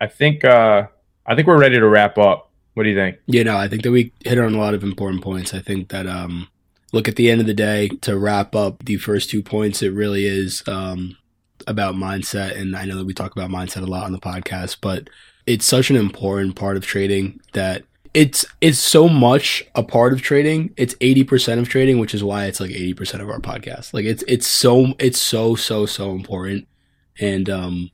I 0.00 0.06
think 0.06 0.44
uh 0.44 0.86
I 1.26 1.34
think 1.34 1.46
we're 1.46 1.58
ready 1.58 1.78
to 1.78 1.86
wrap 1.86 2.16
up. 2.16 2.50
What 2.72 2.84
do 2.84 2.88
you 2.88 2.96
think? 2.96 3.18
Yeah, 3.26 3.42
no, 3.44 3.56
I 3.56 3.68
think 3.68 3.82
that 3.82 3.90
we 3.90 4.12
hit 4.24 4.38
on 4.38 4.54
a 4.54 4.58
lot 4.58 4.74
of 4.74 4.82
important 4.82 5.22
points. 5.22 5.52
I 5.52 5.60
think 5.60 5.90
that 5.90 6.06
um 6.06 6.48
look 6.92 7.06
at 7.06 7.16
the 7.16 7.30
end 7.30 7.42
of 7.42 7.46
the 7.46 7.54
day 7.54 7.88
to 8.00 8.18
wrap 8.18 8.54
up 8.54 8.84
the 8.84 8.96
first 8.96 9.28
two 9.28 9.42
points, 9.42 9.82
it 9.82 9.92
really 9.92 10.24
is 10.24 10.62
um 10.66 11.16
about 11.66 11.94
mindset 11.94 12.58
and 12.58 12.74
I 12.74 12.84
know 12.86 12.96
that 12.96 13.06
we 13.06 13.14
talk 13.14 13.32
about 13.32 13.50
mindset 13.50 13.82
a 13.82 13.86
lot 13.86 14.04
on 14.04 14.12
the 14.12 14.18
podcast, 14.18 14.78
but 14.80 15.08
it's 15.46 15.66
such 15.66 15.90
an 15.90 15.96
important 15.96 16.56
part 16.56 16.78
of 16.78 16.86
trading 16.86 17.40
that 17.52 17.84
it's 18.14 18.46
it's 18.60 18.78
so 18.78 19.08
much 19.08 19.64
a 19.74 19.82
part 19.82 20.12
of 20.12 20.22
trading. 20.22 20.72
It's 20.76 20.94
80% 20.94 21.58
of 21.58 21.68
trading, 21.68 21.98
which 21.98 22.14
is 22.14 22.22
why 22.22 22.46
it's 22.46 22.60
like 22.60 22.70
80% 22.70 23.20
of 23.20 23.28
our 23.28 23.40
podcast. 23.40 23.92
Like 23.92 24.04
it's 24.04 24.22
it's 24.28 24.46
so 24.46 24.94
it's 25.00 25.20
so 25.20 25.56
so 25.56 25.84
so 25.84 26.12
important. 26.12 26.68
And 27.20 27.50
um 27.50 27.90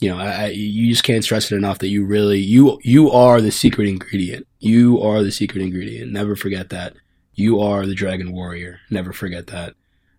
you 0.00 0.08
know, 0.08 0.18
I, 0.18 0.30
I, 0.30 0.46
you 0.48 0.90
just 0.90 1.04
can't 1.04 1.22
stress 1.22 1.52
it 1.52 1.56
enough 1.56 1.78
that 1.78 1.88
you 1.88 2.04
really 2.04 2.40
you 2.40 2.80
you 2.82 3.10
are 3.12 3.40
the 3.40 3.52
secret 3.52 3.88
ingredient. 3.88 4.48
You 4.58 5.00
are 5.00 5.22
the 5.22 5.30
secret 5.30 5.62
ingredient. 5.62 6.12
Never 6.12 6.34
forget 6.34 6.70
that. 6.70 6.94
You 7.34 7.60
are 7.60 7.86
the 7.86 7.94
dragon 7.94 8.32
warrior. 8.32 8.80
Never 8.90 9.12
forget 9.12 9.46
that. 9.46 9.74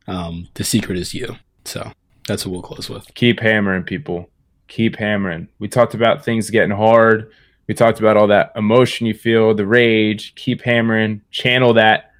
Um, 0.08 0.48
the 0.54 0.64
secret 0.64 0.98
is 0.98 1.14
you. 1.14 1.36
So 1.66 1.92
that's 2.28 2.46
what 2.46 2.54
we'll 2.54 2.62
close 2.62 2.90
with. 2.90 3.14
Keep 3.14 3.42
hammering, 3.42 3.84
people. 3.84 4.30
Keep 4.70 4.96
hammering. 4.96 5.50
We 5.60 5.68
talked 5.68 5.94
about 5.94 6.24
things 6.24 6.50
getting 6.50 6.76
hard. 6.76 7.30
We 7.68 7.74
talked 7.74 8.00
about 8.00 8.18
all 8.18 8.28
that 8.28 8.52
emotion 8.56 9.08
you 9.08 9.14
feel, 9.14 9.54
the 9.54 9.66
rage. 9.66 10.36
Keep 10.36 10.62
hammering. 10.62 11.22
Channel 11.32 11.74
that. 11.76 12.12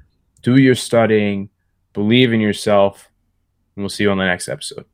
Do 0.42 0.58
your 0.58 0.76
studying. 0.76 1.50
Believe 1.94 2.34
in 2.34 2.40
yourself. 2.40 3.10
And 3.76 3.84
we'll 3.84 3.90
see 3.90 4.04
you 4.04 4.12
on 4.12 4.18
the 4.18 4.26
next 4.26 4.48
episode. 4.48 4.86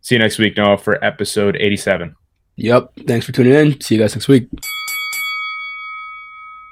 See 0.00 0.14
you 0.14 0.18
next 0.18 0.38
week, 0.38 0.56
Noah, 0.56 0.78
for 0.78 1.02
episode 1.04 1.56
87. 1.56 2.16
Yep. 2.56 2.92
Thanks 3.06 3.26
for 3.26 3.32
tuning 3.32 3.52
in. 3.52 3.80
See 3.80 3.94
you 3.94 4.00
guys 4.00 4.14
next 4.14 4.28
week. 4.28 4.48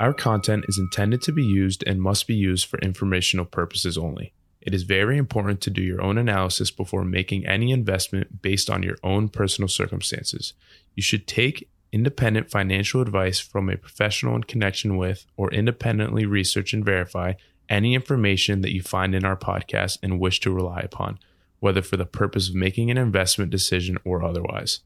Our 0.01 0.15
content 0.15 0.65
is 0.69 0.79
intended 0.79 1.23
to 1.23 1.33
be 1.33 1.45
used 1.45 1.83
and 1.87 2.01
must 2.01 2.27
be 2.27 2.35
used 2.35 2.67
for 2.67 2.79
informational 2.79 3.45
purposes 3.45 3.99
only. 3.99 4.33
It 4.61 4.75
is 4.75 4.83
very 4.83 5.19
important 5.19 5.61
to 5.63 5.71
do 5.71 5.83
your 5.83 6.03
own 6.03 6.19
analysis 6.19 6.71
before 6.71 7.05
making 7.05 7.47
any 7.47 7.71
investment 7.71 8.43
based 8.43 8.71
on 8.71 8.83
your 8.83 8.97
own 9.03 9.29
personal 9.29 9.69
circumstances. 9.69 10.53
You 10.95 11.03
should 11.03 11.27
take 11.27 11.69
independent 11.93 12.51
financial 12.51 13.01
advice 13.01 13.39
from 13.39 13.69
a 13.69 13.77
professional 13.77 14.37
in 14.37 14.45
connection 14.45 14.97
with 14.97 15.27
or 15.37 15.53
independently 15.53 16.27
research 16.27 16.73
and 16.73 16.85
verify 16.85 17.35
any 17.69 17.95
information 17.95 18.61
that 18.63 18.73
you 18.73 18.83
find 18.83 19.15
in 19.15 19.25
our 19.25 19.37
podcast 19.37 19.99
and 20.03 20.21
wish 20.21 20.41
to 20.41 20.53
rely 20.53 20.81
upon. 20.81 21.19
whether 21.61 21.83
for 21.83 21.97
the 21.97 22.07
purpose 22.07 22.49
of 22.49 22.55
making 22.55 22.91
an 22.91 22.99
investment 22.99 23.51
decision 23.51 23.99
or 24.05 24.23
otherwise. 24.23 24.81